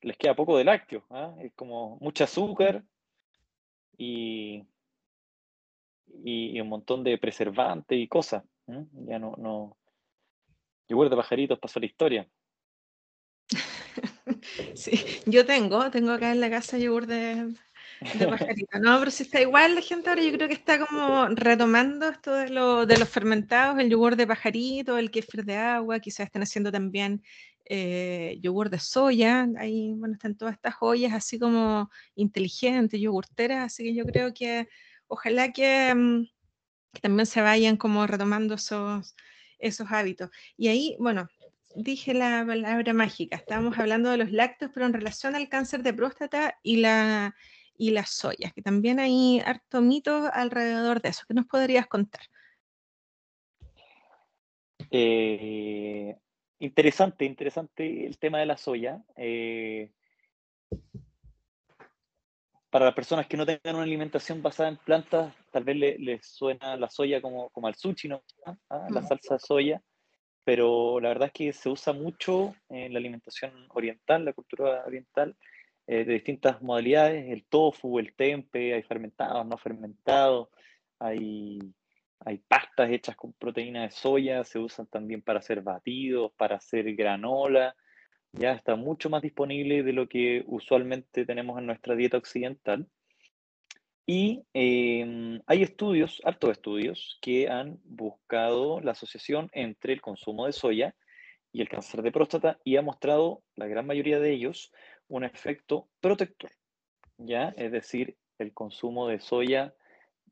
les 0.00 0.16
queda 0.16 0.34
poco 0.34 0.56
de 0.56 0.64
lácteos. 0.64 1.04
¿ah? 1.10 1.34
Es 1.40 1.52
como 1.54 1.98
mucho 2.00 2.24
azúcar 2.24 2.84
y 3.98 4.66
y, 6.22 6.60
un 6.60 6.68
montón 6.68 7.02
de 7.04 7.18
preservantes 7.18 7.98
y 7.98 8.08
cosas. 8.08 8.44
Ya 8.66 9.18
no, 9.18 9.34
no. 9.36 9.76
Yogur 10.88 11.10
de 11.10 11.16
pajaritos 11.16 11.58
pasó 11.58 11.80
la 11.80 11.86
historia. 11.86 12.28
Sí, 14.74 14.92
yo 15.26 15.46
tengo, 15.46 15.90
tengo 15.90 16.12
acá 16.12 16.30
en 16.30 16.40
la 16.40 16.50
casa 16.50 16.78
yogur 16.78 17.06
de, 17.06 17.54
de 18.18 18.26
pajarito. 18.26 18.78
No, 18.78 18.98
pero 18.98 19.10
si 19.10 19.22
está 19.22 19.40
igual 19.40 19.74
la 19.74 19.80
gente 19.80 20.08
ahora, 20.08 20.22
yo 20.22 20.32
creo 20.32 20.48
que 20.48 20.54
está 20.54 20.84
como 20.84 21.26
retomando 21.28 22.08
esto 22.08 22.34
de, 22.34 22.50
lo, 22.50 22.84
de 22.84 22.98
los 22.98 23.08
fermentados, 23.08 23.78
el 23.78 23.90
yogur 23.90 24.16
de 24.16 24.26
pajarito, 24.26 24.98
el 24.98 25.10
kefir 25.10 25.44
de 25.44 25.56
agua, 25.56 26.00
quizás 26.00 26.26
están 26.26 26.42
haciendo 26.42 26.70
también 26.70 27.22
eh, 27.66 28.38
yogur 28.40 28.70
de 28.70 28.78
soya, 28.78 29.48
ahí, 29.58 29.94
bueno, 29.96 30.14
están 30.14 30.36
todas 30.36 30.54
estas 30.54 30.74
joyas 30.74 31.12
así 31.12 31.38
como 31.38 31.90
inteligentes, 32.14 33.00
yogurteras, 33.00 33.64
así 33.64 33.84
que 33.84 33.94
yo 33.94 34.04
creo 34.04 34.34
que 34.34 34.68
ojalá 35.06 35.48
mm, 35.48 35.52
que, 35.52 37.00
también 37.00 37.26
se 37.26 37.40
vayan 37.40 37.76
como 37.76 38.06
retomando 38.06 38.54
esos, 38.54 39.14
esos 39.58 39.90
hábitos. 39.90 40.30
Y 40.56 40.68
ahí, 40.68 40.96
bueno, 40.98 41.28
dije 41.74 42.14
la 42.14 42.44
palabra 42.46 42.92
mágica, 42.92 43.36
estábamos 43.36 43.78
hablando 43.78 44.10
de 44.10 44.18
los 44.18 44.30
lácteos, 44.30 44.70
pero 44.74 44.86
en 44.86 44.92
relación 44.92 45.34
al 45.34 45.48
cáncer 45.48 45.82
de 45.82 45.94
próstata 45.94 46.58
y 46.62 46.76
la, 46.76 47.34
y 47.76 47.90
las 47.90 48.10
soyas, 48.10 48.52
que 48.52 48.62
también 48.62 49.00
hay 49.00 49.40
harto 49.40 49.80
mito 49.80 50.30
alrededor 50.32 51.02
de 51.02 51.08
eso. 51.10 51.24
¿Qué 51.26 51.34
nos 51.34 51.46
podrías 51.46 51.86
contar? 51.86 52.22
Eh, 54.90 56.16
interesante, 56.58 57.24
interesante 57.24 58.06
el 58.06 58.18
tema 58.18 58.38
de 58.38 58.46
la 58.46 58.56
soya. 58.56 59.02
Eh, 59.16 59.90
para 62.70 62.86
las 62.86 62.94
personas 62.94 63.28
que 63.28 63.36
no 63.36 63.46
tengan 63.46 63.76
una 63.76 63.84
alimentación 63.84 64.42
basada 64.42 64.68
en 64.68 64.78
plantas, 64.78 65.32
tal 65.52 65.62
vez 65.62 65.76
les 66.00 66.26
suena 66.26 66.76
la 66.76 66.88
soya 66.90 67.22
como, 67.22 67.50
como 67.50 67.68
al 67.68 67.76
sushi, 67.76 68.08
¿no? 68.08 68.24
¿Ah? 68.44 68.88
La 68.90 69.00
mm. 69.00 69.06
salsa 69.06 69.34
de 69.34 69.40
soya, 69.40 69.82
pero 70.42 70.98
la 70.98 71.10
verdad 71.10 71.26
es 71.26 71.32
que 71.32 71.52
se 71.52 71.68
usa 71.68 71.92
mucho 71.92 72.54
en 72.68 72.92
la 72.92 72.98
alimentación 72.98 73.52
oriental, 73.70 74.24
la 74.24 74.32
cultura 74.32 74.84
oriental, 74.84 75.36
eh, 75.86 76.04
de 76.04 76.14
distintas 76.14 76.62
modalidades, 76.62 77.30
el 77.30 77.44
tofu, 77.44 77.98
el 77.98 78.14
tempe, 78.14 78.74
hay 78.74 78.82
fermentados, 78.82 79.46
no 79.46 79.56
fermentados, 79.56 80.48
hay, 80.98 81.60
hay 82.20 82.38
pastas 82.38 82.90
hechas 82.90 83.16
con 83.16 83.32
proteína 83.34 83.82
de 83.82 83.90
soya, 83.90 84.44
se 84.44 84.58
usan 84.58 84.86
también 84.86 85.22
para 85.22 85.40
hacer 85.40 85.62
batidos, 85.62 86.32
para 86.36 86.56
hacer 86.56 86.94
granola, 86.94 87.74
ya 88.32 88.52
está 88.52 88.74
mucho 88.74 89.10
más 89.10 89.22
disponible 89.22 89.82
de 89.82 89.92
lo 89.92 90.08
que 90.08 90.42
usualmente 90.46 91.24
tenemos 91.24 91.58
en 91.58 91.66
nuestra 91.66 91.94
dieta 91.94 92.16
occidental. 92.16 92.88
Y 94.06 94.44
em, 94.52 95.40
hay 95.46 95.62
estudios, 95.62 96.20
hartos 96.24 96.50
estudios, 96.50 97.18
que 97.22 97.48
han 97.48 97.78
buscado 97.84 98.80
la 98.80 98.90
asociación 98.90 99.48
entre 99.52 99.92
el 99.92 100.02
consumo 100.02 100.46
de 100.46 100.52
soya 100.52 100.94
y 101.52 101.62
el 101.62 101.68
cáncer 101.68 102.02
de 102.02 102.12
próstata 102.12 102.58
y 102.64 102.76
ha 102.76 102.82
mostrado, 102.82 103.42
la 103.54 103.66
gran 103.66 103.86
mayoría 103.86 104.18
de 104.18 104.32
ellos, 104.32 104.72
un 105.08 105.24
efecto 105.24 105.88
protector. 106.00 106.50
¿ya? 107.16 107.54
Es 107.56 107.72
decir, 107.72 108.16
el 108.38 108.52
consumo 108.52 109.08
de 109.08 109.20
soya, 109.20 109.74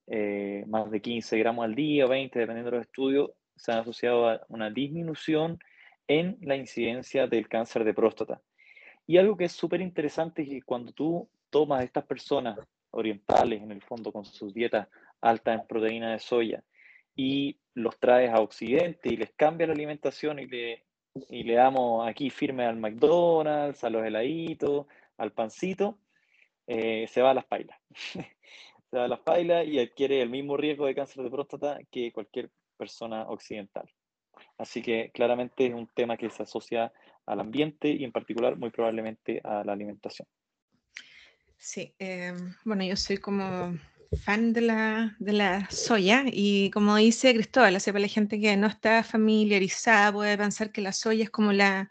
eh, 0.07 0.65
más 0.67 0.91
de 0.91 1.01
15 1.01 1.39
gramos 1.39 1.65
al 1.65 1.75
día, 1.75 2.07
20, 2.07 2.39
dependiendo 2.39 2.71
de 2.71 2.77
los 2.79 2.87
estudios, 2.87 3.31
se 3.57 3.73
han 3.73 3.79
asociado 3.79 4.29
a 4.29 4.41
una 4.49 4.71
disminución 4.71 5.59
en 6.09 6.39
la 6.43 6.57
incidencia 6.57 7.27
del 7.27 7.49
cáncer 7.49 7.85
de 7.85 7.95
próstata. 7.95 8.41
Y 9.07 9.19
algo 9.19 9.37
que 9.37 9.45
es 9.45 9.53
súper 9.53 9.81
interesante 9.81 10.43
es 10.43 10.49
que 10.49 10.63
cuando 10.63 10.93
tú 10.93 11.29
tomas 11.51 11.81
a 11.81 11.85
estas 11.85 12.05
personas 12.05 12.59
orientales, 12.91 13.63
en 13.63 13.73
el 13.73 13.83
fondo, 13.83 14.13
con 14.13 14.25
sus 14.25 14.53
dietas 14.53 14.89
altas 15.21 15.61
en 15.61 15.67
proteína 15.67 16.13
de 16.13 16.19
soya, 16.19 16.63
y 17.15 17.59
los 17.75 17.99
traes 17.99 18.31
a 18.31 18.41
Occidente 18.41 19.09
y 19.11 19.17
les 19.17 19.33
cambia 19.33 19.67
la 19.67 19.75
alimentación 19.75 20.39
y 20.39 20.47
le, 20.47 20.85
y 21.29 21.43
le 21.43 21.55
damos 21.55 22.09
aquí 22.09 22.31
firme 22.31 22.65
al 22.65 22.77
McDonald's, 22.77 23.85
a 23.85 23.91
los 23.91 24.05
heladitos, 24.05 24.87
al 25.19 25.33
pancito, 25.33 25.99
eh, 26.67 27.07
se 27.09 27.23
va 27.23 27.31
a 27.31 27.35
las 27.35 27.45
pailas. 27.45 27.79
se 28.93 28.99
va 28.99 29.05
a 29.07 29.09
las 29.09 29.21
pailas 29.21 29.67
y 29.67 29.79
adquiere 29.79 30.21
el 30.21 30.29
mismo 30.29 30.55
riesgo 30.55 30.85
de 30.85 30.95
cáncer 30.95 31.25
de 31.25 31.31
próstata 31.31 31.79
que 31.91 32.13
cualquier 32.13 32.51
persona 32.77 33.23
occidental. 33.23 33.91
Así 34.59 34.83
que 34.83 35.11
claramente 35.15 35.67
es 35.67 35.73
un 35.73 35.89
tema 35.95 36.19
que 36.19 36.29
se 36.29 36.43
asocia 36.43 36.93
al 37.25 37.41
ambiente 37.41 37.89
y 37.89 38.05
en 38.05 38.13
particular 38.13 38.57
muy 38.59 38.69
probablemente 38.69 39.41
a 39.45 39.65
la 39.65 39.73
alimentación. 39.73 40.29
Sí, 41.57 41.95
em, 41.99 42.55
bueno, 42.67 42.85
yo 42.85 42.95
soy 42.97 43.17
como 43.17 43.79
fan 44.25 44.53
de 44.53 44.61
la, 44.61 45.17
de 45.19 45.33
la 45.33 45.71
soya 45.71 46.25
y 46.27 46.71
como 46.71 46.97
dice 46.97 47.33
Cristóbal, 47.33 47.75
hace 47.77 47.93
para 47.93 48.03
la 48.03 48.09
gente 48.09 48.39
que 48.39 48.55
no 48.59 48.67
está 48.67 49.03
familiarizada 49.03 50.13
puede 50.13 50.37
pensar 50.37 50.71
que 50.71 50.83
la 50.83 50.93
soya 50.93 51.25
es 51.25 51.31
como 51.31 51.53
la, 51.55 51.89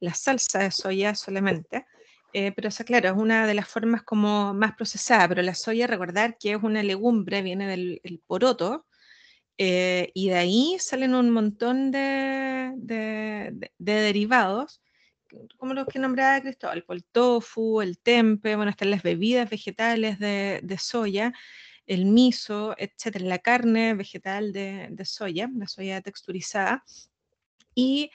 la 0.00 0.12
salsa 0.12 0.58
de 0.58 0.70
soya 0.70 1.14
solamente, 1.14 1.86
eh, 2.32 2.52
pero 2.52 2.68
esa, 2.68 2.84
claro, 2.84 3.08
es 3.08 3.16
una 3.16 3.46
de 3.46 3.54
las 3.54 3.68
formas 3.68 4.02
como 4.02 4.54
más 4.54 4.74
procesada, 4.74 5.28
pero 5.28 5.42
la 5.42 5.54
soya, 5.54 5.86
recordar 5.86 6.36
que 6.38 6.52
es 6.52 6.62
una 6.62 6.82
legumbre, 6.82 7.42
viene 7.42 7.66
del 7.66 8.22
poroto, 8.26 8.86
eh, 9.58 10.10
y 10.14 10.30
de 10.30 10.36
ahí 10.36 10.76
salen 10.80 11.14
un 11.14 11.30
montón 11.30 11.90
de, 11.90 12.72
derivados, 13.78 14.82
como 15.56 15.74
los 15.74 15.86
que 15.86 15.98
nombraba 15.98 16.40
Cristóbal, 16.40 16.84
el 16.88 17.04
tofu, 17.04 17.80
el 17.80 17.98
tempe, 17.98 18.56
bueno, 18.56 18.70
están 18.70 18.90
las 18.90 19.02
bebidas 19.02 19.48
vegetales 19.48 20.18
de, 20.18 20.76
soya, 20.80 21.32
el 21.86 22.06
miso, 22.06 22.74
etcétera, 22.78 23.24
la 23.26 23.38
carne 23.38 23.94
vegetal 23.94 24.52
de, 24.52 24.94
soya, 25.04 25.48
la 25.54 25.68
soya 25.68 26.00
texturizada. 26.00 26.84
Y 27.74 28.10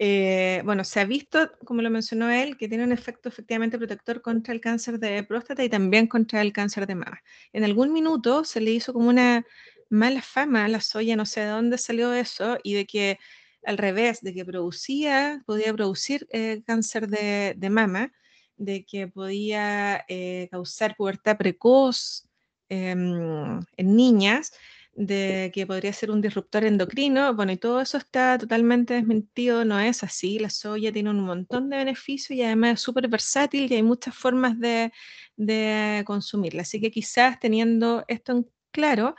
eh, 0.00 0.62
bueno, 0.64 0.84
se 0.84 1.00
ha 1.00 1.04
visto, 1.04 1.50
como 1.64 1.82
lo 1.82 1.90
mencionó 1.90 2.30
él, 2.30 2.56
que 2.56 2.68
tiene 2.68 2.84
un 2.84 2.92
efecto 2.92 3.28
efectivamente 3.28 3.78
protector 3.78 4.22
contra 4.22 4.54
el 4.54 4.60
cáncer 4.60 5.00
de 5.00 5.24
próstata 5.24 5.64
y 5.64 5.68
también 5.68 6.06
contra 6.06 6.40
el 6.40 6.52
cáncer 6.52 6.86
de 6.86 6.94
mama. 6.94 7.20
En 7.52 7.64
algún 7.64 7.92
minuto 7.92 8.44
se 8.44 8.60
le 8.60 8.70
hizo 8.70 8.92
como 8.92 9.08
una 9.08 9.44
mala 9.90 10.22
fama 10.22 10.68
la 10.68 10.80
soya, 10.80 11.16
no 11.16 11.26
sé 11.26 11.40
de 11.40 11.46
dónde 11.46 11.78
salió 11.78 12.12
eso, 12.12 12.58
y 12.62 12.74
de 12.74 12.86
que 12.86 13.18
al 13.64 13.76
revés, 13.76 14.20
de 14.20 14.32
que 14.32 14.44
producía, 14.44 15.42
podía 15.46 15.72
producir 15.74 16.28
eh, 16.30 16.62
cáncer 16.64 17.08
de, 17.08 17.68
mama, 17.68 18.12
de 18.56 18.84
que 18.84 19.08
podía 19.08 20.04
eh, 20.06 20.46
causar 20.52 20.94
pubertad 20.96 21.36
precoz 21.36 22.28
em, 22.68 23.60
en 23.76 23.96
niñas, 23.96 24.52
de 24.98 25.52
que 25.54 25.64
podría 25.64 25.92
ser 25.92 26.10
un 26.10 26.20
disruptor 26.20 26.64
endocrino. 26.64 27.32
Bueno, 27.34 27.52
y 27.52 27.56
todo 27.56 27.80
eso 27.80 27.98
está 27.98 28.36
totalmente 28.36 28.94
desmentido, 28.94 29.64
no 29.64 29.78
es 29.78 30.02
así. 30.02 30.40
La 30.40 30.50
soya 30.50 30.92
tiene 30.92 31.10
un 31.10 31.20
montón 31.20 31.70
de 31.70 31.76
beneficios 31.76 32.36
y 32.36 32.42
además 32.42 32.74
es 32.74 32.80
súper 32.80 33.06
versátil 33.08 33.70
y 33.70 33.76
hay 33.76 33.82
muchas 33.84 34.14
formas 34.16 34.58
de, 34.58 34.92
de 35.36 36.02
consumirla. 36.04 36.62
Así 36.62 36.80
que 36.80 36.90
quizás 36.90 37.38
teniendo 37.38 38.04
esto 38.08 38.32
en 38.32 38.50
claro, 38.72 39.14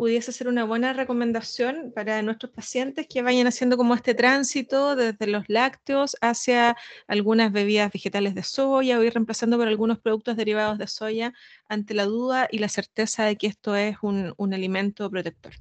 pudiese 0.00 0.32
ser 0.32 0.48
una 0.48 0.64
buena 0.64 0.94
recomendación 0.94 1.92
para 1.94 2.22
nuestros 2.22 2.50
pacientes 2.50 3.06
que 3.06 3.20
vayan 3.20 3.46
haciendo 3.46 3.76
como 3.76 3.94
este 3.94 4.14
tránsito 4.14 4.96
desde 4.96 5.26
los 5.26 5.44
lácteos 5.48 6.16
hacia 6.22 6.74
algunas 7.06 7.52
bebidas 7.52 7.92
vegetales 7.92 8.34
de 8.34 8.42
soya 8.42 8.98
o 8.98 9.02
ir 9.02 9.12
reemplazando 9.12 9.58
por 9.58 9.68
algunos 9.68 9.98
productos 9.98 10.38
derivados 10.38 10.78
de 10.78 10.86
soya 10.86 11.34
ante 11.68 11.92
la 11.92 12.06
duda 12.06 12.48
y 12.50 12.60
la 12.60 12.70
certeza 12.70 13.26
de 13.26 13.36
que 13.36 13.48
esto 13.48 13.76
es 13.76 13.98
un, 14.00 14.34
alimento 14.54 15.10
protector. 15.10 15.52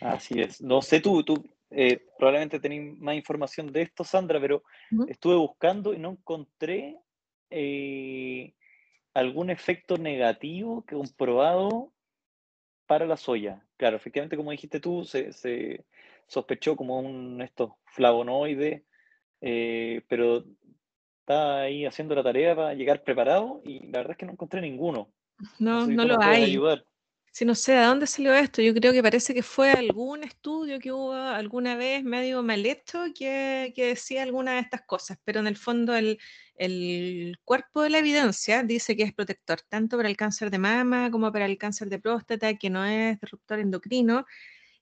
Así 0.00 0.40
es. 0.40 0.62
No 0.62 0.80
sé 0.80 1.00
tú, 1.00 1.24
tú 1.24 1.44
eh, 1.72 2.06
probablemente 2.16 2.60
tenéis 2.60 2.96
más 3.00 3.16
información 3.16 3.72
de 3.72 3.82
esto, 3.82 4.04
Sandra, 4.04 4.40
pero 4.40 4.62
estuve 5.08 5.34
buscando 5.34 5.94
y 5.94 5.98
no 5.98 6.10
encontré 6.10 6.96
eh, 7.50 8.54
algún 9.14 9.50
efecto 9.50 9.96
negativo 9.96 10.84
que 10.86 10.94
comprobado 10.94 11.92
para 12.88 13.06
la 13.06 13.16
soya. 13.16 13.62
Claro, 13.76 13.96
efectivamente, 13.96 14.36
como 14.36 14.50
dijiste 14.50 14.80
tú, 14.80 15.04
se, 15.04 15.84
sospechó 16.26 16.74
como 16.74 16.98
un 16.98 17.40
estos 17.42 17.70
flavonoides, 17.92 18.82
eh, 19.40 20.02
pero 20.08 20.44
está 21.20 21.60
ahí 21.60 21.84
haciendo 21.84 22.16
la 22.16 22.24
tarea 22.24 22.56
para 22.56 22.74
llegar 22.74 23.04
preparado 23.04 23.60
y 23.64 23.86
la 23.86 23.98
verdad 23.98 24.12
es 24.12 24.16
que 24.16 24.26
no 24.26 24.32
encontré 24.32 24.60
ninguno. 24.60 25.12
No, 25.60 25.86
no, 25.86 26.04
lo 26.04 26.20
hay. 26.20 26.58
Si 27.30 27.44
no 27.44 27.54
sé 27.54 27.72
de 27.72 27.84
dónde 27.84 28.06
salió 28.06 28.34
esto, 28.34 28.62
yo 28.62 28.74
creo 28.74 28.92
que 28.92 29.02
parece 29.02 29.32
que 29.32 29.42
fue 29.42 29.70
algún 29.70 30.24
estudio 30.24 30.80
que 30.80 30.90
hubo 30.90 31.12
alguna 31.12 31.76
vez 31.76 32.02
medio 32.02 32.42
mal 32.42 32.64
hecho 32.66 33.04
que, 33.14 33.72
que 33.76 33.88
decía 33.88 34.22
alguna 34.22 34.54
de 34.54 34.60
estas 34.60 34.82
cosas, 34.86 35.18
pero 35.24 35.38
en 35.38 35.46
el 35.46 35.56
fondo 35.56 35.94
el, 35.94 36.18
el 36.58 37.38
cuerpo 37.44 37.82
de 37.82 37.90
la 37.90 37.98
evidencia 37.98 38.62
dice 38.62 38.96
que 38.96 39.04
es 39.04 39.14
protector 39.14 39.60
tanto 39.68 39.96
para 39.96 40.08
el 40.08 40.16
cáncer 40.16 40.50
de 40.50 40.58
mama 40.58 41.10
como 41.10 41.32
para 41.32 41.46
el 41.46 41.56
cáncer 41.56 41.88
de 41.88 41.98
próstata, 41.98 42.54
que 42.54 42.68
no 42.68 42.84
es 42.84 43.20
disruptor 43.20 43.60
endocrino, 43.60 44.26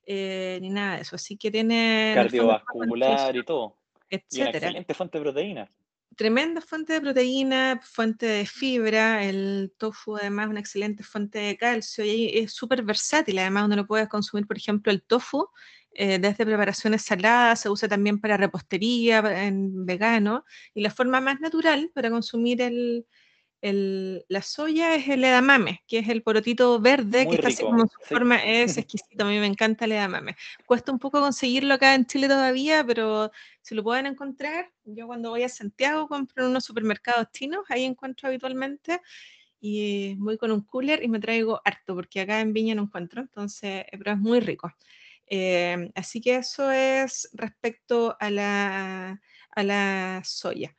eh, 0.06 0.58
ni 0.62 0.70
nada 0.70 0.96
de 0.96 1.02
eso. 1.02 1.16
Así 1.16 1.36
que 1.36 1.50
tiene... 1.50 2.12
Cardiovascular 2.14 3.36
y 3.36 3.44
todo. 3.44 3.76
Etcétera. 4.08 4.58
excelente 4.58 4.94
fuente 4.94 5.18
de 5.18 5.22
proteínas 5.22 5.70
tremenda 6.16 6.61
fuente 6.61 6.94
de 6.94 7.00
proteína, 7.00 7.81
fuente 7.83 8.26
de 8.26 8.46
fibra, 8.46 9.24
el 9.24 9.72
tofu 9.79 10.16
además 10.16 10.46
es 10.46 10.50
una 10.50 10.61
excelente 10.61 11.02
fuente 11.05 11.38
de 11.38 11.57
calcio 11.57 12.05
y 12.05 12.38
es 12.38 12.52
súper 12.52 12.83
versátil, 12.83 13.38
además 13.38 13.66
uno 13.66 13.76
lo 13.76 13.87
puede 13.87 14.09
consumir, 14.09 14.46
por 14.46 14.57
ejemplo, 14.57 14.90
el 14.92 15.02
tofu 15.02 15.48
eh, 15.92 16.18
desde 16.18 16.44
preparaciones 16.44 17.02
saladas, 17.02 17.61
se 17.61 17.70
usa 17.70 17.88
también 17.88 18.20
para 18.20 18.37
repostería, 18.37 19.18
en 19.46 19.87
vegano, 19.87 20.44
y 20.74 20.83
la 20.83 20.90
forma 20.90 21.20
más 21.20 21.40
natural 21.40 21.90
para 21.94 22.11
consumir 22.11 22.61
el, 22.61 23.07
la 23.62 24.42
soya 24.42 24.94
es 24.94 25.08
el 25.08 25.24
edamame, 25.24 25.82
que 25.88 25.98
es 25.98 26.08
el 26.08 26.22
porotito 26.22 26.78
verde, 26.80 27.26
que 27.28 27.36
está 27.36 27.48
así 27.48 27.62
como 27.62 27.86
su 27.86 27.98
forma, 28.00 28.36
es 28.36 28.76
exquisito, 28.78 29.24
a 29.24 29.28
mí 29.28 29.38
me 29.38 29.46
encanta 29.46 29.86
el 29.86 29.92
edamame. 29.92 30.36
Cuesta 30.66 30.92
un 30.92 30.98
poco 30.98 31.20
conseguirlo 31.20 31.74
acá 31.74 31.94
en 31.94 32.06
Chile 32.06 32.28
todavía, 32.28 32.84
pero 32.84 33.30
si 33.62 33.74
lo 33.74 33.82
pueden 33.82 34.06
encontrar, 34.06 34.70
yo 34.84 35.06
cuando 35.06 35.30
voy 35.30 35.42
a 35.42 35.48
Santiago 35.48 36.06
compro 36.08 36.44
en 36.44 36.50
unos 36.50 36.64
supermercados 36.64 37.28
chinos, 37.32 37.64
ahí 37.68 37.84
encuentro 37.84 38.28
habitualmente, 38.28 39.00
y 39.60 40.14
voy 40.16 40.36
con 40.36 40.52
un 40.52 40.60
cooler 40.60 41.02
y 41.02 41.08
me 41.08 41.18
traigo 41.18 41.60
harto, 41.64 41.94
porque 41.94 42.20
acá 42.20 42.40
en 42.40 42.52
Viña 42.52 42.74
no 42.74 42.82
encuentro, 42.82 43.20
entonces, 43.20 43.84
eh, 43.90 43.98
pero 43.98 44.12
es 44.12 44.18
muy 44.18 44.40
rico. 44.40 44.72
Eh, 45.26 45.90
así 45.94 46.20
que 46.20 46.36
eso 46.36 46.70
es 46.70 47.28
respecto 47.32 48.16
a 48.20 48.30
la, 48.30 49.20
a 49.50 49.62
la 49.62 50.22
soya. 50.24 50.76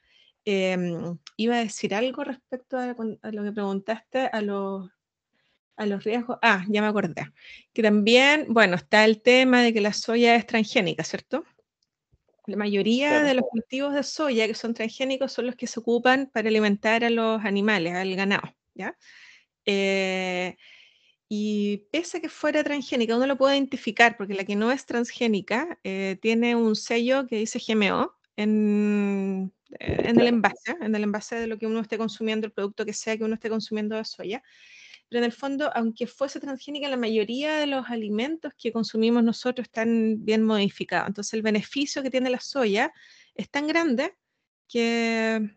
Em, 0.49 1.17
iba 1.35 1.57
a 1.57 1.59
decir 1.59 1.93
algo 1.93 2.23
respecto 2.23 2.77
a, 2.77 2.95
lo 2.95 3.43
que 3.43 3.51
preguntaste, 3.51 4.29
a 4.31 4.41
los, 4.41 4.89
a 5.75 5.85
los 5.85 6.05
riesgos. 6.05 6.37
Ah, 6.41 6.63
ya 6.69 6.81
me 6.81 6.87
acordé. 6.87 7.33
Que 7.73 7.83
también, 7.83 8.45
bueno, 8.47 8.77
está 8.77 9.03
el 9.03 9.21
tema 9.21 9.61
de 9.61 9.73
que 9.73 9.81
la 9.81 9.91
soya 9.91 10.35
es 10.35 10.47
transgénica, 10.47 11.03
¿cierto? 11.03 11.43
La 12.45 12.55
mayoría 12.55 13.23
de 13.23 13.33
los 13.33 13.43
cultivos 13.51 13.93
de 13.93 14.03
soya 14.03 14.47
que 14.47 14.53
son 14.53 14.73
transgénicos 14.73 15.33
son 15.33 15.47
los 15.47 15.57
que 15.57 15.67
se 15.67 15.81
ocupan 15.81 16.31
para 16.33 16.47
alimentar 16.47 17.03
a 17.03 17.09
los 17.09 17.43
animales, 17.43 17.93
al 17.95 18.15
ganado, 18.15 18.55
¿ya? 18.73 18.97
Eh, 19.65 20.55
y 21.27 21.89
pese 21.91 22.19
a 22.19 22.21
que 22.21 22.29
fuera 22.29 22.63
transgénica, 22.63 23.17
uno 23.17 23.27
lo 23.27 23.37
puede 23.37 23.57
identificar 23.57 24.15
porque 24.15 24.33
la 24.33 24.45
que 24.45 24.55
no 24.55 24.71
es 24.71 24.85
transgénica 24.85 25.77
eh, 25.83 26.17
tiene 26.21 26.55
un 26.55 26.77
sello 26.77 27.27
que 27.27 27.35
dice 27.35 27.59
GMO 27.59 28.13
en, 28.37 29.51
en 29.79 30.19
el 30.19 30.27
envase, 30.27 30.75
en 30.81 30.95
el 30.95 31.03
envase 31.03 31.35
de 31.35 31.47
lo 31.47 31.57
que 31.57 31.67
uno 31.67 31.79
esté 31.79 31.97
consumiendo, 31.97 32.47
el 32.47 32.53
producto 32.53 32.85
que 32.85 32.93
sea 32.93 33.17
que 33.17 33.23
uno 33.23 33.35
esté 33.35 33.49
consumiendo 33.49 33.95
de 33.95 34.05
soya. 34.05 34.43
Pero 35.09 35.19
en 35.19 35.25
el 35.25 35.31
fondo, 35.31 35.71
aunque 35.73 36.05
fuese 36.05 36.39
transgénica, 36.39 36.89
la 36.89 36.97
mayoría 36.97 37.57
de 37.57 37.67
los 37.67 37.89
alimentos 37.89 38.53
que 38.57 38.71
consumimos 38.71 39.23
nosotros 39.23 39.65
están 39.67 40.25
bien 40.25 40.43
modificados. 40.43 41.07
Entonces, 41.07 41.33
el 41.33 41.41
beneficio 41.41 42.03
que 42.03 42.09
tiene 42.09 42.29
la 42.29 42.39
soya 42.39 42.91
es 43.35 43.49
tan 43.49 43.67
grande 43.67 44.15
que 44.67 45.49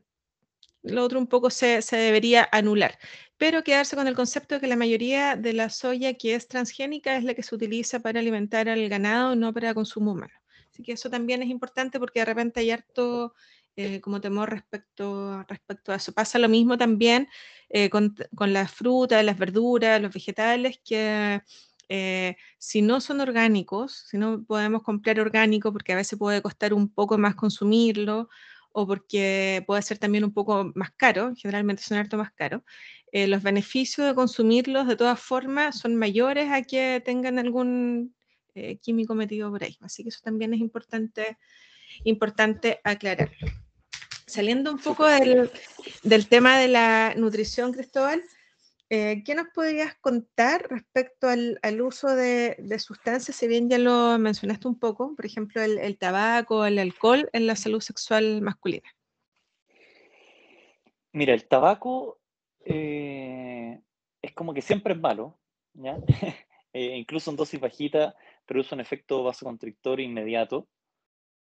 lo 0.82 1.04
otro 1.04 1.18
un 1.18 1.26
poco 1.26 1.50
se, 1.50 1.82
se, 1.82 1.96
debería 1.96 2.48
anular. 2.52 2.98
Pero 3.36 3.64
quedarse 3.64 3.96
con 3.96 4.06
el 4.06 4.14
concepto 4.14 4.54
de 4.54 4.60
que 4.60 4.66
la 4.66 4.76
mayoría 4.76 5.34
de 5.34 5.52
la 5.52 5.68
soya 5.68 6.14
que 6.14 6.34
es 6.34 6.46
transgénica 6.46 7.16
es 7.16 7.24
la 7.24 7.34
que 7.34 7.42
se 7.42 7.54
utiliza 7.54 8.00
para 8.00 8.20
alimentar 8.20 8.68
al 8.68 8.88
ganado, 8.88 9.34
no 9.34 9.52
para 9.52 9.74
consumo 9.74 10.12
humano. 10.12 10.34
Así 10.70 10.82
que 10.82 10.92
eso 10.92 11.10
también 11.10 11.42
es 11.42 11.48
importante 11.48 11.98
porque 11.98 12.20
de 12.20 12.26
repente 12.26 12.60
hay 12.60 12.70
harto 12.70 13.34
eh, 13.82 14.00
como 14.02 14.20
temor 14.20 14.50
respecto, 14.50 15.42
respecto 15.48 15.92
a 15.92 15.96
eso. 15.96 16.12
Pasa 16.12 16.38
lo 16.38 16.48
mismo 16.48 16.76
también 16.76 17.28
eh, 17.70 17.88
con, 17.88 18.14
las 18.38 18.70
frutas, 18.70 19.24
las 19.24 19.38
verduras, 19.38 20.02
los 20.02 20.12
vegetales, 20.12 20.80
que 20.84 21.40
eh, 21.88 22.36
si 22.58 22.82
no 22.82 23.00
son 23.00 23.20
orgánicos, 23.20 24.04
si 24.10 24.18
no 24.18 24.44
podemos 24.44 24.82
comprar 24.82 25.18
orgánico, 25.18 25.72
porque 25.72 25.94
a 25.94 25.96
veces 25.96 26.18
puede 26.18 26.42
costar 26.42 26.74
un 26.74 26.88
poco 26.92 27.16
más 27.16 27.34
consumirlo, 27.34 28.28
o 28.72 28.86
porque 28.86 29.64
puede 29.66 29.82
ser 29.82 29.98
también 29.98 30.24
un 30.24 30.32
poco 30.32 30.70
más 30.74 30.90
caro, 30.92 31.32
generalmente 31.36 31.82
son 31.82 31.98
harto 31.98 32.16
más 32.18 32.32
caros, 32.32 32.62
los 33.12 33.42
beneficios 33.42 34.06
de 34.06 34.14
consumirlos 34.14 34.86
de 34.86 34.94
todas 34.94 35.18
formas 35.18 35.78
son 35.78 35.96
mayores 35.96 36.52
a 36.52 36.62
que 36.62 37.02
tengan 37.04 37.40
algún 37.40 38.14
químico 38.80 39.16
metido 39.16 39.50
por 39.50 39.64
ahí. 39.64 39.76
Así 39.80 40.04
que 40.04 40.10
eso 40.10 40.20
también 40.22 40.54
es 40.54 40.60
importante 40.60 41.36
importante 42.04 42.80
aclarar. 42.84 43.30
Saliendo 44.30 44.70
un 44.70 44.78
poco 44.78 45.06
del, 45.06 46.28
tema 46.28 46.56
de 46.56 46.68
la 46.68 47.14
nutrición, 47.16 47.72
Cristóbal, 47.72 48.22
eh, 48.88 49.24
¿qué 49.24 49.34
nos 49.34 49.48
podrías 49.48 49.96
contar 49.96 50.68
respecto 50.70 51.26
al, 51.28 51.80
uso 51.80 52.14
de, 52.14 52.56
sustancias? 52.78 53.36
Si 53.36 53.48
bien 53.48 53.68
ya 53.68 53.78
lo 53.78 54.16
mencionaste 54.20 54.68
un 54.68 54.78
poco, 54.78 55.16
por 55.16 55.26
ejemplo, 55.26 55.60
el, 55.60 55.98
tabaco, 55.98 56.64
el 56.64 56.78
alcohol 56.78 57.28
en 57.32 57.48
la 57.48 57.56
salud 57.56 57.80
sexual 57.80 58.40
masculina. 58.40 58.88
Mira, 61.12 61.34
el 61.34 61.48
tabaco 61.48 62.20
eh, 62.64 63.80
es 64.22 64.32
como 64.32 64.54
que 64.54 64.62
siempre 64.62 64.94
es 64.94 65.00
malo, 65.00 65.40
¿ya? 65.74 65.98
Eh, 66.72 66.96
incluso 66.98 67.32
en 67.32 67.36
dosis 67.36 67.58
bajita 67.58 68.14
produce 68.46 68.76
un 68.76 68.80
efecto 68.80 69.24
vasoconstrictor 69.24 69.98
inmediato. 69.98 70.68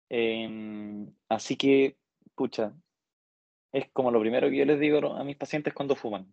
Em, 0.07 1.13
así 1.27 1.57
que, 1.57 1.97
es 3.71 3.89
como 3.91 4.11
lo 4.11 4.19
primero 4.19 4.49
que 4.49 4.57
yo 4.57 4.65
les 4.65 4.79
digo 4.79 5.13
a 5.13 5.23
mis 5.23 5.37
pacientes 5.37 5.73
cuando 5.73 5.95
fuman. 5.95 6.27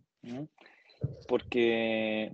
Porque, 1.29 2.33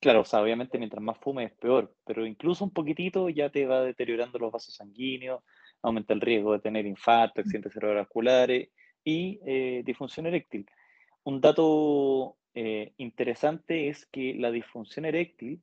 claro, 0.00 0.22
obviamente 0.32 0.78
mientras 0.78 1.02
más 1.02 1.18
fumes 1.18 1.50
es 1.50 1.58
peor, 1.58 1.94
pero 2.04 2.26
incluso 2.26 2.64
un 2.64 2.70
poquitito 2.70 3.28
ya 3.28 3.50
te 3.50 3.66
va 3.66 3.82
deteriorando 3.82 4.38
los 4.38 4.52
vasos 4.52 4.74
sanguíneos, 4.74 5.42
aumenta 5.82 6.14
el 6.14 6.20
riesgo 6.20 6.52
de 6.52 6.60
tener 6.60 6.86
infarto, 6.86 7.40
accidentes 7.40 7.74
cerebrovasculares 7.74 8.70
y 9.04 9.38
eh, 9.44 9.82
disfunción 9.84 10.26
eréctil. 10.26 10.66
Un 11.24 11.40
dato 11.40 12.36
eh, 12.54 12.92
interesante 12.96 13.88
es 13.88 14.06
que 14.06 14.34
la 14.34 14.50
disfunción 14.50 15.04
eréctil 15.04 15.60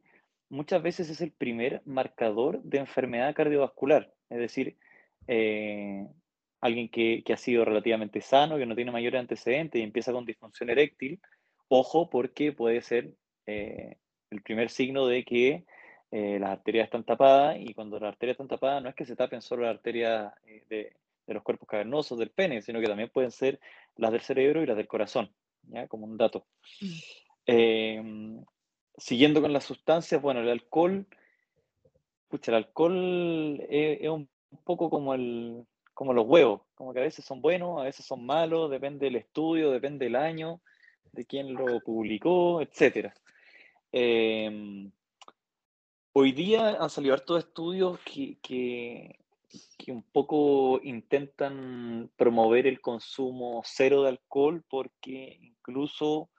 muchas 0.49 0.83
veces 0.83 1.09
es 1.09 1.21
el 1.21 1.31
primer 1.31 1.81
marcador 1.85 2.61
de 2.61 2.79
enfermedad 2.79 3.33
cardiovascular, 3.33 4.13
es 4.29 4.37
decir, 4.37 4.77
eh, 5.27 6.07
alguien 6.61 6.89
que, 6.89 7.23
ha 7.33 7.37
sido 7.37 7.65
relativamente 7.65 8.21
sano, 8.21 8.57
que 8.57 8.67
no 8.67 8.75
tiene 8.75 8.91
mayores 8.91 9.19
antecedentes 9.19 9.81
y 9.81 9.83
empieza 9.83 10.13
con 10.13 10.25
disfunción 10.25 10.69
eréctil, 10.69 11.19
ojo 11.67 12.09
porque 12.09 12.53
puede 12.53 12.81
ser 12.81 13.15
eh, 13.47 13.97
el 14.29 14.41
primer 14.43 14.69
signo 14.69 15.07
de 15.07 15.25
que 15.25 15.65
eh, 16.11 16.37
las 16.39 16.51
arterias 16.51 16.85
están 16.85 17.03
tapadas 17.03 17.57
y 17.59 17.73
cuando 17.73 17.99
las 17.99 18.09
arterias 18.09 18.35
están 18.35 18.47
tapadas 18.47 18.83
no 18.83 18.89
es 18.89 18.95
que 18.95 19.05
se 19.05 19.15
tapen 19.15 19.41
solo 19.41 19.63
las 19.63 19.75
arterias 19.75 20.33
de, 20.69 20.93
los 21.27 21.43
cuerpos 21.43 21.67
cavernosos 21.67 22.19
del 22.19 22.29
pene, 22.29 22.61
sino 22.61 22.81
que 22.81 22.87
también 22.87 23.09
pueden 23.09 23.31
ser 23.31 23.59
las 23.95 24.11
del 24.11 24.21
cerebro 24.21 24.61
y 24.61 24.65
las 24.65 24.75
del 24.75 24.87
corazón, 24.87 25.31
¿ya? 25.63 25.87
como 25.87 26.05
un 26.05 26.17
dato. 26.17 26.45
Mm. 26.81 26.87
Em, 27.45 28.45
siguiendo 28.97 29.41
con 29.41 29.53
las 29.53 29.63
sustancias, 29.63 30.21
bueno, 30.21 30.41
el 30.41 30.49
alcohol, 30.49 31.07
pucha, 32.27 32.51
el 32.51 32.57
alcohol 32.57 33.65
es 33.69 34.09
un 34.09 34.29
poco 34.65 34.89
como, 34.89 35.13
el, 35.13 35.65
como 36.01 36.13
los 36.13 36.25
huevos, 36.25 36.61
como 36.73 36.93
que 36.93 36.99
a 36.99 37.03
veces 37.03 37.23
son 37.23 37.43
buenos, 37.43 37.79
a 37.79 37.83
veces 37.83 38.03
son 38.07 38.25
malos, 38.25 38.71
depende 38.71 39.05
del 39.05 39.17
estudio, 39.17 39.69
depende 39.69 40.05
del 40.05 40.15
año, 40.15 40.59
de 41.11 41.25
quién 41.25 41.53
lo 41.53 41.79
publicó, 41.81 42.59
etc. 42.59 43.13
Em, 43.91 44.91
hoy 46.13 46.31
día 46.31 46.69
han 46.69 46.89
salido 46.89 47.13
hartos 47.13 47.45
estudios 47.45 47.99
que, 47.99 48.39
que, 48.41 49.19
que, 49.77 49.91
un 49.91 50.01
poco 50.01 50.79
intentan 50.81 52.09
promover 52.15 52.65
el 52.65 52.81
consumo 52.81 53.61
cero 53.63 54.01
de 54.01 54.09
alcohol 54.09 54.63
porque 54.67 55.37
incluso 55.39 56.31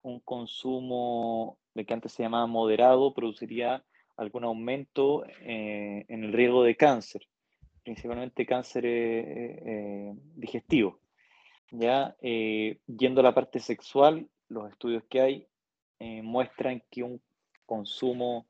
un 0.00 0.20
consumo 0.20 1.58
de 1.74 1.84
que 1.84 1.92
antes 1.92 2.12
se 2.12 2.22
llamaba 2.22 2.46
moderado 2.46 3.12
produciría 3.14 3.84
algún 4.16 4.44
aumento 4.44 5.24
en 5.40 6.22
el 6.22 6.32
riesgo 6.32 6.62
de 6.62 6.76
cáncer, 6.76 7.26
principalmente 7.88 8.44
cáncer 8.44 8.84
digestivo. 10.36 11.00
Ya 11.70 12.14
yendo 12.20 13.20
a 13.20 13.24
la 13.24 13.34
parte 13.34 13.60
sexual, 13.60 14.28
los 14.48 14.70
estudios 14.70 15.04
que 15.08 15.20
hay 15.20 15.48
muestran 16.22 16.82
que 16.90 17.02
un 17.02 17.22
consumo 17.64 18.46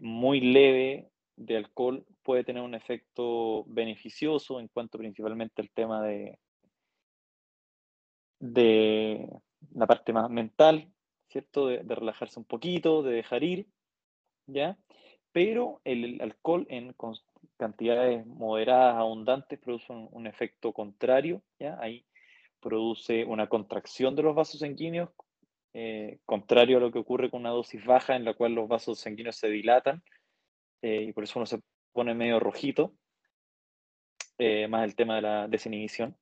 muy 0.00 0.40
leve 0.40 1.10
de 1.36 1.56
alcohol 1.56 2.06
puede 2.22 2.44
tener 2.44 2.62
un 2.62 2.74
efecto 2.74 3.64
beneficioso 3.66 4.60
en 4.60 4.68
cuanto 4.68 4.98
principalmente 4.98 5.60
al 5.60 5.70
tema 5.70 6.02
de, 6.02 6.38
de 8.38 9.28
la 9.74 9.86
parte 9.86 10.12
más 10.12 10.30
mental, 10.30 10.88
¿cierto? 11.28 11.66
De, 11.66 11.82
relajarse 11.82 12.38
un 12.38 12.44
poquito, 12.44 13.02
de 13.02 13.12
dejar 13.12 13.42
ir, 13.42 13.66
¿ya? 14.46 14.78
Pero 15.32 15.80
el, 15.84 16.20
alcohol 16.20 16.66
en 16.70 16.92
cantidades 17.56 18.26
moderadas, 18.26 18.96
abundantes, 18.96 19.58
produce 19.58 19.92
un, 19.92 20.26
efecto 20.26 20.72
contrario, 20.72 21.42
¿ya? 21.58 21.78
Ahí 21.80 22.06
produce 22.60 23.24
una 23.24 23.48
contracción 23.48 24.14
de 24.14 24.22
los 24.22 24.34
vasos 24.34 24.60
sanguíneos, 24.60 25.10
eh, 25.72 26.20
contrario 26.24 26.78
a 26.78 26.80
lo 26.80 26.92
que 26.92 26.98
ocurre 26.98 27.30
con 27.30 27.40
una 27.40 27.50
dosis 27.50 27.84
baja 27.84 28.16
en 28.16 28.24
la 28.24 28.34
cual 28.34 28.54
los 28.54 28.68
vasos 28.68 29.00
sanguíneos 29.00 29.36
se 29.36 29.48
dilatan 29.48 30.02
eh, 30.82 31.02
y 31.02 31.12
por 31.12 31.24
eso 31.24 31.38
uno 31.38 31.46
se 31.46 31.60
pone 31.92 32.14
medio 32.14 32.40
rojito, 32.40 32.94
eh, 34.38 34.68
más 34.68 34.84
el 34.84 34.94
tema 34.94 35.16
de 35.16 35.22
la 35.22 35.48
desinhibición. 35.48 36.16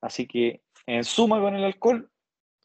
Así 0.00 0.26
que 0.26 0.62
en 0.86 1.04
suma 1.04 1.40
con 1.40 1.54
el 1.54 1.64
alcohol, 1.64 2.10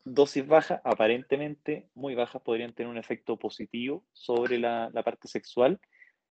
dosis 0.03 0.47
bajas, 0.47 0.81
aparentemente 0.83 1.89
muy 1.93 2.15
bajas, 2.15 2.41
podrían 2.41 2.73
tener 2.73 2.89
un 2.89 2.97
efecto 2.97 3.37
positivo 3.37 4.03
sobre 4.11 4.57
la 4.57 4.89
parte 5.03 5.27
sexual 5.27 5.79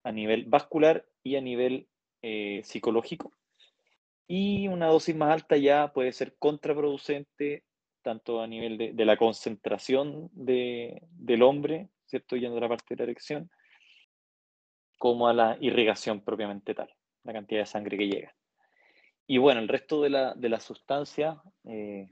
a 0.04 0.12
nivel 0.12 0.44
vascular 0.46 1.06
y 1.22 1.36
a 1.36 1.40
nivel 1.40 1.88
psicológico. 2.62 3.32
Y 4.28 4.68
una 4.68 4.86
dosis 4.86 5.16
más 5.16 5.30
alta 5.32 5.56
ya 5.56 5.92
puede 5.92 6.12
ser 6.12 6.36
contraproducente 6.38 7.64
tanto 8.02 8.40
a 8.40 8.46
nivel 8.46 8.78
de, 8.78 9.04
la 9.04 9.16
concentración 9.16 10.28
de, 10.32 11.02
del 11.10 11.42
hombre, 11.42 11.88
¿cierto? 12.06 12.36
Yendo 12.36 12.58
a 12.58 12.60
la 12.60 12.68
parte 12.68 12.94
de 12.94 12.96
la 12.96 13.04
erección, 13.04 13.50
como 14.98 15.28
a 15.28 15.32
la 15.32 15.56
irrigación 15.60 16.20
propiamente 16.20 16.74
tal, 16.74 16.92
la 17.24 17.32
cantidad 17.32 17.60
de 17.60 17.66
sangre 17.66 17.96
que 17.96 18.08
llega. 18.08 18.34
Y 19.26 19.38
bueno, 19.38 19.60
el 19.60 19.68
resto 19.68 20.02
de 20.02 20.10
la, 20.10 20.34
de 20.34 20.60
sustancias, 20.60 21.38
eh, 21.64 22.08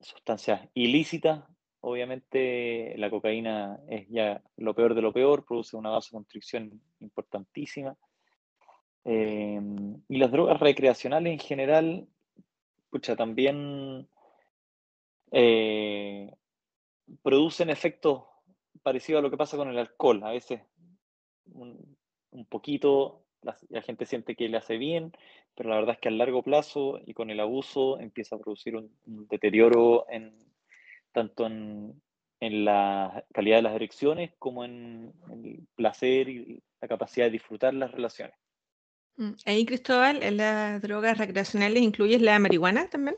sustancias 0.00 0.68
ilícitas, 0.74 1.44
obviamente 1.86 2.94
la 2.98 3.08
cocaína 3.08 3.78
es 3.88 4.08
ya 4.08 4.42
lo 4.56 4.74
peor 4.74 4.96
de 4.96 5.02
lo 5.02 5.12
peor, 5.12 5.44
produce 5.44 5.76
una 5.76 5.90
vasoconstricción 5.90 6.80
importantísima. 6.98 7.96
Eh, 9.04 9.60
y 10.08 10.16
las 10.16 10.32
drogas 10.32 10.58
recreacionales 10.58 11.32
en 11.32 11.38
general, 11.38 12.08
escucha, 12.82 13.14
también 13.14 14.08
eh, 15.30 16.34
producen 17.22 17.70
efectos 17.70 18.24
parecidos 18.82 19.20
a 19.20 19.22
lo 19.22 19.30
que 19.30 19.36
pasa 19.36 19.56
con 19.56 19.68
el 19.68 19.78
alcohol. 19.78 20.24
A 20.24 20.32
veces 20.32 20.62
un, 21.52 21.96
poquito, 22.48 23.22
la, 23.42 23.82
gente 23.82 24.06
siente 24.06 24.34
que 24.34 24.48
le 24.48 24.56
hace 24.56 24.76
bien, 24.76 25.12
pero 25.54 25.68
la 25.68 25.76
verdad 25.76 25.94
es 25.94 26.00
que 26.00 26.08
a 26.08 26.10
largo 26.10 26.42
plazo 26.42 26.98
y 27.06 27.14
con 27.14 27.30
el 27.30 27.38
abuso 27.38 28.00
empieza 28.00 28.34
a 28.34 28.40
producir 28.40 28.74
un, 28.74 28.90
deterioro 29.28 30.06
en, 30.10 30.34
tanto 31.16 31.46
en, 31.46 32.02
la 32.40 33.24
calidad 33.32 33.56
de 33.56 33.62
las 33.62 33.74
erecciones 33.74 34.32
como 34.38 34.66
en, 34.66 35.14
el 35.32 35.66
placer 35.74 36.28
y 36.28 36.62
la 36.82 36.88
capacidad 36.88 37.24
de 37.24 37.30
disfrutar 37.30 37.72
las 37.72 37.90
relaciones. 37.90 38.36
Mm, 39.16 39.32
ahí, 39.46 39.64
Cristóbal, 39.64 40.22
en 40.22 40.36
las 40.36 40.82
drogas 40.82 41.16
recreacionales 41.16 41.82
incluyes 41.82 42.20
la 42.20 42.38
marihuana 42.38 42.90
también. 42.90 43.16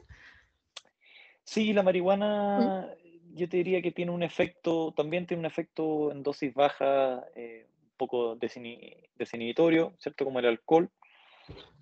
Sí, 1.43 1.73
la 1.73 1.83
marihuana 1.83 2.87
mm. 2.87 3.35
yo 3.35 3.49
te 3.49 3.57
diría 3.57 3.83
que 3.83 3.91
tiene 3.91 4.13
un 4.13 4.23
efecto, 4.23 4.95
también 4.97 5.27
tiene 5.27 5.41
un 5.41 5.47
efecto 5.47 6.13
en 6.13 6.23
dosis 6.23 6.55
baja 6.55 7.27
eh, 7.35 7.67
poco 7.97 8.37
desinhibitorio, 8.37 9.95
¿cierto? 9.99 10.25
Como 10.25 10.39
el 10.39 10.47
alcohol. 10.47 10.89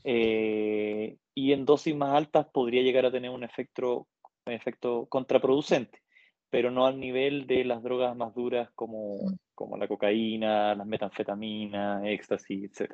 Eh, 0.03 1.19
y 1.35 1.53
en 1.53 1.67
dosis 1.67 1.95
más 1.95 2.17
altas 2.17 2.47
podría 2.47 2.81
llegar 2.81 3.05
a 3.05 3.13
tener 3.13 3.31
un 3.31 3.45
efecto, 3.45 4.09
un 4.47 4.53
efecto 4.55 5.07
contraproducente, 5.11 6.01
pero 6.51 6.71
no 6.71 6.87
al 6.87 6.99
nivel 7.01 7.47
de 7.47 7.65
las 7.65 7.83
drogas 7.83 8.17
más 8.17 8.35
duras 8.35 8.71
como, 8.75 9.17
mm. 9.17 9.37
como 9.55 9.77
la 9.77 9.89
cocaína, 9.89 10.75
las 10.75 10.87
metanfetaminas, 10.87 12.05
éxtasis, 12.05 12.71
etc. 12.71 12.93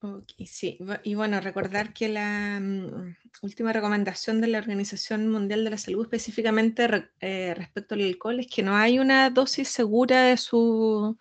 Ok, 0.00 0.30
sí. 0.46 0.78
Y 1.02 1.16
bueno, 1.16 1.40
recordar 1.40 1.92
que 1.92 2.08
la 2.08 2.60
mm, 2.60 3.16
última 3.42 3.72
recomendación 3.72 4.40
de 4.40 4.46
la 4.46 4.58
Organización 4.58 5.28
Mundial 5.28 5.64
de 5.64 5.70
la 5.70 5.78
Salud 5.78 6.02
específicamente 6.02 7.10
eh, 7.20 7.54
respecto 7.56 7.94
al 7.94 8.02
alcohol 8.02 8.38
es 8.38 8.46
que 8.46 8.62
no 8.62 8.76
hay 8.76 9.00
una 9.00 9.28
dosis 9.30 9.68
segura 9.68 10.22
de 10.22 10.36
su 10.36 11.18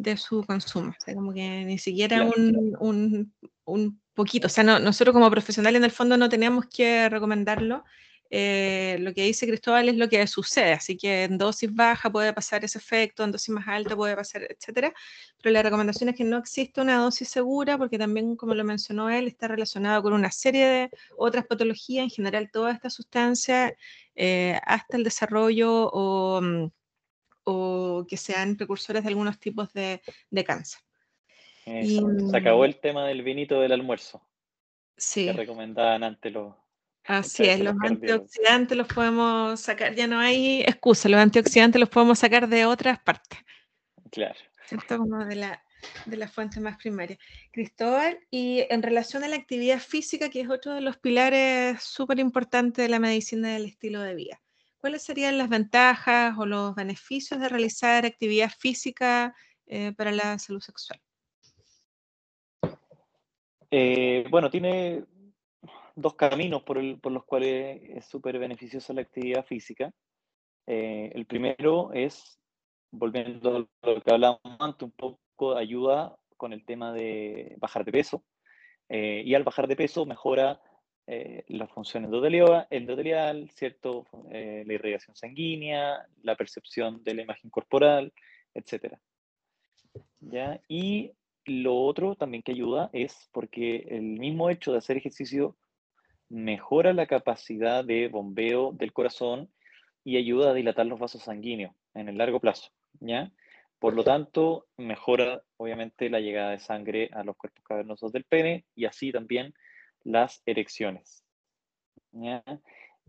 de 0.00 0.16
su 0.16 0.44
consumo. 0.44 0.90
O 0.98 1.04
sea, 1.04 1.14
como 1.14 1.34
que 1.34 1.64
ni 1.64 1.78
siquiera 1.78 2.24
un, 2.24 3.32
un, 3.66 4.00
poquito. 4.14 4.46
O 4.46 4.50
sea, 4.50 4.64
nosotros 4.64 5.12
como 5.12 5.30
profesionales 5.30 5.78
en 5.78 5.84
el 5.84 5.90
fondo 5.90 6.16
no 6.16 6.30
teníamos 6.30 6.66
que 6.66 7.08
recomendarlo. 7.10 7.84
Eh, 8.30 8.96
lo 9.00 9.12
que 9.12 9.24
dice 9.24 9.46
Cristóbal 9.46 9.88
es 9.88 9.96
lo 9.96 10.08
que 10.08 10.24
sucede, 10.26 10.72
así 10.72 10.96
que 10.96 11.24
en 11.24 11.36
dosis 11.36 11.74
baja 11.74 12.10
puede 12.10 12.32
pasar 12.32 12.64
ese 12.64 12.78
efecto, 12.78 13.24
en 13.24 13.32
dosis 13.32 13.50
más 13.50 13.66
alta 13.66 13.96
puede 13.96 14.14
pasar, 14.14 14.46
etcétera. 14.48 14.92
Pero 15.42 15.52
la 15.52 15.62
recomendación 15.62 16.08
es 16.10 16.16
que 16.16 16.24
no 16.24 16.38
existe 16.38 16.80
una 16.80 16.98
dosis 16.98 17.28
segura, 17.28 17.76
porque 17.76 17.98
también, 17.98 18.36
como 18.36 18.54
lo 18.54 18.64
mencionó 18.64 19.10
él, 19.10 19.26
está 19.26 19.48
relacionado 19.48 20.02
con 20.02 20.12
una 20.12 20.30
serie 20.30 20.66
de 20.66 20.90
otras 21.16 21.46
patologías, 21.46 22.04
en 22.04 22.10
general 22.10 22.50
toda 22.50 22.72
esta 22.72 22.88
sustancia, 22.88 23.74
eh, 24.14 24.58
hasta 24.64 24.96
el 24.96 25.04
desarrollo 25.04 25.90
o 25.92 26.40
mm, 26.40 26.70
o 27.44 28.06
que 28.08 28.16
sean 28.16 28.56
precursores 28.56 29.02
de 29.02 29.08
algunos 29.08 29.38
tipos 29.38 29.72
de, 29.72 30.00
cáncer. 30.46 30.80
se 31.64 32.36
acabó 32.36 32.64
el 32.64 32.78
tema 32.80 33.06
del 33.06 33.22
vinito 33.22 33.60
del 33.60 33.72
almuerzo. 33.72 34.22
Sí. 34.96 35.26
Que 35.26 35.32
recomendaban 35.32 36.04
antes 36.04 36.32
los. 36.32 36.54
Así 37.10 37.42
es, 37.42 37.58
los, 37.58 37.74
antioxidantes 37.80 38.78
los 38.78 38.86
podemos 38.86 39.58
sacar, 39.58 39.96
ya 39.96 40.06
no 40.06 40.20
hay 40.20 40.60
excusa, 40.60 41.08
los 41.08 41.18
antioxidantes 41.18 41.80
los 41.80 41.88
podemos 41.88 42.20
sacar 42.20 42.48
de 42.48 42.66
otras 42.66 43.00
partes. 43.00 43.40
Claro. 44.12 44.38
Esto 44.70 44.98
como 44.98 45.24
de 45.24 45.34
la, 45.34 45.62
de 46.06 46.16
la 46.16 46.28
fuente 46.28 46.60
más 46.60 46.76
primaria. 46.76 47.18
Cristóbal, 47.50 48.20
y 48.30 48.64
en 48.70 48.80
relación 48.82 49.24
a 49.24 49.28
la 49.28 49.34
actividad 49.34 49.80
física, 49.80 50.28
que 50.28 50.42
es 50.42 50.48
otro 50.48 50.72
de 50.72 50.82
los 50.82 50.98
pilares 50.98 51.82
súper 51.82 52.20
importantes 52.20 52.84
de 52.84 52.88
la 52.88 53.00
medicina 53.00 53.54
del 53.54 53.66
estilo 53.66 54.00
de 54.02 54.14
vida. 54.14 54.40
¿cuáles 54.80 55.02
serían 55.02 55.38
las 55.38 55.48
ventajas 55.48 56.36
o 56.38 56.46
los 56.46 56.74
beneficios 56.74 57.38
de 57.38 57.48
realizar 57.48 58.06
actividad 58.06 58.50
física 58.50 59.34
eh, 59.66 59.92
para 59.96 60.10
la 60.10 60.38
salud 60.38 60.60
sexual? 60.60 61.00
Eh, 63.70 64.24
bueno, 64.30 64.50
tiene 64.50 65.04
dos 66.00 66.14
caminos 66.14 66.62
por, 66.62 66.78
los 66.78 67.24
cuales 67.24 67.80
es 67.82 68.06
súper 68.06 68.38
beneficiosa 68.38 68.92
la 68.92 69.02
actividad 69.02 69.44
física. 69.44 69.92
Eh, 70.66 71.10
el 71.14 71.26
primero 71.26 71.92
es, 71.92 72.38
volviendo 72.90 73.68
a 73.82 73.88
lo 73.88 74.02
que 74.02 74.12
hablábamos 74.12 74.56
antes, 74.58 74.82
un 74.82 74.92
poco 74.92 75.56
ayuda 75.56 76.16
con 76.36 76.52
el 76.52 76.64
tema 76.64 76.92
de 76.92 77.56
bajar 77.58 77.84
de 77.84 77.92
peso. 77.92 78.24
y 78.88 79.34
al 79.34 79.44
bajar 79.44 79.68
de 79.68 79.76
peso 79.76 80.04
mejora 80.04 80.60
eh, 81.12 81.42
las 81.48 81.68
funciones 81.72 82.08
endotelial, 82.70 83.50
¿cierto? 83.50 84.06
Eh, 84.30 84.62
la 84.64 84.74
irrigación 84.74 85.16
sanguínea, 85.16 86.06
la 86.22 86.36
percepción 86.36 87.02
de 87.02 87.14
la 87.14 87.22
imagen 87.22 87.50
corporal, 87.50 88.12
etc. 88.54 88.96
¿Ya? 90.20 90.60
Y 90.68 91.10
lo 91.46 91.74
otro 91.74 92.14
también 92.14 92.44
que 92.44 92.52
ayuda 92.52 92.90
es 92.92 93.28
porque 93.32 93.86
el 93.88 94.20
mismo 94.20 94.50
hecho 94.50 94.70
de 94.70 94.78
hacer 94.78 94.98
ejercicio 94.98 95.56
mejora 96.30 96.92
la 96.92 97.06
capacidad 97.06 97.84
de 97.84 98.08
bombeo 98.08 98.72
del 98.72 98.92
corazón 98.92 99.50
y 100.04 100.16
ayuda 100.16 100.50
a 100.50 100.54
dilatar 100.54 100.86
los 100.86 100.98
vasos 100.98 101.22
sanguíneos 101.22 101.74
en 101.94 102.08
el 102.08 102.16
largo 102.16 102.40
plazo, 102.40 102.70
¿ya? 103.00 103.30
Por 103.78 103.94
lo 103.94 104.04
tanto, 104.04 104.66
mejora 104.76 105.42
obviamente 105.56 106.10
la 106.10 106.20
llegada 106.20 106.50
de 106.50 106.60
sangre 106.60 107.10
a 107.12 107.24
los 107.24 107.36
cuerpos 107.36 107.64
cavernosos 107.64 108.12
del 108.12 108.24
pene 108.24 108.64
y 108.74 108.84
así 108.84 109.10
también 109.10 109.54
las 110.04 110.42
erecciones. 110.46 111.24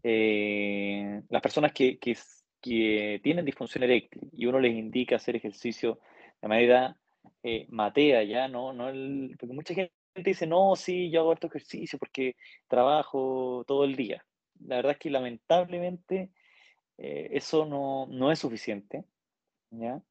Eh, 0.03 1.21
las 1.29 1.41
personas 1.41 1.73
que, 1.73 1.99
tienen 2.61 3.45
disfunción 3.45 3.83
eréctil 3.83 4.29
y 4.31 4.45
uno 4.45 4.59
les 4.59 4.73
indica 4.73 5.15
hacer 5.15 5.35
ejercicio 5.35 5.99
de 6.41 6.47
manera 6.47 6.95
eh, 7.43 7.65
matea, 7.69 8.23
ya, 8.23 8.47
¿no? 8.47 8.71
no 8.71 8.85
porque 9.37 9.53
mucha 9.53 9.73
gente 9.73 9.93
dice, 10.15 10.47
no, 10.47 10.75
sí, 10.75 11.09
yo 11.09 11.21
hago 11.21 11.33
estos 11.33 11.51
ejercicio 11.51 11.97
porque 11.99 12.35
trabajo 12.67 13.63
todo 13.67 13.83
el 13.83 13.95
día. 13.95 14.25
La 14.65 14.77
verdad 14.77 14.93
es 14.93 14.97
que 14.99 15.09
lamentablemente 15.09 16.31
eso 16.97 17.65
no, 17.65 18.05
no, 18.07 18.31
es 18.31 18.37
suficiente, 18.37 19.03
¿ya? 19.71 20.01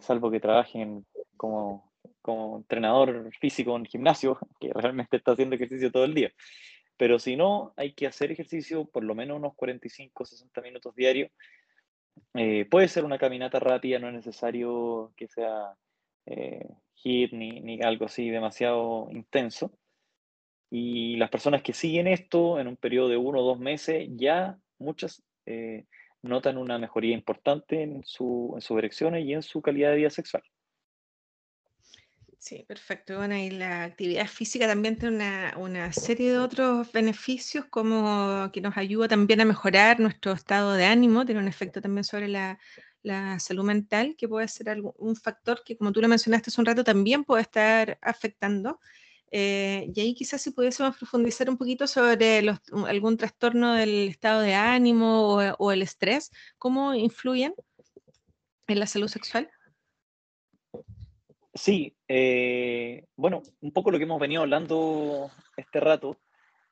salvo 0.00 0.32
que 0.32 0.40
trabajen 0.40 1.06
como, 1.36 1.92
como 2.22 2.58
entrenador 2.58 3.30
físico 3.40 3.74
en 3.76 3.86
gimnasio, 3.86 4.38
que 4.60 4.72
realmente 4.74 5.16
está 5.16 5.32
haciendo 5.32 5.56
ejercicio 5.56 5.90
todo 5.90 6.04
el 6.04 6.14
día. 6.14 6.32
Pero 6.98 7.18
si 7.18 7.36
no, 7.36 7.72
hay 7.76 7.92
que 7.92 8.06
hacer 8.06 8.32
ejercicio 8.32 8.84
por 8.84 9.04
lo 9.04 9.14
menos 9.14 9.38
unos 9.38 9.54
45, 9.54 10.24
60 10.24 10.60
minutos 10.60 10.94
diarios. 10.94 11.30
Eh, 12.34 12.66
puede 12.68 12.88
ser 12.88 13.04
una 13.04 13.18
caminata 13.18 13.60
rápida, 13.60 14.00
no 14.00 14.08
es 14.08 14.14
necesario 14.14 15.12
que 15.16 15.28
sea 15.28 15.74
eh, 16.26 16.68
hit 17.02 17.32
ni, 17.32 17.60
ni, 17.60 17.80
algo 17.82 18.06
así 18.06 18.28
demasiado 18.30 19.08
intenso. 19.10 19.72
Y 20.70 21.16
las 21.16 21.30
personas 21.30 21.62
que 21.62 21.72
siguen 21.72 22.06
esto 22.06 22.60
en 22.60 22.68
un 22.68 22.76
periodo 22.76 23.08
de 23.08 23.16
uno 23.16 23.40
o 23.40 23.44
dos 23.44 23.58
meses, 23.58 24.08
ya 24.16 24.58
muchas 24.78 25.22
eh, 25.46 25.86
notan 26.22 26.58
una 26.58 26.78
mejoría 26.78 27.14
importante 27.14 27.82
en, 27.82 28.04
su, 28.04 28.52
en 28.54 28.60
sus 28.60 28.78
erecciones 28.78 29.24
y 29.24 29.32
en 29.32 29.42
su 29.42 29.62
calidad 29.62 29.90
de 29.90 29.96
vida 29.96 30.10
sexual. 30.10 30.42
Sí, 32.38 32.64
perfecto. 32.68 33.16
Bueno, 33.16 33.34
y 33.34 33.50
la 33.50 33.82
actividad 33.82 34.26
física 34.26 34.66
también 34.68 34.96
tiene 34.96 35.16
una, 35.16 35.54
una, 35.56 35.92
serie 35.92 36.30
de 36.30 36.38
otros 36.38 36.92
beneficios, 36.92 37.64
como 37.66 38.50
que 38.52 38.60
nos 38.60 38.76
ayuda 38.76 39.08
también 39.08 39.40
a 39.40 39.44
mejorar 39.44 39.98
nuestro 39.98 40.32
estado 40.32 40.74
de 40.74 40.84
ánimo, 40.84 41.26
tiene 41.26 41.40
un 41.40 41.48
efecto 41.48 41.82
también 41.82 42.04
sobre 42.04 42.28
la, 42.28 42.58
la 43.02 43.38
salud 43.38 43.64
mental, 43.64 44.16
que 44.16 44.28
puede 44.28 44.48
ser 44.48 44.80
un 44.96 45.16
factor 45.16 45.62
que, 45.64 45.76
como 45.76 45.92
tú 45.92 46.00
lo 46.00 46.08
mencionaste 46.08 46.50
hace 46.50 46.60
un 46.60 46.66
rato, 46.66 46.84
también 46.84 47.24
puede 47.24 47.42
estar 47.42 47.98
afectando. 48.02 48.80
Eh, 49.30 49.90
y 49.94 50.00
ahí 50.00 50.14
quizás 50.14 50.40
si 50.40 50.52
pudiésemos 50.52 50.96
profundizar 50.96 51.50
un 51.50 51.58
poquito 51.58 51.86
sobre 51.86 52.42
algún 52.86 53.16
trastorno 53.16 53.74
del 53.74 54.08
estado 54.08 54.40
de 54.40 54.54
ánimo 54.54 55.36
o, 55.58 55.72
el 55.72 55.82
estrés, 55.82 56.30
¿cómo 56.56 56.94
influyen 56.94 57.54
en 58.66 58.80
la 58.80 58.86
salud 58.86 59.08
sexual? 59.08 59.50
Sí, 61.54 61.94
eh, 62.06 63.04
bueno, 63.16 63.42
un 63.60 63.72
poco 63.72 63.90
lo 63.90 63.98
que 63.98 64.04
hemos 64.04 64.20
venido 64.20 64.42
hablando 64.42 65.30
este 65.56 65.80
rato, 65.80 66.16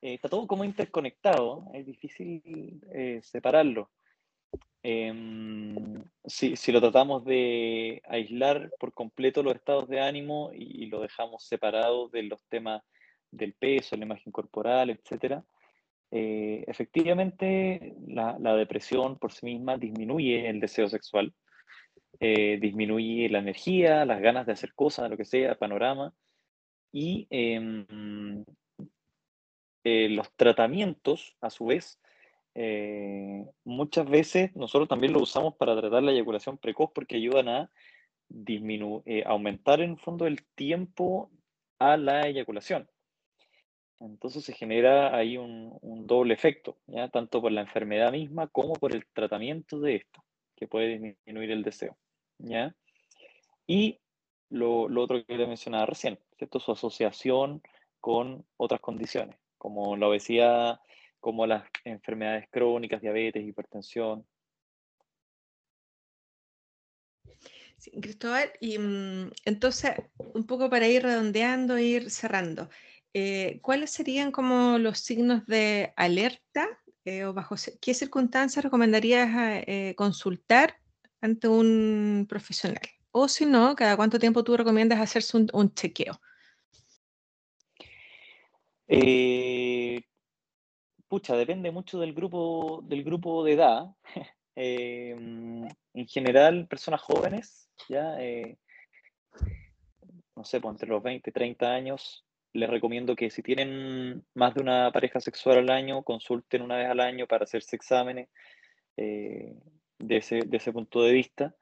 eh, 0.00 0.14
está 0.14 0.28
todo 0.28 0.46
como 0.46 0.64
interconectado, 0.64 1.64
es 1.74 1.84
difícil 1.84 2.80
separarlo. 3.22 3.90
Em, 4.82 6.04
si, 6.24 6.56
si, 6.56 6.72
lo 6.72 6.80
tratamos 6.80 7.24
de 7.24 8.02
aislar 8.08 8.70
por 8.78 8.92
completo 8.92 9.42
los 9.42 9.54
estados 9.54 9.88
de 9.88 10.00
ánimo 10.00 10.50
y, 10.54 10.86
lo 10.86 11.00
dejamos 11.00 11.44
separado 11.44 12.08
de 12.08 12.22
los 12.22 12.44
temas 12.48 12.82
del 13.30 13.54
peso, 13.54 13.96
la 13.96 14.04
imagen 14.04 14.32
corporal, 14.32 14.90
etc., 14.90 15.42
efectivamente 16.08 17.94
la, 18.06 18.38
la 18.38 18.54
depresión 18.54 19.18
por 19.18 19.32
sí 19.32 19.44
misma 19.44 19.76
disminuye 19.76 20.48
el 20.48 20.60
deseo 20.60 20.88
sexual 20.88 21.34
eh, 22.18 22.58
disminuye 22.60 23.28
la 23.28 23.40
energía, 23.40 24.06
las 24.06 24.20
ganas 24.22 24.46
de 24.46 24.52
hacer 24.52 24.74
cosas, 24.74 25.10
lo 25.10 25.16
que 25.18 25.26
sea, 25.26 25.58
panorama. 25.58 26.14
Y 26.92 27.26
em, 27.30 28.44
eh, 29.84 30.08
los 30.08 30.32
tratamientos, 30.34 31.36
a 31.40 31.50
su 31.50 31.66
vez, 31.66 32.00
eh, 32.58 33.44
muchas 33.64 34.08
veces 34.08 34.56
nosotros 34.56 34.88
también 34.88 35.12
lo 35.12 35.20
usamos 35.20 35.54
para 35.56 35.78
tratar 35.78 36.02
la 36.02 36.12
eyaculación 36.12 36.56
precoz 36.56 36.90
porque 36.94 37.16
ayudan 37.16 37.48
a 37.48 37.70
aumentar 39.26 39.80
en 39.80 39.90
el 39.90 39.98
fondo 39.98 40.26
el 40.26 40.42
tiempo 40.54 41.30
a 41.78 41.96
la 41.96 42.26
eyaculación. 42.26 42.88
Entonces 44.00 44.44
se 44.44 44.52
genera 44.52 45.14
ahí 45.14 45.36
un, 45.36 45.76
un, 45.82 46.06
doble 46.06 46.34
efecto, 46.34 46.78
¿ya? 46.86 47.08
tanto 47.08 47.40
por 47.40 47.52
la 47.52 47.62
enfermedad 47.62 48.12
misma 48.12 48.46
como 48.46 48.74
por 48.74 48.94
el 48.94 49.06
tratamiento 49.06 49.78
de 49.80 49.96
esto, 49.96 50.24
que 50.54 50.66
puede 50.66 50.98
disminuir 50.98 51.50
el 51.50 51.62
deseo. 51.62 51.96
¿ya? 52.38 52.74
Y 53.66 54.00
lo, 54.50 54.82
otro 54.82 55.24
que 55.24 55.36
te 55.36 55.46
mencionaba 55.46 55.86
recién, 55.86 56.18
¿cierto? 56.38 56.60
Su 56.60 56.72
asociación 56.72 57.62
con 58.00 58.46
otras 58.56 58.80
condiciones, 58.80 59.36
como 59.58 59.96
la 59.96 60.08
obesidad, 60.08 60.80
como 61.26 61.44
las 61.44 61.64
enfermedades 61.82 62.46
crónicas, 62.52 63.02
diabetes, 63.02 63.44
hipertensión. 63.44 64.24
Sí, 67.78 67.90
Cristóbal, 68.00 68.52
y 68.60 68.78
mm, 68.78 69.32
entonces, 69.44 69.90
un 70.18 70.46
poco 70.46 70.70
para 70.70 70.86
ir 70.86 71.02
redondeando, 71.02 71.80
ir 71.80 72.12
cerrando, 72.12 72.70
eh, 73.12 73.58
¿cuáles 73.60 73.90
serían 73.90 74.30
como 74.30 74.78
los 74.78 75.00
signos 75.00 75.44
de 75.46 75.92
alerta 75.96 76.68
eh, 77.04 77.24
o 77.24 77.34
bajo 77.34 77.56
qué 77.80 77.92
circunstancias 77.92 78.64
recomendarías 78.64 79.64
eh, 79.66 79.94
consultar 79.96 80.76
ante 81.20 81.48
un 81.48 82.26
profesional? 82.28 82.86
O 83.10 83.26
si 83.26 83.46
no, 83.46 83.74
¿cada 83.74 83.96
cuánto 83.96 84.20
tiempo 84.20 84.44
tú 84.44 84.56
recomiendas 84.56 85.00
hacerse 85.00 85.36
un, 85.52 85.74
chequeo? 85.74 86.20
Eh, 88.86 90.04
pucha, 91.08 91.36
depende 91.36 91.70
mucho 91.70 91.98
del 91.98 92.14
grupo, 92.14 92.82
del 92.84 93.04
grupo 93.04 93.44
de 93.44 93.52
edad. 93.52 93.86
Em, 94.58 95.68
en 95.92 96.06
general, 96.06 96.66
personas 96.66 97.02
jóvenes, 97.02 97.68
ya, 97.90 98.18
eh, 98.18 98.56
no 100.34 100.44
sé, 100.44 100.62
pues 100.62 100.72
entre 100.72 100.88
los 100.88 101.02
20 101.02 101.28
y 101.28 101.32
30 101.34 101.74
años, 101.74 102.24
les 102.54 102.70
recomiendo 102.70 103.14
que 103.14 103.28
si 103.28 103.42
tienen 103.42 104.24
más 104.32 104.54
de 104.54 104.62
una 104.62 104.90
pareja 104.92 105.20
sexual 105.20 105.58
al 105.58 105.68
año, 105.68 106.02
consulten 106.02 106.62
una 106.62 106.78
vez 106.78 106.88
al 106.88 107.00
año 107.00 107.26
para 107.26 107.44
hacerse 107.44 107.76
exámenes. 107.76 108.30
Eh, 108.96 109.54
de 109.98 110.16
ese, 110.16 110.40
de 110.40 110.56
ese 110.56 110.72
punto 110.72 111.02
de 111.02 111.12
vista. 111.12 111.54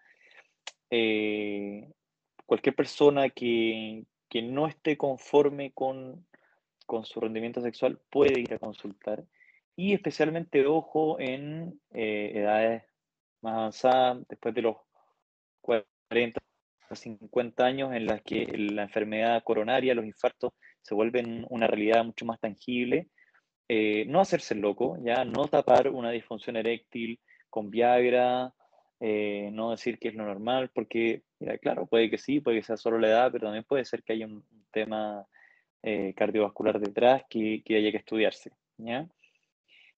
Eh, 0.90 1.90
cualquier 2.46 2.74
persona 2.74 3.30
que, 3.30 4.04
que, 4.28 4.42
no 4.42 4.66
esté 4.66 4.96
conforme 4.96 5.72
con, 5.72 6.26
con, 6.86 7.04
su 7.04 7.20
rendimiento 7.20 7.60
sexual 7.60 7.98
puede 8.10 8.40
ir 8.40 8.54
a 8.54 8.58
consultar. 8.58 9.24
Y 9.76 9.92
especialmente 9.92 10.64
ojo 10.66 11.18
en 11.18 11.80
eh, 11.92 12.32
edades 12.34 12.84
más 13.42 13.54
avanzadas, 13.54 14.26
después 14.28 14.54
de 14.54 14.62
los 14.62 14.76
40 15.60 16.40
o 16.90 16.94
50 16.94 17.64
años, 17.64 17.92
en 17.92 18.06
las 18.06 18.22
que 18.22 18.46
la 18.56 18.84
enfermedad 18.84 19.42
coronaria, 19.42 19.94
los 19.94 20.04
infartos, 20.04 20.52
se 20.80 20.94
vuelven 20.94 21.44
una 21.50 21.66
realidad 21.66 22.04
mucho 22.04 22.24
más 22.24 22.38
tangible. 22.38 23.08
Eh, 23.68 24.04
no 24.06 24.20
hacerse 24.20 24.54
loco, 24.54 24.98
ya 25.02 25.24
no 25.24 25.48
tapar 25.48 25.88
una 25.88 26.10
disfunción 26.10 26.56
eréctil, 26.56 27.18
con 27.50 27.70
Viagra, 27.70 28.52
eh, 29.00 29.50
no 29.52 29.70
decir 29.70 29.98
que 29.98 30.08
es 30.08 30.14
lo 30.14 30.24
normal, 30.24 30.70
porque, 30.74 31.22
mira, 31.40 31.58
claro, 31.58 31.86
puede 31.86 32.10
que 32.10 32.18
sí, 32.18 32.40
puede 32.40 32.58
que 32.58 32.64
sea 32.64 32.76
solo 32.76 32.98
la 32.98 33.08
edad, 33.08 33.32
pero 33.32 33.46
también 33.46 33.64
puede 33.64 33.84
ser 33.84 34.02
que 34.02 34.12
haya 34.12 34.26
un, 34.26 34.44
tema 34.72 35.24
cardiovascular 36.16 36.80
detrás 36.80 37.22
que, 37.30 37.62
que, 37.64 37.76
haya 37.76 37.92
que 37.92 37.98
estudiarse, 37.98 38.50
¿ya? 38.76 39.06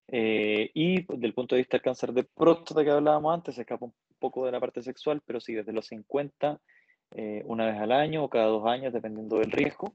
Eh, 0.09 0.71
y 0.75 1.03
pues, 1.03 1.19
desde 1.19 1.27
el 1.29 1.35
punto 1.35 1.55
de 1.55 1.63
vista 1.63 1.77
del 1.77 1.83
cáncer 1.83 2.13
de 2.13 2.25
próstata 2.25 2.85
que 2.85 2.91
hablábamos 2.91 3.35
antes, 3.35 3.55
se 3.55 3.63
escapa 3.63 3.87
un 3.87 3.95
poco 4.19 4.47
de 4.47 4.53
la 4.53 4.61
parte 4.61 4.83
sexual, 4.83 5.21
pero 5.25 5.41
sí, 5.41 5.55
desde 5.55 5.73
los 5.73 5.87
50, 5.87 6.61
una 7.45 7.67
vez 7.67 7.81
al 7.81 7.93
año 7.93 8.25
o 8.25 8.29
cada 8.29 8.47
dos 8.47 8.67
años, 8.67 8.93
dependiendo 8.93 9.39
del 9.39 9.53
riesgo. 9.53 9.95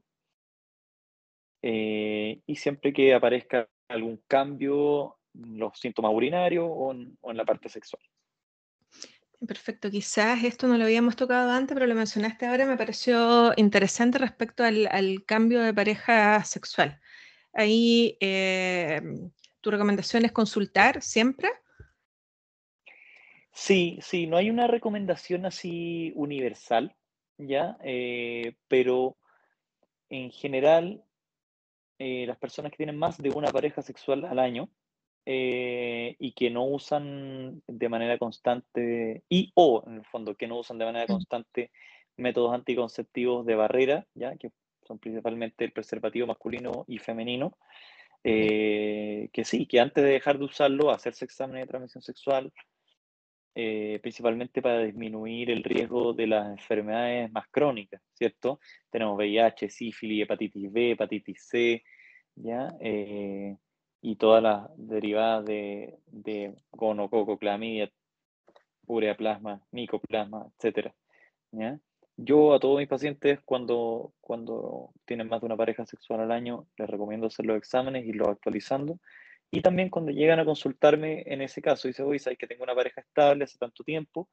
y 1.61 2.55
siempre 2.55 2.93
que 2.93 3.13
aparezca 3.13 3.67
algún 3.89 4.21
cambio 4.27 5.17
los 5.33 5.79
síntomas 5.79 6.11
urinarios 6.13 6.67
o 6.67 6.91
en, 6.91 7.37
la 7.37 7.45
parte 7.45 7.69
sexual. 7.69 8.01
Perfecto, 9.45 9.89
quizás 9.89 10.43
esto 10.43 10.67
no 10.67 10.77
lo 10.77 10.83
habíamos 10.83 11.15
tocado 11.15 11.49
antes, 11.51 11.73
pero 11.73 11.87
lo 11.87 11.95
mencionaste 11.95 12.45
ahora, 12.45 12.65
me 12.65 12.77
pareció 12.77 13.53
interesante 13.57 14.19
respecto 14.19 14.63
al, 14.63 15.23
cambio 15.25 15.61
de 15.61 15.73
pareja 15.73 16.43
sexual. 16.43 16.99
Ahí, 17.53 18.17
eh, 18.19 19.01
¿tu 19.61 19.71
recomendación 19.71 20.25
es 20.25 20.31
consultar 20.31 21.01
siempre? 21.01 21.49
Sí, 23.51 23.99
sí, 24.01 24.27
no 24.27 24.37
hay 24.37 24.49
una 24.49 24.67
recomendación 24.67 25.45
así 25.45 26.13
universal, 26.15 26.95
¿ya? 27.37 27.77
Eh, 27.83 28.55
pero 28.67 29.17
en 30.09 30.31
general, 30.31 31.03
eh, 31.99 32.25
las 32.27 32.37
personas 32.37 32.71
que 32.71 32.77
tienen 32.77 32.97
más 32.97 33.17
de 33.17 33.29
una 33.29 33.51
pareja 33.51 33.81
sexual 33.81 34.25
al 34.25 34.39
año, 34.39 34.69
eh, 35.25 36.15
y 36.17 36.31
que 36.31 36.49
no 36.49 36.65
usan 36.65 37.61
de 37.67 37.89
manera 37.89 38.17
constante, 38.17 39.23
y 39.29 39.51
o 39.53 39.83
en 39.85 39.97
el 39.97 40.05
fondo, 40.05 40.35
que 40.35 40.47
no 40.47 40.57
usan 40.57 40.77
de 40.79 40.85
manera 40.85 41.05
mm. 41.05 41.13
constante 41.13 41.71
métodos 42.17 42.53
anticonceptivos 42.53 43.45
de 43.45 43.55
barrera, 43.55 44.07
¿ya? 44.15 44.35
que 44.37 44.51
son 44.83 44.99
principalmente 44.99 45.65
el 45.65 45.73
preservativo 45.73 46.27
masculino 46.27 46.85
y 46.87 46.97
femenino, 46.97 47.57
eh, 48.23 49.29
que 49.33 49.45
sí, 49.45 49.65
que 49.65 49.79
antes 49.79 50.03
de 50.03 50.11
dejar 50.11 50.37
de 50.39 50.45
usarlo, 50.45 50.91
hacerse 50.91 51.25
exámenes 51.25 51.63
de 51.63 51.67
transmisión 51.67 52.01
sexual, 52.01 52.51
eh, 53.55 53.99
principalmente 54.01 54.61
para 54.61 54.79
disminuir 54.83 55.51
el 55.51 55.63
riesgo 55.63 56.13
de 56.13 56.27
las 56.27 56.49
enfermedades 56.51 57.31
más 57.31 57.47
crónicas, 57.49 58.01
¿cierto? 58.13 58.59
Tenemos 58.89 59.17
VIH, 59.17 59.69
sífilis, 59.69 60.23
hepatitis 60.23 60.71
B, 60.71 60.91
hepatitis 60.91 61.43
C, 61.47 61.83
¿ya? 62.35 62.69
y 64.01 64.15
todas 64.15 64.41
las 64.41 64.69
derivadas 64.77 65.45
de, 65.45 65.99
de 66.07 66.55
gonococo, 66.71 67.37
clamidia, 67.37 67.91
ureaplasma, 68.87 69.61
micoplasma, 69.71 70.47
etc. 70.59 70.91
Yo 72.17 72.53
a 72.53 72.59
todos 72.59 72.79
mis 72.79 72.87
pacientes, 72.87 73.39
cuando, 73.45 74.13
cuando 74.21 74.91
tienen 75.05 75.27
más 75.27 75.41
de 75.41 75.47
una 75.47 75.57
pareja 75.57 75.85
sexual 75.85 76.21
al 76.21 76.31
año, 76.31 76.67
les 76.77 76.89
recomiendo 76.89 77.27
hacer 77.27 77.45
los 77.45 77.57
exámenes 77.57 78.05
y 78.05 78.13
los 78.13 78.27
actualizando. 78.27 78.99
Y 79.49 79.61
también 79.61 79.89
cuando 79.89 80.11
llegan 80.11 80.39
a 80.39 80.45
consultarme 80.45 81.23
en 81.25 81.41
ese 81.41 81.61
caso, 81.61 81.87
dice, 81.87 82.03
oye, 82.03 82.19
sabes 82.19 82.37
que 82.37 82.47
tengo 82.47 82.63
una 82.63 82.75
pareja 82.75 83.01
estable 83.01 83.43
hace 83.43 83.57
tanto 83.57 83.83
tiempo 83.83 84.29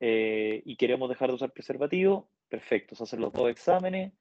eh, 0.00 0.62
y 0.64 0.76
queremos 0.76 1.08
dejar 1.08 1.28
de 1.28 1.34
usar 1.34 1.52
preservativo, 1.52 2.30
perfecto, 2.48 2.94
se 2.94 3.04
hacen 3.04 3.20
los 3.20 3.32
dos 3.32 3.50
exámenes, 3.50 4.12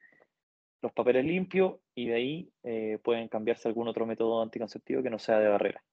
los 0.82 0.92
papeles 0.92 1.26
limpios 1.26 1.80
y 1.96 2.08
de 2.08 2.14
ahí 2.14 2.52
eh, 2.64 3.00
pueden 3.04 3.28
cambiarse 3.28 3.68
algún 3.68 3.88
otro 3.88 4.06
método 4.06 4.42
anticonceptivo 4.42 5.02
que 5.02 5.10
no 5.10 5.18
sea 5.20 5.40
de 5.40 5.48
barrera. 5.48 5.84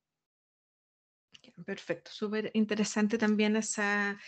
Perfecto, 1.64 2.10
súper 2.10 2.50
interesante 2.54 3.16
también 3.16 3.56
esa, 3.56 4.18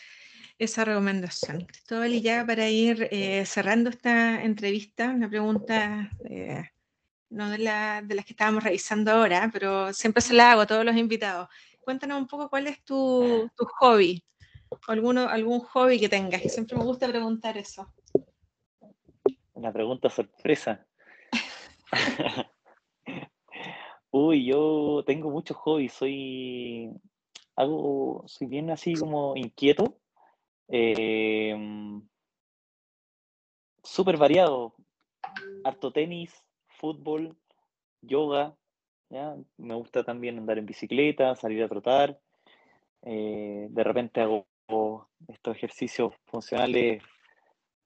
esa 0.59 0.85
recomendación. 0.85 1.65
Cristóbal, 1.67 2.15
y 2.15 2.23
ya 2.23 2.45
para 2.47 2.69
ir 2.69 3.09
eh, 3.11 3.45
cerrando 3.47 3.91
esta 3.91 4.43
entrevista, 4.43 5.11
una 5.11 5.29
pregunta, 5.29 6.11
eh, 6.25 6.71
no 7.31 7.51
de, 7.51 7.59
la, 7.59 8.03
de, 8.03 8.15
las 8.15 8.25
que 8.25 8.33
estábamos 8.33 8.65
revisando 8.65 9.11
ahora, 9.11 9.51
pero 9.53 9.93
siempre 9.93 10.23
se 10.23 10.35
la 10.35 10.53
hago 10.53 10.63
a 10.63 10.67
todos 10.67 10.85
los 10.85 10.97
invitados. 10.97 11.49
Cuéntanos 11.81 12.19
un 12.19 12.27
poco 12.27 12.49
cuál 12.49 12.67
es 12.67 12.83
tu, 12.85 13.49
tu 13.57 13.67
hobby, 13.79 14.25
alguno, 14.89 15.29
algún 15.29 15.61
hobby 15.61 16.01
que 16.01 16.09
tengas, 16.09 16.41
que 16.43 16.49
siempre 16.49 16.77
me 16.77 16.85
gusta 16.85 17.07
preguntar 17.09 17.57
eso. 17.59 17.93
Una 19.53 19.73
pregunta 19.73 20.11
sorpresa. 20.11 20.87
Uy, 24.11 24.47
yo 24.47 25.03
tengo 25.07 25.31
muchos 25.31 25.57
hobbies, 25.59 25.93
soy 25.93 26.91
algo, 27.55 28.25
soy 28.27 28.47
bien 28.47 28.71
así 28.71 28.95
como 28.95 29.37
inquieto, 29.37 29.99
em, 30.69 32.03
súper 33.83 34.17
variado, 34.17 34.75
harto 35.65 35.93
tenis, 35.93 36.33
fútbol, 36.67 37.37
yoga, 38.03 38.57
me 39.57 39.75
gusta 39.75 40.05
también 40.05 40.39
andar 40.39 40.59
en 40.59 40.67
bicicleta, 40.67 41.35
salir 41.37 41.63
a 41.63 41.69
trotar, 41.69 42.19
eh, 43.03 43.69
de 43.71 43.85
repente 43.85 44.21
hago 44.21 44.47
estos 45.29 45.57
ejercicios 45.57 46.15
funcionales 46.27 47.03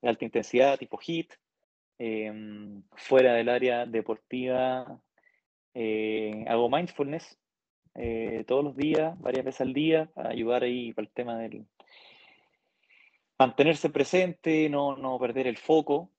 de 0.01 0.09
alta 0.09 0.25
intensidad, 0.25 0.79
tipo 0.79 0.99
HIIT, 0.99 1.35
em, 1.99 2.83
fuera 2.97 3.35
del 3.35 3.51
área 3.51 3.85
deportiva 3.85 5.01
eh, 5.75 6.45
hago 6.49 6.69
mindfulness 6.69 7.39
eh, 7.95 8.45
todos 8.47 8.65
los 8.65 8.77
días, 8.77 9.19
varias 9.21 9.45
veces 9.45 9.61
al 9.61 9.73
día, 9.73 10.11
para 10.15 10.31
ayudar 10.31 10.63
ahí 10.63 10.93
para 10.93 11.07
el 11.07 11.13
tema 11.13 11.39
del 11.39 11.67
mantenerse 13.41 13.89
presente, 13.89 14.69
no, 14.69 14.97
no 14.97 15.19
perder 15.19 15.47
el 15.47 15.57
foco. 15.57 16.11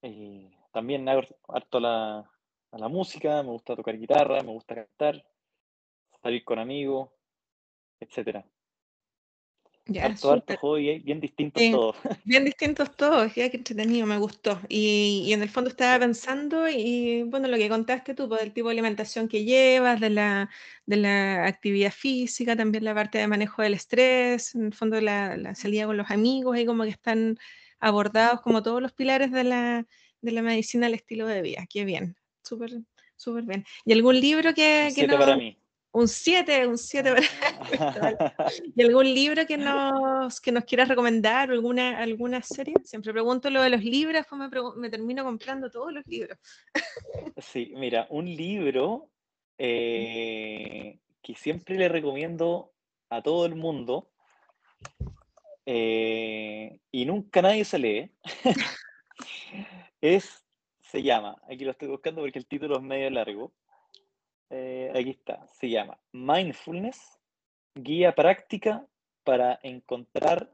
Eh, 0.00 0.48
también 0.70 1.08
harto 1.08 1.80
la, 1.80 2.18
a 2.18 2.78
la 2.78 2.88
música, 2.88 3.42
me 3.42 3.50
gusta 3.50 3.74
tocar 3.74 3.98
guitarra, 3.98 4.44
me 4.44 4.52
gusta 4.52 4.76
cantar, 4.76 5.26
salir 6.22 6.44
con 6.44 6.60
amigos, 6.60 7.10
etcétera. 7.98 8.44
Ya, 9.86 10.14
bien 11.02 11.20
distintos 11.20 11.62
todos. 11.72 11.96
Bien 12.24 12.44
distintos 12.44 12.96
todos, 12.96 13.34
ya 13.34 13.50
que 13.50 13.56
entretenido, 13.56 14.06
me 14.06 14.16
gustó. 14.16 14.60
Y, 14.68 15.24
y, 15.26 15.32
en 15.32 15.42
el 15.42 15.48
fondo 15.48 15.70
estaba 15.70 15.98
pensando, 15.98 16.68
y 16.68 17.24
bueno, 17.24 17.48
lo 17.48 17.56
que 17.56 17.68
contaste 17.68 18.14
tú, 18.14 18.28
pues, 18.28 18.42
el 18.42 18.52
tipo 18.52 18.68
de 18.68 18.74
alimentación 18.74 19.26
que 19.26 19.44
llevas, 19.44 20.00
de 20.00 20.10
la, 20.10 20.50
de 20.86 20.96
la 20.98 21.46
actividad 21.46 21.90
física, 21.90 22.54
también 22.54 22.84
la 22.84 22.94
parte 22.94 23.18
de 23.18 23.26
manejo 23.26 23.62
del 23.62 23.74
estrés, 23.74 24.54
en 24.54 24.66
el 24.66 24.74
fondo 24.74 25.00
la, 25.00 25.36
la 25.36 25.56
salida 25.56 25.86
con 25.86 25.96
los 25.96 26.10
amigos, 26.12 26.56
y 26.58 26.64
como 26.64 26.84
que 26.84 26.90
están 26.90 27.38
abordados 27.80 28.40
como 28.40 28.62
todos 28.62 28.80
los 28.80 28.92
pilares 28.92 29.32
de 29.32 29.42
la, 29.42 29.86
de 30.20 30.32
la 30.32 30.42
medicina 30.42 30.86
al 30.86 30.94
estilo 30.94 31.26
de 31.26 31.42
vida. 31.42 31.66
Qué 31.68 31.84
bien, 31.84 32.16
súper, 32.44 32.70
súper 33.16 33.42
bien. 33.42 33.64
¿Y 33.84 33.92
algún 33.92 34.20
libro 34.20 34.54
que, 34.54 34.92
que 34.94 35.08
no... 35.08 35.18
para 35.18 35.36
mí. 35.36 35.58
Un 35.94 36.08
7, 36.08 36.66
un 36.66 36.78
7 36.78 37.14
¿Y 38.74 38.82
algún 38.82 39.04
libro 39.04 39.46
que 39.46 39.58
nos, 39.58 40.40
que 40.40 40.50
nos 40.50 40.64
quieras 40.64 40.88
recomendar 40.88 41.50
o 41.50 41.52
alguna, 41.52 41.98
alguna 41.98 42.42
serie? 42.42 42.74
Siempre 42.82 43.12
pregunto 43.12 43.50
lo 43.50 43.62
de 43.62 43.70
los 43.70 43.84
libros, 43.84 44.14
después 44.14 44.74
me, 44.76 44.88
termino 44.88 45.22
comprando 45.22 45.70
todos 45.70 45.92
los 45.92 46.06
libros. 46.06 46.38
sí, 47.36 47.72
mira, 47.76 48.06
un 48.08 48.24
libro 48.24 49.10
eh, 49.58 50.98
que 51.22 51.34
siempre 51.34 51.76
le 51.76 51.88
recomiendo 51.88 52.72
a 53.10 53.22
todo 53.22 53.44
el 53.44 53.54
mundo 53.54 54.10
eh, 55.66 56.80
y 56.90 57.04
nunca 57.04 57.42
nadie 57.42 57.64
se 57.64 57.78
lee, 57.78 58.12
es, 60.00 60.44
se 60.80 61.02
llama, 61.02 61.36
aquí 61.50 61.64
lo 61.64 61.70
estoy 61.72 61.88
buscando 61.88 62.22
porque 62.22 62.38
el 62.38 62.46
título 62.46 62.76
es 62.76 62.82
medio 62.82 63.10
largo, 63.10 63.52
eh, 64.54 64.92
aquí 64.94 65.10
está, 65.10 65.46
se 65.48 65.70
llama 65.70 65.98
Mindfulness, 66.12 67.18
guía 67.74 68.14
práctica 68.14 68.86
para 69.24 69.58
encontrar 69.62 70.50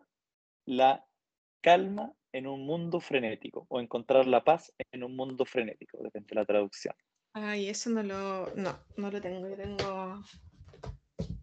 la 0.66 1.04
calma 1.60 2.14
en 2.32 2.46
un 2.46 2.64
mundo 2.64 3.00
frenético 3.00 3.66
o 3.68 3.80
encontrar 3.80 4.28
la 4.28 4.44
paz 4.44 4.72
en 4.92 5.02
un 5.02 5.16
mundo 5.16 5.44
frenético, 5.44 5.98
depende 6.00 6.28
de 6.28 6.36
la 6.36 6.44
traducción. 6.44 6.94
Ay, 7.32 7.68
eso 7.68 7.90
no 7.90 8.04
lo, 8.04 8.54
no, 8.54 8.78
no 8.96 9.10
lo 9.10 9.20
tengo, 9.20 9.48
yo 9.48 9.56
tengo, 9.56 10.22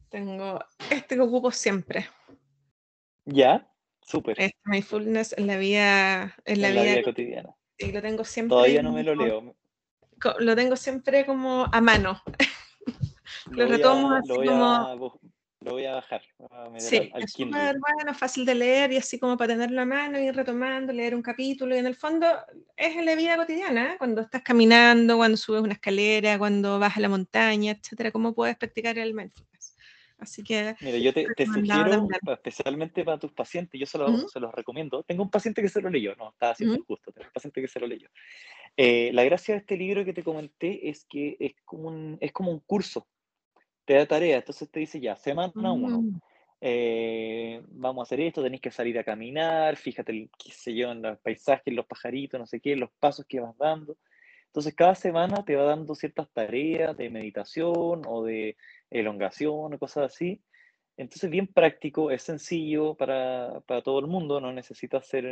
tengo 0.07 0.63
este 0.89 1.15
que 1.15 1.21
ocupo 1.21 1.51
siempre. 1.51 2.07
¿Ya? 3.25 3.69
Súper. 4.01 4.39
Este 4.39 4.57
mindfulness 4.63 5.37
en 5.37 5.47
la 5.47 5.57
vida, 5.57 6.35
en 6.45 6.61
la, 6.61 6.69
vida, 6.69 7.03
cotidiana. 7.03 7.53
Y 7.77 7.91
lo 7.91 8.01
tengo 8.01 8.23
siempre. 8.23 8.55
Todavía 8.55 8.81
no 8.81 8.93
me 8.93 9.03
lo 9.03 9.13
leo 9.13 9.55
lo 10.39 10.55
tengo 10.55 10.75
siempre 10.75 11.25
como 11.25 11.67
a 11.71 11.81
mano. 11.81 12.21
lo, 13.51 13.67
retomo 13.67 14.11
así 14.13 14.29
como... 14.29 15.19
lo 15.61 15.71
voy 15.71 15.85
a 15.85 15.95
bajar. 15.95 16.21
sí, 16.77 17.11
es 17.15 17.31
súper 17.31 17.77
bueno, 17.79 18.13
fácil 18.13 18.45
de 18.45 18.55
leer 18.55 18.93
y 18.93 18.97
así 18.97 19.19
como 19.19 19.37
para 19.37 19.53
tenerlo 19.53 19.81
a 19.81 19.85
mano, 19.85 20.19
ir 20.19 20.35
retomando, 20.35 20.93
leer 20.93 21.15
un 21.15 21.21
capítulo 21.21 21.75
y 21.75 21.79
en 21.79 21.87
el 21.87 21.95
fondo 21.95 22.27
es 22.75 22.95
en 22.95 23.05
la 23.05 23.15
vida 23.15 23.37
cotidiana, 23.37 23.93
¿eh? 23.93 23.95
cuando 23.97 24.21
estás 24.21 24.41
caminando, 24.43 25.17
cuando 25.17 25.37
subes 25.37 25.61
una 25.61 25.73
escalera, 25.73 26.37
cuando 26.37 26.79
vas 26.79 26.97
a 26.97 26.99
la 26.99 27.09
montaña, 27.09 27.71
etcétera, 27.71 28.11
cómo 28.11 28.33
puedes 28.33 28.57
practicar 28.57 28.97
el 28.97 29.13
mindfulness. 29.13 29.55
Así 30.17 30.43
que. 30.43 30.75
Mira, 30.81 30.97
yo 30.97 31.13
te, 31.13 31.45
sugiero, 31.45 32.07
especialmente 32.31 33.03
para 33.03 33.19
tus 33.19 33.31
pacientes, 33.33 33.79
yo 33.79 33.85
se, 33.85 33.99
se, 34.27 34.39
los 34.39 34.53
recomiendo. 34.53 35.03
Tengo 35.03 35.23
un 35.23 35.29
paciente 35.29 35.61
que 35.61 35.69
se 35.69 35.81
lo 35.81 35.89
leyó, 35.89 36.15
no, 36.15 36.29
estaba 36.29 36.53
haciendo 36.53 36.83
justo, 36.85 37.11
tengo 37.11 37.27
un 37.27 37.33
paciente 37.33 37.61
que 37.61 37.67
se 37.67 37.79
lo 37.79 37.87
leyó. 37.87 38.09
Eh, 38.77 39.11
la 39.13 39.23
gracia 39.23 39.53
de 39.53 39.59
este 39.59 39.77
libro 39.77 40.03
que 40.03 40.13
te 40.13 40.23
comenté 40.23 40.89
es 40.89 41.05
que 41.05 41.37
es 41.39 41.55
como 41.63 41.87
un, 41.87 42.17
es 42.19 42.33
como 42.33 42.51
un 42.51 42.59
curso, 42.59 43.07
te 43.85 43.93
da 43.93 44.05
tarea, 44.05 44.37
entonces 44.37 44.69
te 44.69 44.81
dice 44.81 44.99
ya, 44.99 45.15
semana 45.15 45.71
uno, 45.71 46.01
mm. 46.01 46.21
eh, 46.59 47.61
vamos 47.69 48.01
a 48.01 48.03
hacer 48.03 48.19
esto, 48.19 48.43
tenéis 48.43 48.61
que 48.61 48.71
salir 48.71 48.99
a 48.99 49.03
caminar, 49.03 49.77
fíjate, 49.77 50.29
qué 50.37 50.51
sé 50.51 50.75
yo, 50.75 50.91
en 50.91 51.01
los 51.01 51.19
paisajes, 51.19 51.73
los 51.73 51.85
pajaritos, 51.85 52.39
no 52.39 52.45
sé 52.45 52.59
qué, 52.59 52.75
los 52.75 52.91
pasos 52.99 53.25
que 53.25 53.39
vas 53.39 53.57
dando. 53.57 53.97
Entonces 54.47 54.73
cada 54.73 54.95
semana 54.95 55.43
te 55.45 55.55
va 55.55 55.63
dando 55.63 55.95
ciertas 55.95 56.29
tareas 56.31 56.95
de 56.97 57.09
meditación 57.09 58.01
o 58.07 58.23
de 58.23 58.57
elongación 58.89 59.73
o 59.73 59.79
cosas 59.79 60.13
así. 60.13 60.41
Entonces 60.97 61.29
bien 61.29 61.47
práctico, 61.47 62.09
es 62.09 62.23
sencillo 62.23 62.95
para, 62.95 63.61
para 63.67 63.81
todo 63.81 63.99
el 63.99 64.07
mundo, 64.07 64.39
no 64.39 64.53
necesitas 64.53 65.07
ser 65.07 65.25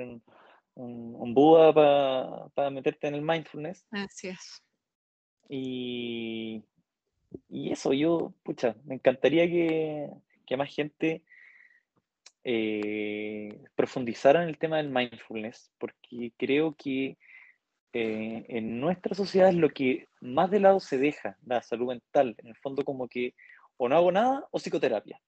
un, 0.76 1.16
un, 1.18 1.34
Buda 1.34 1.74
para, 1.74 2.48
para 2.50 2.70
meterte 2.70 3.08
en 3.08 3.16
el 3.16 3.22
mindfulness. 3.22 3.86
Así 3.92 4.30
es. 4.30 4.64
Y, 5.50 6.64
y 7.50 7.72
eso, 7.72 7.94
yo, 7.94 8.34
pucha, 8.44 8.76
me 8.86 8.96
encantaría 8.96 9.48
que, 9.48 10.10
que 10.46 10.58
más 10.58 10.74
gente 10.74 11.24
eh, 12.44 13.64
profundizara 13.76 14.44
en 14.44 14.50
el 14.50 14.58
tema 14.58 14.78
del 14.78 14.90
mindfulness, 14.90 15.72
porque 15.78 16.34
creo 16.38 16.76
que 16.76 17.18
eh, 17.94 18.46
en 18.50 18.80
nuestra 18.80 19.16
sociedad 19.16 19.50
es 19.50 19.56
lo 19.56 19.70
que 19.70 20.08
más 20.20 20.50
de 20.50 20.60
lado 20.60 20.80
se 20.80 20.98
deja, 20.98 21.38
la 21.46 21.62
salud 21.62 21.90
mental. 21.90 22.36
En 22.40 22.48
el 22.48 22.56
fondo 22.58 22.84
como 22.84 23.08
que 23.08 23.36
o 23.78 23.88
no 23.88 23.96
hago 23.96 24.12
nada 24.12 24.48
o 24.52 24.60
psicoterapia. 24.60 25.22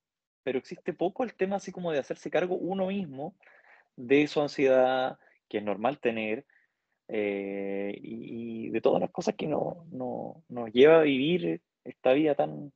Pero 0.43 0.59
existe 0.59 0.93
poco 0.93 1.23
el 1.23 1.33
tema 1.35 1.57
así 1.57 1.71
como 1.71 1.91
de 1.91 1.99
hacerse 1.99 2.29
cargo 2.29 2.55
uno 2.55 2.87
mismo 2.87 3.35
de 3.95 4.27
su 4.27 4.41
ansiedad, 4.41 5.17
que 5.49 5.59
es 5.59 5.63
normal 5.63 5.99
tener, 5.99 6.45
eh, 7.07 7.97
y, 8.01 8.69
de 8.69 8.81
todas 8.81 9.01
las 9.01 9.11
cosas 9.11 9.35
que 9.35 9.47
no, 9.47 9.85
no, 9.91 10.43
nos 10.49 10.71
lleva 10.71 10.99
a 10.99 11.03
vivir 11.03 11.61
esta 11.83 12.13
vida 12.13 12.35
tan, 12.35 12.73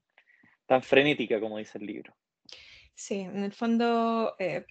tan 0.66 0.84
frenética 0.84 1.40
como 1.40 1.58
dice 1.58 1.78
el 1.80 1.86
libro. 1.86 2.16
Sí, 2.94 3.22
en 3.22 3.44
el 3.44 3.54
fondo, 3.54 4.36
eh, 4.40 4.66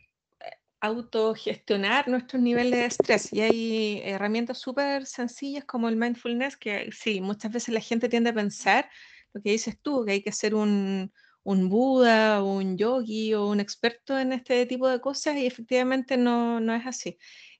autogestionar 0.80 2.09
nuestros 2.09 2.42
niveles 2.42 2.78
de 2.78 2.86
estrés. 2.86 3.32
Y 3.32 3.40
hay 3.40 4.01
herramientas 4.05 4.59
súper 4.59 5.07
sencillas 5.07 5.64
como 5.64 5.88
el 5.88 5.96
mindfulness, 5.96 6.57
que 6.57 6.90
sí, 6.92 7.20
muchas 7.20 7.53
veces 7.53 7.74
la 7.74 7.80
gente 7.80 8.09
tiende 8.09 8.30
a 8.30 8.34
pensar 8.34 8.88
lo 9.32 9.42
que 9.42 9.51
dices 9.51 9.78
tú, 9.80 10.05
que 10.05 10.12
hay 10.12 10.22
que 10.22 10.32
ser 10.32 10.55
un, 10.55 11.12
un 11.42 11.68
Buda, 11.68 12.42
un 12.42 12.76
yogi 12.76 13.34
o 13.34 13.49
un 13.49 13.61
experto 13.61 14.18
en 14.18 14.32
este 14.32 14.66
tipo 14.66 14.88
de 14.88 15.01
cosas 15.01 15.36
y 15.36 15.46
efectivamente 15.46 16.16
no, 16.16 16.61
no 16.61 16.74
es 16.74 16.86
así. 16.86 17.18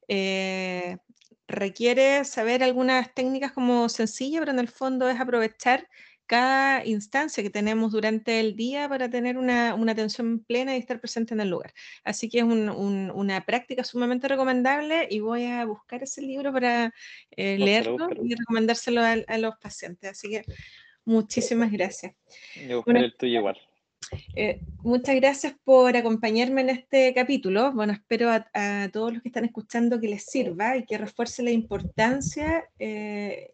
Eh, 0.09 0.97
requiere 1.47 2.25
saber 2.25 2.63
algunas 2.63 3.15
técnicas 3.15 3.53
como 3.53 3.89
sencillas, 3.89 4.41
pero 4.41 4.53
en 4.53 4.59
el 4.59 4.69
fondo 4.69 5.09
es 5.09 5.21
aprovechar 5.21 5.89
cada 6.29 6.85
instancia 6.85 7.43
que 7.43 7.49
tenemos 7.49 7.91
durante 7.91 8.39
el 8.39 8.55
día 8.55 8.87
para 8.87 9.09
tener 9.09 9.39
una, 9.39 9.71
atención 9.71 10.45
plena 10.45 10.77
y 10.77 10.79
estar 10.79 11.01
presente 11.01 11.33
en 11.33 11.41
el 11.41 11.49
lugar. 11.49 11.73
Así 12.05 12.29
que 12.29 12.41
es 12.41 12.45
una 12.45 13.45
práctica 13.47 13.83
sumamente 13.83 14.29
recomendable 14.29 15.09
y 15.11 15.21
voy 15.21 15.47
a 15.47 15.65
buscar 15.65 16.03
ese 16.03 16.21
libro 16.21 16.53
para 16.53 16.93
eh, 17.31 17.57
leerlo 17.59 18.11
y 18.23 18.35
recomendárselo 18.35 19.01
a, 19.03 19.39
los 19.39 19.57
pacientes. 19.57 20.11
Así 20.11 20.29
que 20.29 20.45
muchísimas 21.07 21.73
gracias. 21.73 22.15
Yo 22.69 22.83
bueno, 22.83 23.01
el 23.01 23.17
tuyo 23.17 23.39
igual. 23.39 23.59
Eh, 24.35 24.61
muchas 24.83 25.17
gracias 25.17 25.55
por 25.65 25.97
acompañarme 25.97 26.63
en 26.63 26.71
este 26.71 27.13
capítulo. 27.15 27.73
Bueno, 27.73 27.93
espero 27.93 28.31
a, 28.31 28.89
todos 28.93 29.13
los 29.13 29.23
que 29.23 29.29
están 29.29 29.45
escuchando 29.45 30.01
que 30.01 30.09
les 30.09 30.25
sirva 30.25 30.77
y 30.77 30.85
que 30.85 30.99
refuerce 30.99 31.43
la 31.43 31.51
importancia, 31.51 32.65
eh, 32.79 33.53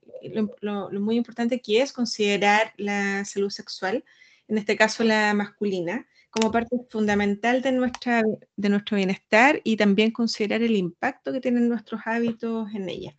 lo, 0.61 0.91
muy 0.91 1.17
importante 1.17 1.61
que 1.61 1.83
es 1.83 1.93
considerar 1.93 2.73
la 2.77 3.25
salud 3.25 3.51
sexual, 3.51 4.05
en 4.49 4.59
este 4.59 4.77
caso 4.77 5.05
la 5.05 5.35
masculina, 5.35 6.07
como 6.31 6.51
parte 6.51 6.77
fundamental 6.91 7.63
de, 7.63 7.73
nuestra, 7.73 8.23
de 8.57 8.69
nuestro 8.69 8.97
bienestar 8.97 9.61
y 9.63 9.77
también 9.77 10.11
considerar 10.11 10.63
el 10.63 10.77
impacto 10.77 11.33
que 11.33 11.41
tienen 11.41 11.69
nuestros 11.69 12.01
hábitos 12.05 12.75
en 12.75 12.89
ella. 12.89 13.15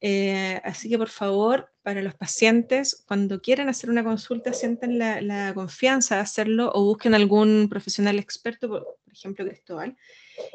Eh, 0.00 0.60
así 0.64 0.88
que 0.88 0.98
por 0.98 1.08
favor, 1.08 1.72
para 1.82 2.02
los 2.02 2.14
pacientes, 2.14 3.04
cuando 3.06 3.40
quieran 3.40 3.68
hacer 3.68 3.90
una 3.90 4.04
consulta, 4.04 4.52
sientan 4.52 4.98
la, 4.98 5.52
confianza 5.54 6.16
de 6.16 6.20
hacerlo 6.20 6.70
o 6.74 6.84
busquen 6.84 7.14
algún 7.14 7.68
profesional 7.68 8.18
experto, 8.18 8.68
por, 8.68 8.86
ejemplo 9.10 9.44
Cristóbal. 9.46 9.96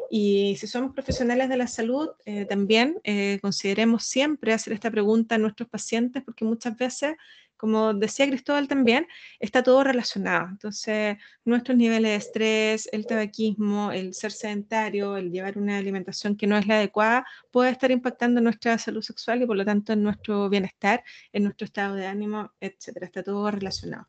Y 0.09 0.55
si 0.57 0.67
somos 0.67 0.93
profesionales 0.93 1.49
de 1.49 1.57
la 1.57 1.67
salud, 1.67 2.09
eh, 2.25 2.45
también 2.45 2.99
eh, 3.03 3.39
consideremos 3.41 4.05
siempre 4.05 4.53
hacer 4.53 4.71
esta 4.73 4.89
pregunta 4.89 5.35
a 5.35 5.39
nuestros 5.39 5.67
pacientes, 5.67 6.23
porque 6.23 6.45
muchas 6.45 6.77
veces 6.77 7.15
como 7.63 7.93
decía 7.93 8.27
Cristóbal 8.27 8.67
también, 8.67 9.07
está 9.39 9.63
todo 9.63 9.85
relacionado. 9.85 10.49
Entonces, 10.49 11.15
nuestros 11.45 11.77
niveles 11.77 12.11
de 12.11 12.15
estrés, 12.17 12.89
el 12.91 13.05
tabaquismo, 13.05 13.93
el 13.93 14.13
ser 14.13 14.33
sedentario, 14.33 15.15
el 15.15 15.31
llevar 15.31 15.57
una 15.57 15.77
alimentación 15.77 16.35
que 16.35 16.45
no 16.45 16.57
es 16.57 16.67
la 16.67 16.75
adecuada, 16.75 17.25
puede 17.51 17.71
estar 17.71 17.89
impactando 17.89 18.41
nuestra 18.41 18.77
salud 18.77 19.01
sexual 19.01 19.43
y 19.43 19.45
por 19.45 19.55
lo 19.55 19.63
tanto 19.63 19.93
en 19.93 20.03
nuestro 20.03 20.49
bienestar, 20.49 21.05
en 21.31 21.43
nuestro 21.43 21.63
estado 21.63 21.95
de 21.95 22.05
ánimo, 22.05 22.51
etcétera. 22.59 23.05
Está 23.05 23.23
todo 23.23 23.49
relacionado. 23.49 24.07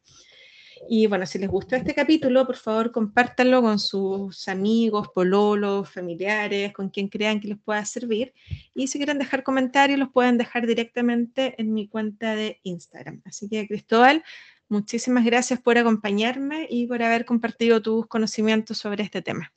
Y 0.89 1.07
bueno, 1.07 1.27
si 1.27 1.39
les 1.39 1.49
gustó 1.49 1.77
este 1.77 1.95
capítulo, 1.95 2.47
por 2.47 2.57
favor 2.57 2.93
compártanlo 2.93 3.63
con 3.63 3.79
sus 3.79 4.49
amigos, 4.49 5.09
pololos, 5.15 5.91
familiares, 5.91 6.73
con 6.73 6.91
quien 6.91 7.09
crean 7.09 7.41
que 7.41 7.49
les 7.49 7.59
pueda 7.59 7.85
servir. 7.85 8.33
Y 8.75 8.89
si 8.89 8.99
quieren 8.99 9.19
dejar 9.19 9.43
comentarios, 9.43 9.99
los 9.99 10.11
pueden 10.11 10.39
dejar 10.39 10.67
directamente 10.67 11.55
en 11.59 11.73
mi 11.73 11.89
cuenta 11.89 12.35
de 12.35 12.61
Instagram. 12.63 13.23
Así 13.25 13.49
que, 13.49 13.67
Cristóbal, 13.67 14.25
muchísimas 14.69 15.25
gracias 15.25 15.61
por 15.61 15.79
acompañarme 15.79 16.67
y 16.69 16.87
por 16.87 17.03
haber 17.03 17.25
compartido 17.25 17.81
tus 17.83 18.07
conocimientos 18.07 18.79
sobre 18.79 19.03
este 19.03 19.23
tema. 19.23 19.53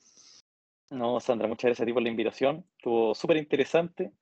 No, 0.90 1.20
Sandra, 1.20 1.48
muchas 1.48 1.68
gracias 1.68 1.82
a 1.82 1.86
ti 1.86 1.92
por 1.92 2.02
la 2.02 2.08
invitación. 2.08 2.64
Estuvo 2.78 3.14
súper 3.14 3.36
interesante. 3.36 4.12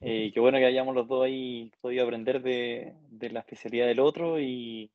Eh, 0.00 0.30
qué 0.32 0.40
bueno 0.40 0.58
que 0.58 0.64
hayamos 0.64 0.94
los 0.94 1.06
dos 1.06 1.24
ahí 1.24 1.70
podido 1.80 2.04
aprender 2.04 2.42
de, 2.42 2.94
de 3.10 3.30
la 3.30 3.40
especialidad 3.40 3.86
del 3.86 4.00
otro 4.00 4.40
y 4.40 4.90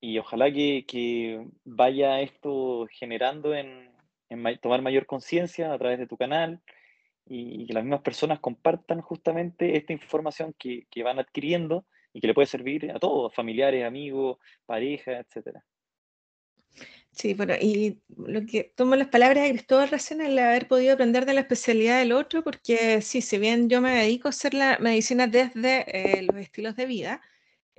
y 0.00 0.18
ojalá 0.18 0.50
que, 0.52 1.46
vaya 1.64 2.20
esto 2.20 2.86
generando 2.90 3.54
en, 3.54 3.90
tomar 4.60 4.80
mayor 4.80 5.06
conciencia 5.06 5.72
a 5.72 5.78
través 5.78 5.98
de 5.98 6.06
tu 6.06 6.16
canal 6.16 6.60
y, 7.26 7.66
que 7.66 7.74
las 7.74 7.84
mismas 7.84 8.00
personas 8.00 8.40
compartan 8.40 9.00
justamente 9.02 9.76
esta 9.76 9.92
información 9.92 10.54
que, 10.58 10.86
van 11.02 11.18
adquiriendo 11.18 11.84
y 12.12 12.20
que 12.20 12.26
le 12.26 12.34
puede 12.34 12.46
servir 12.46 12.90
a 12.90 12.98
todos, 12.98 13.34
familiares, 13.34 13.84
amigos, 13.84 14.38
pareja, 14.66 15.18
etcétera. 15.18 15.64
Sí, 17.12 17.34
bueno, 17.34 17.54
y 17.60 18.00
lo 18.16 18.46
que 18.46 18.72
tomo 18.76 18.94
las 18.94 19.08
palabras 19.08 19.44
de 19.44 19.50
Cristóbal 19.50 19.88
recién 19.88 20.20
el 20.20 20.38
haber 20.38 20.68
podido 20.68 20.94
aprender 20.94 21.26
de 21.26 21.34
la 21.34 21.40
especialidad 21.40 21.98
del 21.98 22.12
otro, 22.12 22.42
porque 22.44 23.02
sí, 23.02 23.20
si 23.20 23.38
bien 23.38 23.68
yo 23.68 23.80
me 23.80 23.96
dedico 23.96 24.28
a 24.28 24.30
hacer 24.30 24.54
la 24.54 24.78
medicina 24.78 25.26
desde 25.26 25.84
eh, 25.88 26.22
los 26.22 26.36
estilos 26.36 26.76
de 26.76 26.86
vida, 26.86 27.20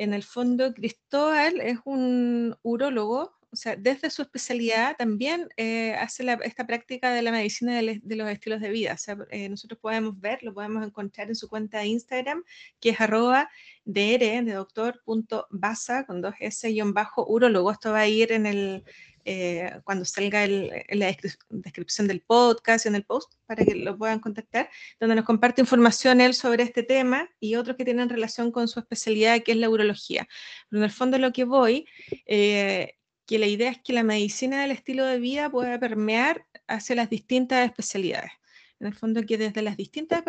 en 0.02 0.14
el 0.14 0.24
fondo 0.24 0.74
Cristóbal 0.74 1.62
es 1.62 1.78
un 1.86 2.58
urólogo, 2.64 3.38
o 3.52 3.56
sea, 3.56 3.76
desde 3.76 4.10
su 4.10 4.22
especialidad 4.22 4.96
también 4.98 5.50
eh, 5.58 5.94
hace 5.96 6.26
esta 6.44 6.66
práctica 6.66 7.12
de 7.12 7.22
la 7.22 7.32
medicina 7.32 7.82
de, 7.82 8.16
los 8.16 8.30
estilos 8.30 8.62
de 8.62 8.70
vida. 8.70 8.94
O 8.94 8.98
sea, 8.98 9.18
eh, 9.30 9.50
nosotros 9.50 9.80
podemos 9.80 10.20
ver, 10.20 10.42
lo 10.42 10.54
podemos 10.54 10.86
encontrar 10.86 11.28
en 11.28 11.36
su 11.36 11.50
cuenta 11.50 11.80
de 11.80 11.88
Instagram, 11.88 12.44
que 12.80 12.92
es 12.92 13.02
arroba 13.02 13.50
dr, 13.84 14.46
de 14.46 14.54
doctor, 14.54 15.02
punto, 15.04 15.48
basa, 15.50 16.06
con 16.06 16.22
dos 16.22 16.34
s 16.40 16.70
guion 16.70 16.94
bajo, 16.94 17.26
urólogo. 17.28 17.72
Esto 17.72 17.92
va 17.92 18.00
a 18.00 18.08
ir 18.08 18.32
en 18.32 18.46
el, 18.46 18.86
eh, 19.26 19.82
cuando 19.84 20.06
salga 20.06 20.46
en 20.46 21.00
la 21.00 21.14
descripción 21.50 22.08
del 22.08 22.22
podcast 22.22 22.86
y 22.86 22.90
en 22.90 22.96
el 22.96 23.04
post 23.04 23.34
para 23.46 23.66
que 23.66 23.76
lo 23.76 23.98
puedan 23.98 24.20
contactar, 24.20 24.70
donde 25.00 25.16
nos 25.16 25.26
comparte 25.26 25.60
información 25.60 26.22
él 26.22 26.34
sobre 26.34 26.64
este 26.64 26.84
tema 26.84 27.30
y 27.40 27.56
otros 27.56 27.76
que 27.76 27.84
tienen 27.84 28.08
relación 28.08 28.52
con 28.52 28.70
su 28.70 28.80
especialidad, 28.80 29.44
que 29.44 29.52
es 29.52 29.58
la 29.58 29.70
urología. 29.70 30.28
Pero 30.70 30.80
en 30.80 30.86
el 30.86 30.92
fondo 30.92 31.18
lo 31.18 31.34
que 31.34 31.44
voy, 31.44 31.86
eh, 32.26 32.96
que 33.32 33.40
la 33.40 33.48
idea 33.48 33.72
es 33.72 33.80
que 33.80 33.94
la 33.94 34.04
medicina 34.04 34.62
del 34.62 34.72
estilo 34.72 35.06
de 35.06 35.18
vida 35.18 35.50
pueda 35.50 35.80
permear 35.80 36.46
hacia 36.68 36.98
las 36.98 37.10
distintas 37.10 37.66
especialidades 37.66 38.34
en 38.82 38.88
el 38.88 38.94
fondo 38.94 39.26
que 39.26 39.38
desde 39.38 39.62
las 39.62 39.78
distintas 39.78 40.22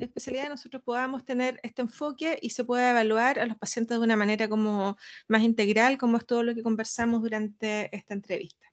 especialidades 0.00 0.48
nosotros 0.48 0.82
podamos 0.82 1.26
tener 1.26 1.60
este 1.62 1.82
enfoque 1.82 2.38
y 2.40 2.48
se 2.48 2.64
pueda 2.64 2.92
evaluar 2.92 3.38
a 3.40 3.44
los 3.44 3.58
pacientes 3.58 3.98
de 3.98 4.02
una 4.02 4.16
manera 4.16 4.48
como 4.48 4.96
más 5.28 5.42
integral, 5.42 5.98
como 5.98 6.16
es 6.16 6.24
todo 6.24 6.44
lo 6.44 6.54
que 6.54 6.62
conversamos 6.62 7.20
durante 7.20 7.94
esta 7.94 8.14
entrevista. 8.14 8.66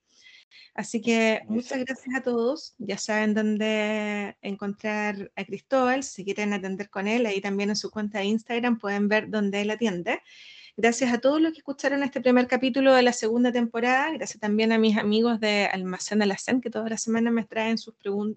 Así 0.73 1.01
que 1.01 1.41
muchas 1.49 1.79
gracias 1.79 2.15
a 2.15 2.21
todos. 2.21 2.75
Ya 2.77 2.97
saben 2.97 3.34
dónde 3.34 4.38
encontrar 4.41 5.29
a 5.36 5.43
Cristóbal. 5.43 6.03
Si 6.03 6.23
quieren 6.23 6.53
atender 6.53 6.89
con 6.89 7.09
él, 7.09 7.25
ahí 7.25 7.41
también 7.41 7.69
en 7.69 7.75
su 7.75 7.91
cuenta 7.91 8.19
de 8.19 8.25
Instagram 8.25 8.79
pueden 8.79 9.09
ver 9.09 9.29
dónde 9.29 9.61
él 9.61 9.71
atiende. 9.71 10.21
Gracias 10.76 11.13
a 11.13 11.19
todos 11.19 11.39
los 11.39 11.51
que 11.51 11.59
escucharon 11.59 12.01
este 12.01 12.19
primer 12.19 12.47
capítulo 12.47 12.95
de 12.95 13.03
la 13.03 13.13
segunda 13.13 13.51
temporada. 13.51 14.09
Gracias 14.11 14.39
también 14.39 14.71
a 14.71 14.80
mis 14.80 14.97
amigos 14.97 15.39
de 15.39 15.69
Almacén 15.71 16.24
Alacén, 16.24 16.61
que 16.61 16.71
toda 16.71 16.89
la 16.89 16.97
semana 16.97 17.30
me 17.30 17.45
traen 17.45 17.78
sus, 17.78 17.93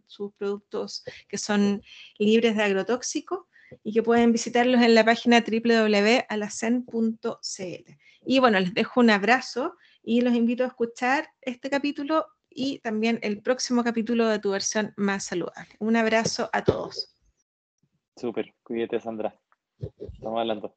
sus 0.07 0.35
productos 0.35 1.03
que 1.29 1.39
son 1.39 1.83
libres 2.19 2.55
de 2.55 2.63
agrotóxicos 2.63 3.47
y 3.83 3.95
que 3.95 4.03
pueden 4.03 4.33
visitarlos 4.33 4.83
en 4.83 4.95
la 4.95 5.03
página 5.03 5.41
www.alacen.cl. 5.41 7.93
Y 8.27 8.39
bueno, 8.39 8.61
les 8.61 8.75
dejo 8.75 9.01
un 9.01 9.09
abrazo 9.09 9.75
y 10.03 10.21
los 10.21 10.35
invito 10.35 10.65
a 10.65 10.69
escuchar 10.69 11.31
este 11.41 11.71
capítulo 11.71 12.27
y 12.51 12.81
también 12.81 13.19
el 13.23 13.41
próximo 13.41 13.83
capítulo 13.83 14.29
de 14.29 14.41
tu 14.41 14.51
versión 14.51 14.93
más 14.97 15.25
saludable. 15.25 15.75
Un 15.79 15.97
abrazo 15.97 16.51
a 16.53 16.63
todos. 16.63 17.17
Súper, 18.15 18.55
cuídate 18.63 19.01
Sandra. 19.01 19.35
Estamos 19.79 20.41
hablando. 20.41 20.77